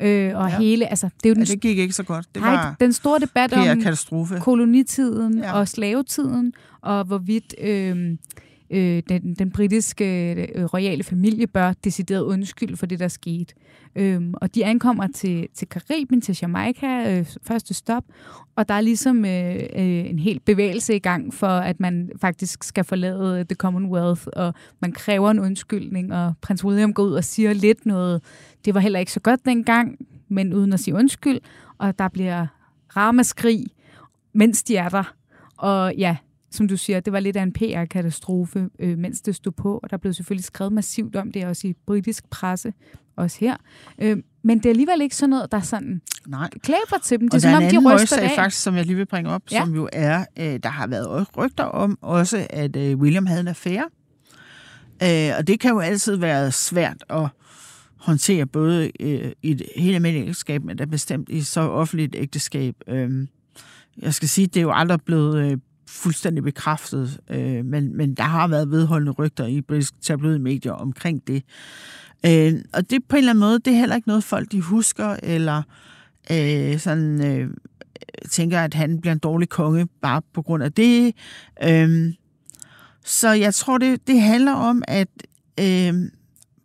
Øh, 0.00 0.36
og 0.36 0.50
ja. 0.50 0.58
hele, 0.58 0.86
altså, 0.86 1.08
det 1.22 1.26
er 1.26 1.30
jo 1.30 1.34
den, 1.34 1.44
Ja, 1.44 1.52
det 1.52 1.60
gik 1.60 1.78
ikke 1.78 1.94
så 1.94 2.02
godt. 2.02 2.26
Det 2.34 2.42
nej, 2.42 2.52
var 2.52 2.76
den 2.80 2.92
store 2.92 3.18
debat 3.18 3.52
om 3.52 3.64
katastrofe. 3.64 4.40
kolonitiden 4.40 5.38
ja. 5.38 5.52
og 5.52 5.68
slavetiden, 5.68 6.52
og 6.80 7.04
hvorvidt 7.04 7.54
øh, 7.60 8.16
øh, 8.74 9.02
den, 9.08 9.34
den 9.34 9.50
britiske 9.50 10.32
øh, 10.32 10.64
royale 10.64 11.02
familie 11.02 11.46
bør 11.46 11.72
decideret 11.72 12.22
undskylde 12.22 12.76
for 12.76 12.86
det, 12.86 12.98
der 12.98 13.08
skete. 13.08 13.54
Øhm, 13.96 14.34
og 14.40 14.54
de 14.54 14.64
ankommer 14.64 15.06
til, 15.14 15.48
til 15.54 15.68
Karibien, 15.68 16.20
til 16.20 16.38
Jamaica, 16.42 17.18
øh, 17.18 17.26
første 17.42 17.74
stop, 17.74 18.04
og 18.56 18.68
der 18.68 18.74
er 18.74 18.80
ligesom 18.80 19.24
øh, 19.24 19.54
øh, 19.54 20.10
en 20.10 20.18
hel 20.18 20.40
bevægelse 20.40 20.96
i 20.96 20.98
gang 20.98 21.34
for, 21.34 21.46
at 21.46 21.80
man 21.80 22.10
faktisk 22.20 22.64
skal 22.64 22.84
forlade 22.84 23.44
The 23.44 23.54
Commonwealth, 23.54 24.22
og 24.32 24.54
man 24.80 24.92
kræver 24.92 25.30
en 25.30 25.38
undskyldning, 25.38 26.14
og 26.14 26.34
prins 26.42 26.64
William 26.64 26.92
går 26.92 27.02
ud 27.02 27.12
og 27.12 27.24
siger 27.24 27.52
lidt 27.52 27.86
noget, 27.86 28.22
det 28.64 28.74
var 28.74 28.80
heller 28.80 28.98
ikke 28.98 29.12
så 29.12 29.20
godt 29.20 29.44
dengang, 29.44 29.98
men 30.28 30.54
uden 30.54 30.72
at 30.72 30.80
sige 30.80 30.94
undskyld, 30.94 31.40
og 31.78 31.98
der 31.98 32.08
bliver 32.08 32.46
ramaskrig, 32.96 33.66
mens 34.32 34.62
de 34.62 34.76
er 34.76 34.88
der. 34.88 35.14
Og 35.56 35.94
ja, 35.94 36.16
som 36.54 36.68
du 36.68 36.76
siger, 36.76 37.00
det 37.00 37.12
var 37.12 37.20
lidt 37.20 37.36
af 37.36 37.42
en 37.42 37.52
PR-katastrofe, 37.52 38.68
øh, 38.78 38.98
mens 38.98 39.20
det 39.20 39.34
stod 39.34 39.52
på, 39.52 39.80
og 39.82 39.90
der 39.90 39.96
blev 39.96 40.12
selvfølgelig 40.12 40.44
skrevet 40.44 40.72
massivt 40.72 41.16
om 41.16 41.32
det, 41.32 41.44
også 41.46 41.66
i 41.68 41.74
britisk 41.86 42.30
presse, 42.30 42.72
også 43.16 43.36
her. 43.40 43.56
Øh, 43.98 44.16
men 44.42 44.58
det 44.58 44.66
er 44.66 44.70
alligevel 44.70 45.00
ikke 45.00 45.16
sådan 45.16 45.30
noget, 45.30 45.52
der 45.52 45.60
sådan 45.60 46.00
Nej. 46.26 46.50
klæber 46.62 46.98
til 47.04 47.20
dem. 47.20 47.28
Det 47.28 47.34
er 47.34 47.38
Og 47.38 47.42
der 47.42 47.48
som 47.48 47.52
er 47.52 47.56
om, 47.56 47.62
en 47.62 47.70
de 47.70 47.76
anden 47.76 47.94
ryster 48.02 48.20
af. 48.20 48.30
faktisk, 48.36 48.62
som 48.62 48.74
jeg 48.76 48.86
lige 48.86 48.96
vil 48.96 49.06
bringe 49.06 49.30
op, 49.30 49.42
Ja. 49.52 49.60
som 49.60 49.74
jo 49.74 49.88
er, 49.92 50.24
øh, 50.38 50.58
der 50.62 50.68
har 50.68 50.86
været 50.86 51.36
rygter 51.36 51.64
om 51.64 51.98
også, 52.00 52.46
at 52.50 52.76
øh, 52.76 52.98
William 52.98 53.26
havde 53.26 53.40
en 53.40 53.48
affære. 53.48 53.84
Øh, 55.02 55.30
og 55.38 55.46
det 55.46 55.60
kan 55.60 55.70
jo 55.70 55.78
altid 55.78 56.16
være 56.16 56.52
svært 56.52 57.04
at 57.10 57.28
håndtere 57.96 58.46
både 58.46 58.90
øh, 59.00 59.32
i 59.42 59.50
et 59.50 59.62
helt 59.76 59.94
almindeligt 59.94 60.28
ægteskab, 60.28 60.64
men 60.64 60.76
da 60.76 60.84
bestemt 60.84 61.28
i 61.28 61.42
så 61.42 61.60
offentligt 61.60 62.14
ægteskab. 62.18 62.74
Øh, 62.88 63.26
jeg 63.98 64.14
skal 64.14 64.28
sige, 64.28 64.46
det 64.46 64.56
er 64.56 64.62
jo 64.62 64.72
aldrig 64.74 65.00
blevet 65.00 65.52
øh, 65.52 65.58
fuldstændig 65.86 66.44
bekræftet, 66.44 67.20
øh, 67.30 67.64
men, 67.64 67.96
men 67.96 68.14
der 68.14 68.22
har 68.22 68.48
været 68.48 68.70
vedholdende 68.70 69.12
rygter 69.12 69.46
i 69.46 69.60
britiske 69.60 69.96
tabloidmedier 70.02 70.72
omkring 70.72 71.26
det. 71.26 71.42
Øh, 72.26 72.54
og 72.72 72.90
det 72.90 73.04
på 73.08 73.16
en 73.16 73.18
eller 73.18 73.30
anden 73.30 73.40
måde, 73.40 73.58
det 73.58 73.72
er 73.72 73.78
heller 73.78 73.96
ikke 73.96 74.08
noget, 74.08 74.24
folk 74.24 74.52
de 74.52 74.60
husker, 74.60 75.16
eller 75.22 75.62
øh, 76.32 76.78
sådan 76.78 77.24
øh, 77.26 77.50
tænker, 78.30 78.60
at 78.60 78.74
han 78.74 79.00
bliver 79.00 79.12
en 79.12 79.18
dårlig 79.18 79.48
konge 79.48 79.88
bare 80.02 80.22
på 80.34 80.42
grund 80.42 80.62
af 80.62 80.72
det. 80.72 81.14
Øh, 81.64 82.12
så 83.04 83.30
jeg 83.30 83.54
tror, 83.54 83.78
det, 83.78 84.06
det 84.06 84.20
handler 84.20 84.52
om, 84.52 84.82
at 84.88 85.08
øh, 85.60 85.94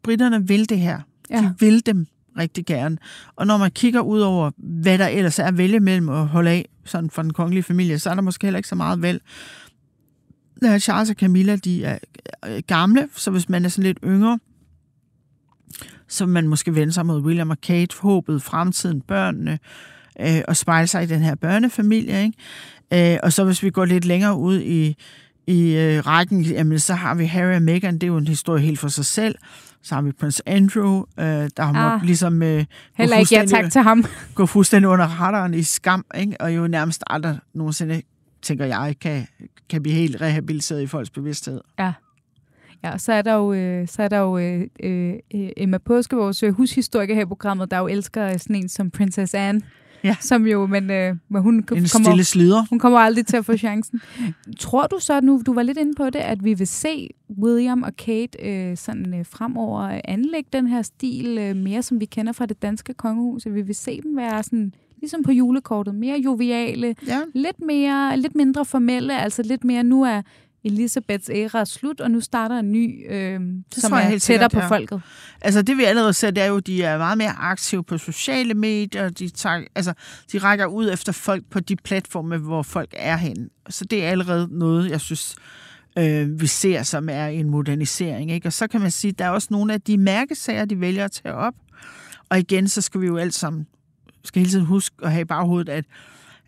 britterne 0.03 0.47
vil 0.47 0.69
det 0.69 0.79
her. 0.79 0.99
Ja. 1.29 1.37
De 1.37 1.55
vil 1.59 1.85
dem 1.85 2.07
rigtig 2.37 2.65
gerne. 2.65 2.97
Og 3.35 3.47
når 3.47 3.57
man 3.57 3.71
kigger 3.71 4.01
ud 4.01 4.19
over, 4.19 4.51
hvad 4.57 4.97
der 4.97 5.07
ellers 5.07 5.39
er 5.39 5.45
at 5.45 5.57
vælge 5.57 5.79
mellem 5.79 6.09
at 6.09 6.27
holde 6.27 6.49
af 6.49 6.69
sådan 6.89 7.09
for 7.09 7.21
den 7.21 7.33
kongelige 7.33 7.63
familie, 7.63 7.99
så 7.99 8.09
er 8.09 8.15
der 8.15 8.21
måske 8.21 8.45
heller 8.45 8.57
ikke 8.57 8.69
så 8.69 8.75
meget 8.75 9.01
valg. 9.01 9.21
Der 10.61 10.73
øh, 10.73 10.79
Charles 10.79 11.09
og 11.09 11.15
Camilla, 11.15 11.55
de 11.55 11.83
er 11.83 11.97
øh, 12.47 12.61
gamle, 12.67 13.09
så 13.15 13.31
hvis 13.31 13.49
man 13.49 13.65
er 13.65 13.69
sådan 13.69 13.83
lidt 13.83 13.99
yngre, 14.03 14.39
så 16.07 16.25
vil 16.25 16.33
man 16.33 16.47
måske 16.47 16.75
vende 16.75 16.93
sig 16.93 17.05
mod 17.05 17.21
William 17.21 17.49
og 17.49 17.61
Kate, 17.61 17.95
håbet, 17.99 18.41
fremtiden, 18.41 19.01
børnene, 19.01 19.59
øh, 20.19 20.41
og 20.47 20.57
spejle 20.57 20.87
sig 20.87 21.03
i 21.03 21.05
den 21.05 21.21
her 21.21 21.35
børnefamilie. 21.35 22.23
Ikke? 22.23 23.13
Øh, 23.13 23.19
og 23.23 23.33
så 23.33 23.43
hvis 23.43 23.63
vi 23.63 23.69
går 23.69 23.85
lidt 23.85 24.05
længere 24.05 24.35
ud 24.35 24.59
i, 24.59 24.95
i 25.49 25.75
øh, 25.77 26.07
rækken, 26.07 26.41
jamen, 26.41 26.79
så 26.79 26.93
har 26.93 27.15
vi 27.15 27.25
Harry 27.25 27.55
og 27.55 27.61
Meghan, 27.61 27.93
det 27.93 28.03
er 28.03 28.07
jo 28.07 28.17
en 28.17 28.27
historie 28.27 28.61
helt 28.63 28.79
for 28.79 28.87
sig 28.87 29.05
selv. 29.05 29.35
Så 29.81 29.95
har 29.95 30.01
vi 30.01 30.11
Prince 30.11 30.43
Andrew, 30.45 31.03
øh, 31.19 31.25
der 31.25 31.61
har 31.63 31.73
Ah. 31.73 31.91
måttet 31.91 32.05
ligesom 32.07 32.43
øh, 32.43 32.65
Heller 32.95 33.17
ikke 33.17 33.35
ja 33.35 33.41
fuldstændig, 33.41 33.49
tak 33.49 33.71
til 33.71 33.81
ham. 33.81 34.05
gå 34.35 34.45
fuldstændig 34.45 34.89
under 34.89 35.05
radaren 35.05 35.53
i 35.53 35.63
skam, 35.63 36.05
ikke? 36.17 36.41
og 36.41 36.55
jo 36.55 36.67
nærmest 36.67 37.03
aldrig 37.07 37.39
nogensinde, 37.53 38.01
tænker 38.41 38.65
jeg, 38.65 38.95
kan, 39.01 39.27
kan 39.69 39.83
blive 39.83 39.95
helt 39.95 40.21
rehabiliteret 40.21 40.81
i 40.81 40.87
folks 40.87 41.09
bevidsthed. 41.09 41.61
Ja. 41.79 41.93
Ja, 42.83 42.91
og 42.91 43.01
så 43.01 43.13
er 43.13 43.21
der 43.21 43.33
jo, 43.33 43.53
øh, 43.53 43.87
så 43.87 44.03
er 44.03 44.07
der 44.07 44.17
jo 44.17 44.37
øh, 44.37 44.61
øh, 44.83 45.13
Emma 45.57 45.77
Påske, 45.77 46.15
vores 46.15 46.43
øh, 46.43 46.53
hushistoriker 46.53 47.15
her 47.15 47.21
i 47.21 47.25
programmet, 47.25 47.71
der 47.71 47.77
jo 47.77 47.87
elsker 47.87 48.37
sådan 48.37 48.55
en 48.55 48.69
som 48.69 48.91
Princess 48.91 49.33
Anne. 49.33 49.61
Ja. 50.03 50.15
Som 50.21 50.47
jo, 50.47 50.65
men, 50.65 50.91
øh, 50.91 51.15
men 51.29 51.41
hun 51.41 51.53
En 51.55 51.63
kommer, 51.63 51.87
stille 51.87 52.23
slider. 52.23 52.63
hun 52.69 52.79
kommer 52.79 52.99
aldrig 52.99 53.25
til 53.25 53.37
at 53.37 53.45
få 53.45 53.57
chancen. 53.57 54.01
Tror 54.59 54.87
du 54.87 54.99
så 54.99 55.21
nu, 55.21 55.41
du 55.45 55.53
var 55.53 55.63
lidt 55.63 55.77
inde 55.77 55.93
på 55.97 56.05
det, 56.05 56.19
at 56.19 56.43
vi 56.43 56.53
vil 56.53 56.67
se 56.67 57.09
William 57.41 57.83
og 57.83 57.95
Kate 57.95 58.45
øh, 58.49 58.77
sådan 58.77 59.13
øh, 59.19 59.25
fremover 59.25 59.99
anlægge 60.05 60.49
den 60.53 60.67
her 60.67 60.81
stil 60.81 61.37
øh, 61.37 61.55
mere, 61.55 61.81
som 61.83 61.99
vi 61.99 62.05
kender 62.05 62.31
fra 62.33 62.45
det 62.45 62.61
danske 62.61 62.93
kongehus, 62.93 63.45
at 63.45 63.55
vi 63.55 63.61
vil 63.61 63.75
se 63.75 64.01
dem 64.03 64.17
være 64.17 64.43
sådan, 64.43 64.73
ligesom 65.01 65.23
på 65.23 65.31
julekortet, 65.31 65.95
mere 65.95 66.19
joviale, 66.19 66.95
Ja. 67.07 67.19
lidt, 67.35 67.61
mere, 67.67 68.17
lidt 68.17 68.35
mindre 68.35 68.65
formelle, 68.65 69.19
altså 69.21 69.43
lidt 69.43 69.63
mere, 69.63 69.83
nu 69.83 70.03
er 70.03 70.21
Elisabeths 70.63 71.29
æra 71.29 71.65
slut, 71.65 72.01
og 72.01 72.11
nu 72.11 72.21
starter 72.21 72.59
en 72.59 72.71
ny, 72.71 73.11
øh, 73.11 73.39
som 73.71 73.89
tror 73.89 73.97
jeg 73.97 74.05
er 74.05 74.09
helt 74.09 74.23
tættere 74.23 74.49
sikkert, 74.49 74.69
på 74.69 74.73
ja. 74.73 74.77
folket. 74.79 75.01
Altså 75.41 75.61
det 75.61 75.77
vi 75.77 75.83
allerede 75.83 76.13
ser, 76.13 76.31
det 76.31 76.43
er 76.43 76.47
jo, 76.47 76.57
at 76.57 76.67
de 76.67 76.83
er 76.83 76.97
meget 76.97 77.17
mere 77.17 77.31
aktive 77.31 77.83
på 77.83 77.97
sociale 77.97 78.53
medier. 78.53 79.09
De, 79.09 79.29
tager, 79.29 79.63
altså, 79.75 79.93
de 80.31 80.37
rækker 80.37 80.65
ud 80.65 80.91
efter 80.93 81.11
folk 81.11 81.43
på 81.49 81.59
de 81.59 81.75
platforme, 81.75 82.37
hvor 82.37 82.63
folk 82.63 82.89
er 82.93 83.17
henne. 83.17 83.49
Så 83.69 83.85
det 83.85 84.05
er 84.05 84.09
allerede 84.09 84.47
noget, 84.51 84.89
jeg 84.89 85.01
synes, 85.01 85.35
øh, 85.97 86.41
vi 86.41 86.47
ser, 86.47 86.83
som 86.83 87.09
er 87.09 87.27
en 87.27 87.49
modernisering. 87.49 88.31
Ikke? 88.31 88.47
Og 88.47 88.53
så 88.53 88.67
kan 88.67 88.81
man 88.81 88.91
sige, 88.91 89.11
at 89.11 89.19
der 89.19 89.25
er 89.25 89.29
også 89.29 89.47
nogle 89.51 89.73
af 89.73 89.81
de 89.81 89.97
mærkesager, 89.97 90.65
de 90.65 90.79
vælger 90.79 91.05
at 91.05 91.11
tage 91.11 91.35
op. 91.35 91.53
Og 92.29 92.39
igen, 92.39 92.67
så 92.67 92.81
skal 92.81 93.01
vi 93.01 93.05
jo 93.05 93.17
alt 93.17 93.33
sammen 93.33 93.67
skal 94.23 94.39
hele 94.39 94.51
tiden 94.51 94.65
huske 94.65 94.95
at 95.03 95.11
have 95.11 95.21
i 95.21 95.25
baghovedet, 95.25 95.69
at, 95.69 95.85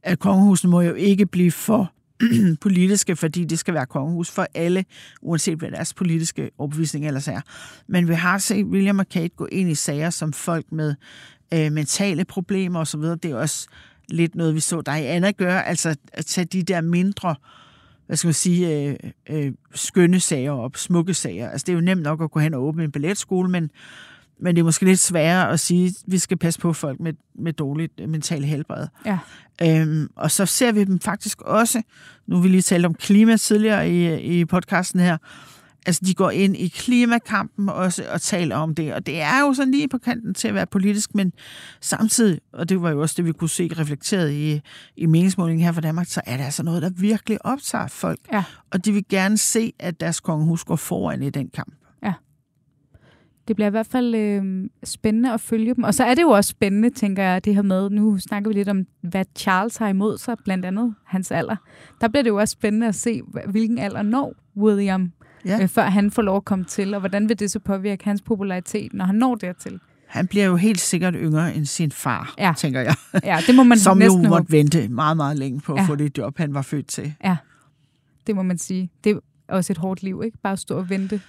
at 0.03 0.19
kongehuset 0.19 0.69
må 0.69 0.81
jo 0.81 0.93
ikke 0.93 1.25
blive 1.25 1.51
for 1.51 1.91
politiske, 2.61 3.15
fordi 3.15 3.45
det 3.45 3.59
skal 3.59 3.73
være 3.73 3.85
kongehus 3.85 4.31
for 4.31 4.47
alle, 4.53 4.85
uanset 5.21 5.57
hvad 5.57 5.71
deres 5.71 5.93
politiske 5.93 6.51
overbevisning 6.57 7.07
ellers 7.07 7.27
er. 7.27 7.41
Men 7.87 8.07
vi 8.07 8.13
har 8.13 8.37
set 8.37 8.65
William 8.65 8.99
og 8.99 9.09
Kate 9.09 9.29
gå 9.29 9.47
ind 9.51 9.69
i 9.69 9.75
sager 9.75 10.09
som 10.09 10.33
folk 10.33 10.71
med 10.71 10.95
øh, 11.53 11.71
mentale 11.71 12.25
problemer 12.25 12.79
osv. 12.79 13.01
Det 13.01 13.25
er 13.25 13.35
også 13.35 13.67
lidt 14.09 14.35
noget, 14.35 14.55
vi 14.55 14.59
så 14.59 14.81
Diana 14.81 15.31
gøre, 15.31 15.67
altså 15.67 15.95
at 16.13 16.25
tage 16.25 16.45
de 16.45 16.63
der 16.63 16.81
mindre 16.81 17.35
hvad 18.11 18.17
skal 18.17 18.27
man 18.27 18.33
sige, 18.33 18.87
øh, 18.89 18.95
øh, 19.29 19.53
skønne 19.73 20.19
sager 20.19 20.51
op, 20.51 20.77
smukke 20.77 21.13
sager. 21.13 21.49
Altså 21.49 21.65
det 21.65 21.71
er 21.71 21.75
jo 21.75 21.81
nemt 21.81 22.01
nok 22.01 22.21
at 22.21 22.31
gå 22.31 22.39
hen 22.39 22.53
og 22.53 22.63
åbne 22.63 22.83
en 22.83 22.91
balletskole, 22.91 23.49
men, 23.49 23.71
men 24.41 24.55
det 24.55 24.59
er 24.61 24.63
måske 24.65 24.85
lidt 24.85 24.99
sværere 24.99 25.49
at 25.49 25.59
sige, 25.59 25.87
at 25.87 25.93
vi 26.07 26.17
skal 26.17 26.37
passe 26.37 26.59
på 26.59 26.73
folk 26.73 26.99
med, 26.99 27.13
med 27.39 27.53
dårligt 27.53 27.93
øh, 27.99 28.09
mentalt 28.09 28.45
helbred. 28.45 28.87
Ja. 29.05 29.17
Øhm, 29.61 30.07
og 30.15 30.31
så 30.31 30.45
ser 30.45 30.71
vi 30.71 30.83
dem 30.83 30.99
faktisk 30.99 31.41
også, 31.41 31.81
nu 32.27 32.41
vi 32.41 32.47
lige 32.47 32.61
talt 32.61 32.85
om 32.85 32.93
klima 32.93 33.37
tidligere 33.37 33.89
i, 33.89 34.19
i 34.39 34.45
podcasten 34.45 34.99
her, 34.99 35.17
altså 35.85 36.01
de 36.05 36.13
går 36.13 36.29
ind 36.31 36.57
i 36.57 36.67
klimakampen 36.67 37.69
også 37.69 38.03
og 38.11 38.21
taler 38.21 38.55
om 38.55 38.75
det, 38.75 38.93
og 38.93 39.05
det 39.05 39.21
er 39.21 39.39
jo 39.41 39.53
sådan 39.53 39.71
lige 39.71 39.87
på 39.87 39.97
kanten 39.97 40.33
til 40.33 40.47
at 40.47 40.53
være 40.53 40.65
politisk, 40.65 41.15
men 41.15 41.33
samtidig, 41.81 42.39
og 42.53 42.69
det 42.69 42.81
var 42.81 42.89
jo 42.89 43.01
også 43.01 43.13
det, 43.17 43.25
vi 43.25 43.31
kunne 43.31 43.49
se 43.49 43.69
reflekteret 43.77 44.31
i, 44.31 44.61
i 44.97 45.05
meningsmålingen 45.05 45.65
her 45.65 45.71
fra 45.71 45.81
Danmark, 45.81 46.07
så 46.07 46.21
er 46.25 46.37
det 46.37 46.43
altså 46.43 46.63
noget, 46.63 46.81
der 46.81 46.89
virkelig 46.89 47.45
optager 47.45 47.87
folk, 47.87 48.19
Ja. 48.33 48.43
og 48.71 48.85
de 48.85 48.91
vil 48.91 49.05
gerne 49.09 49.37
se, 49.37 49.73
at 49.79 49.99
deres 49.99 50.19
kongehus 50.19 50.63
går 50.63 50.75
foran 50.75 51.23
i 51.23 51.29
den 51.29 51.49
kamp. 51.53 51.73
Det 53.47 53.55
bliver 53.55 53.67
i 53.67 53.71
hvert 53.71 53.87
fald 53.87 54.15
øh, 54.15 54.69
spændende 54.83 55.33
at 55.33 55.41
følge 55.41 55.75
dem. 55.75 55.83
Og 55.83 55.93
så 55.93 56.03
er 56.03 56.13
det 56.15 56.21
jo 56.21 56.29
også 56.29 56.49
spændende, 56.49 56.89
tænker 56.89 57.23
jeg, 57.23 57.45
det 57.45 57.55
her 57.55 57.61
med, 57.61 57.89
nu 57.89 58.17
snakker 58.17 58.49
vi 58.49 58.53
lidt 58.53 58.69
om, 58.69 58.85
hvad 59.01 59.25
Charles 59.35 59.77
har 59.77 59.87
imod 59.87 60.17
sig, 60.17 60.35
blandt 60.43 60.65
andet 60.65 60.95
hans 61.05 61.31
alder. 61.31 61.55
Der 62.01 62.07
bliver 62.07 62.23
det 62.23 62.29
jo 62.29 62.35
også 62.39 62.51
spændende 62.51 62.87
at 62.87 62.95
se, 62.95 63.21
hvilken 63.47 63.77
alder 63.77 64.01
når 64.01 64.33
William, 64.57 65.11
Ja. 65.45 65.61
øh, 65.61 65.67
før 65.67 65.83
han 65.83 66.11
får 66.11 66.21
lov 66.21 66.37
at 66.37 66.45
komme 66.45 66.65
til, 66.65 66.93
og 66.93 66.99
hvordan 66.99 67.29
vil 67.29 67.39
det 67.39 67.51
så 67.51 67.59
påvirke 67.59 68.03
hans 68.05 68.21
popularitet, 68.21 68.93
når 68.93 69.05
han 69.05 69.15
når 69.15 69.35
dertil. 69.35 69.79
Han 70.07 70.27
bliver 70.27 70.45
jo 70.45 70.55
helt 70.55 70.79
sikkert 70.79 71.13
yngre 71.17 71.55
end 71.55 71.65
sin 71.65 71.91
far, 71.91 72.33
Ja. 72.37 72.53
tænker 72.57 72.79
jeg. 72.81 72.95
Ja, 73.23 73.37
det 73.47 73.55
må 73.55 73.63
man 73.63 73.77
Som 73.79 73.97
jo 73.97 73.99
næsten 73.99 74.25
håbe. 74.25 74.29
måtte 74.29 74.51
vente 74.51 74.87
meget, 74.87 75.17
meget 75.17 75.37
længe 75.39 75.59
på 75.59 75.73
at 75.73 75.79
Ja. 75.81 75.85
få 75.87 75.95
det 75.95 76.17
job, 76.17 76.37
han 76.37 76.53
var 76.53 76.61
født 76.61 76.87
til. 76.87 77.13
Det 78.27 78.35
må 78.35 78.41
man 78.41 78.57
sige. 78.57 78.89
Det 79.03 79.11
er 79.11 79.19
også 79.55 79.73
et 79.73 79.77
hårdt 79.77 80.03
liv, 80.03 80.21
ikke? 80.25 80.37
Bare 80.43 80.53
at 80.53 80.59
stå 80.59 80.77
og 80.77 80.89
vente 80.89 81.21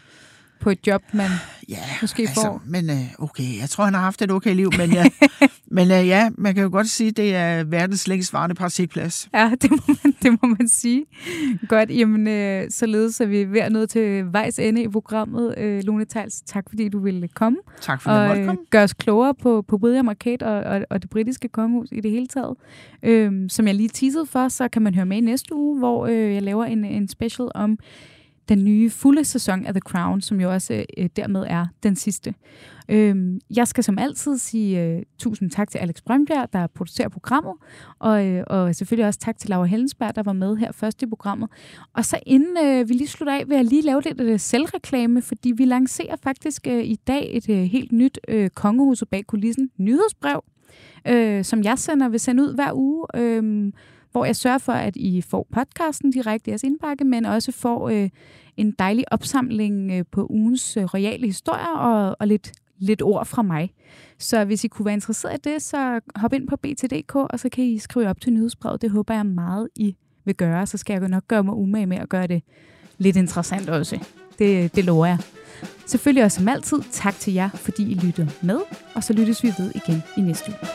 på 0.63 0.71
et 0.71 0.87
job, 0.87 1.03
man 1.13 1.31
Ja, 1.69 1.77
måske 2.03 2.23
altså, 2.23 2.41
får. 2.43 2.63
men 2.67 2.91
øh, 2.91 2.97
okay, 3.19 3.59
jeg 3.61 3.69
tror, 3.69 3.85
han 3.85 3.95
har 3.95 4.01
haft 4.01 4.23
et 4.23 4.31
okay 4.31 4.55
liv, 4.55 4.71
men 4.79 4.95
jeg, 4.95 5.11
Men 5.75 5.87
uh, 5.91 6.09
ja, 6.09 6.31
man 6.39 6.55
kan 6.55 6.63
jo 6.63 6.69
godt 6.73 6.89
sige, 6.89 7.09
at 7.09 7.17
det 7.17 7.35
er 7.35 7.65
verdens 7.65 8.09
længst 8.09 8.33
varende 8.33 8.55
praktikplads. 8.55 9.29
Ja, 9.35 9.53
det 9.63 9.71
må 9.71 9.77
man, 9.87 10.15
det 10.23 10.39
må 10.43 10.49
man 10.59 10.69
sige. 10.69 11.05
Godt, 11.69 11.91
jamen 11.91 12.29
øh, 12.29 12.71
således 12.71 13.21
er 13.21 13.27
vi 13.27 13.45
ved 13.45 13.61
at 13.61 13.73
nå 13.73 13.87
til 13.87 14.33
vejs 14.33 14.59
ende 14.59 14.83
i 14.83 14.89
programmet. 14.89 15.55
Øh, 15.59 15.83
Lone 15.85 16.05
Tals, 16.05 16.41
tak 16.47 16.65
fordi 16.69 16.89
du 16.89 16.99
ville 16.99 17.29
komme. 17.29 17.59
Tak 17.81 18.03
for, 18.03 18.11
at 18.11 18.31
jeg 18.31 18.41
og 18.41 18.47
komme. 18.47 18.61
gøre 18.71 18.83
os 18.83 18.93
klogere 18.93 19.35
på, 19.35 19.65
på 19.69 19.77
William 19.77 20.09
og 20.09 20.19
Kate 20.19 20.47
og, 20.47 20.61
og, 20.61 20.87
og 20.91 21.03
det 21.03 21.11
britiske 21.11 21.49
kongehus 21.49 21.89
i 21.93 22.01
det 22.01 22.11
hele 22.11 22.27
taget. 22.27 22.57
Øhm, 23.03 23.49
som 23.49 23.67
jeg 23.67 23.75
lige 23.75 23.89
teasede 23.89 24.27
for, 24.27 24.49
så 24.49 24.69
kan 24.69 24.83
man 24.83 24.95
høre 24.95 25.07
med 25.07 25.17
i 25.17 25.21
næste 25.21 25.55
uge, 25.55 25.79
hvor 25.79 26.07
øh, 26.07 26.35
jeg 26.35 26.43
laver 26.43 26.65
en, 26.65 26.85
en 26.85 27.09
special 27.09 27.49
om 27.55 27.79
den 28.55 28.65
nye 28.65 28.91
fulde 28.91 29.25
sæson 29.25 29.67
af 29.67 29.75
The 29.75 29.81
Crown, 29.81 30.21
som 30.21 30.41
jo 30.41 30.53
også 30.53 30.75
øh, 30.75 30.85
øh 30.99 31.09
dermed 31.17 31.45
er 31.49 31.67
den 31.83 31.97
sidste. 31.97 32.35
Øh, 32.89 33.41
jeg 33.57 33.69
skal 33.69 33.85
som 33.85 33.99
altid 33.99 34.39
sige 34.39 34.83
øh, 34.83 35.03
tusind 35.19 35.51
tak 35.51 35.71
til 35.71 35.79
Alex 35.79 36.03
Brøndbjerg, 36.07 36.53
der 36.53 36.67
producerer 36.67 37.09
programmet, 37.09 37.55
og, 37.99 38.27
øh, 38.27 38.45
og 38.47 38.75
selvfølgelig 38.75 39.07
også 39.07 39.21
tak 39.21 39.39
til 39.39 39.51
Laura 39.51 39.65
Hellensberg, 39.65 40.15
der 40.15 40.23
var 40.23 40.33
med 40.33 40.57
her 40.57 40.73
først 40.73 41.03
i 41.03 41.07
programmet. 41.07 41.51
Og 41.93 42.05
så 42.05 42.19
inden 42.27 42.57
øh, 42.67 42.89
vi 42.89 42.95
lige 42.95 43.09
slutter 43.09 43.35
af, 43.35 43.49
vil 43.49 43.55
jeg 43.55 43.65
lige 43.65 43.83
lave 43.83 44.03
lidt 44.03 44.21
øh, 44.21 44.41
selvreklame, 44.41 45.23
fordi 45.23 45.53
vi 45.57 45.65
lancerer 45.65 46.17
faktisk 46.17 46.67
øh, 46.67 46.85
i 46.85 46.97
dag 47.07 47.37
et 47.37 47.49
øh, 47.49 47.57
helt 47.57 47.93
nyt 47.93 48.19
øh, 48.29 48.51
kongehuset 48.51 49.09
bag 49.09 49.27
kulissen 49.27 49.71
nyhedsbrev, 49.77 50.45
øh, 51.09 51.45
som 51.45 51.63
jeg 51.63 51.79
sender 51.79 52.09
vil 52.09 52.21
sende 52.21 52.43
ud 52.43 52.55
hver 52.55 52.73
uge, 52.75 53.07
øh, 53.17 53.73
hvor 54.13 54.25
jeg 54.25 54.37
sørger 54.37 54.59
for, 54.59 54.73
at 54.73 54.97
I 54.97 55.21
får 55.21 55.47
podcasten 55.53 56.11
direkte 56.11 56.49
i 56.49 56.51
jeres 56.51 56.63
indbakke, 56.63 57.05
men 57.05 57.25
også 57.25 57.53
får 57.53 57.89
øh, 57.89 58.09
en 58.57 58.75
dejlig 58.79 59.13
opsamling 59.13 59.93
øh, 59.93 60.05
på 60.13 60.27
ugens 60.31 60.77
øh, 60.77 60.85
royale 60.85 61.27
historier 61.27 61.77
og, 61.77 62.17
og 62.21 62.27
lidt, 62.27 62.53
lidt 62.79 63.03
ord 63.03 63.27
fra 63.27 63.43
mig. 63.43 63.75
Så 64.19 64.45
hvis 64.45 64.65
I 64.65 64.69
kunne 64.69 64.87
være 64.87 64.95
interesseret 64.95 65.35
i 65.35 65.51
det, 65.51 65.63
så 65.63 66.01
hop 66.17 66.33
ind 66.33 66.49
på 66.49 66.57
bt.dk, 66.57 67.15
og 67.15 67.41
så 67.41 67.49
kan 67.49 67.65
I 67.65 67.79
skrive 67.79 68.09
op 68.09 68.21
til 68.21 68.33
nyhedsbrevet. 68.33 68.83
Det 68.83 68.91
håber 68.91 69.15
jeg 69.15 69.27
meget, 69.27 69.69
I 69.77 69.97
vil 70.25 70.35
gøre. 70.35 70.67
Så 70.67 70.79
skal 70.79 71.01
jeg 71.01 71.09
nok 71.09 71.29
gøre 71.29 71.45
mig 71.45 71.55
umage 71.55 71.87
med 71.87 71.97
at 71.97 72.09
gøre 72.09 72.27
det 72.27 72.43
lidt 72.99 73.17
interessant 73.17 73.69
også. 73.69 73.99
Det, 74.39 74.77
det 74.77 74.85
lover 74.85 75.07
jeg. 75.07 75.19
Selvfølgelig 75.87 76.25
også 76.25 76.39
som 76.39 76.49
altid, 76.49 76.79
tak 76.91 77.15
til 77.15 77.33
jer, 77.33 77.49
fordi 77.49 77.91
I 77.91 77.95
lyttede 77.95 78.31
med, 78.43 78.59
og 78.95 79.05
så 79.05 79.13
lyttes 79.13 79.43
vi 79.43 79.49
ved 79.59 79.73
igen 79.75 80.03
i 80.17 80.21
næste 80.21 80.51
uge. 80.51 80.69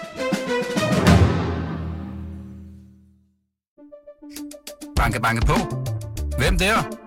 Banke, 4.95 5.21
banke 5.21 5.45
på. 5.45 5.53
Hvem 6.37 6.57
der? 6.57 7.06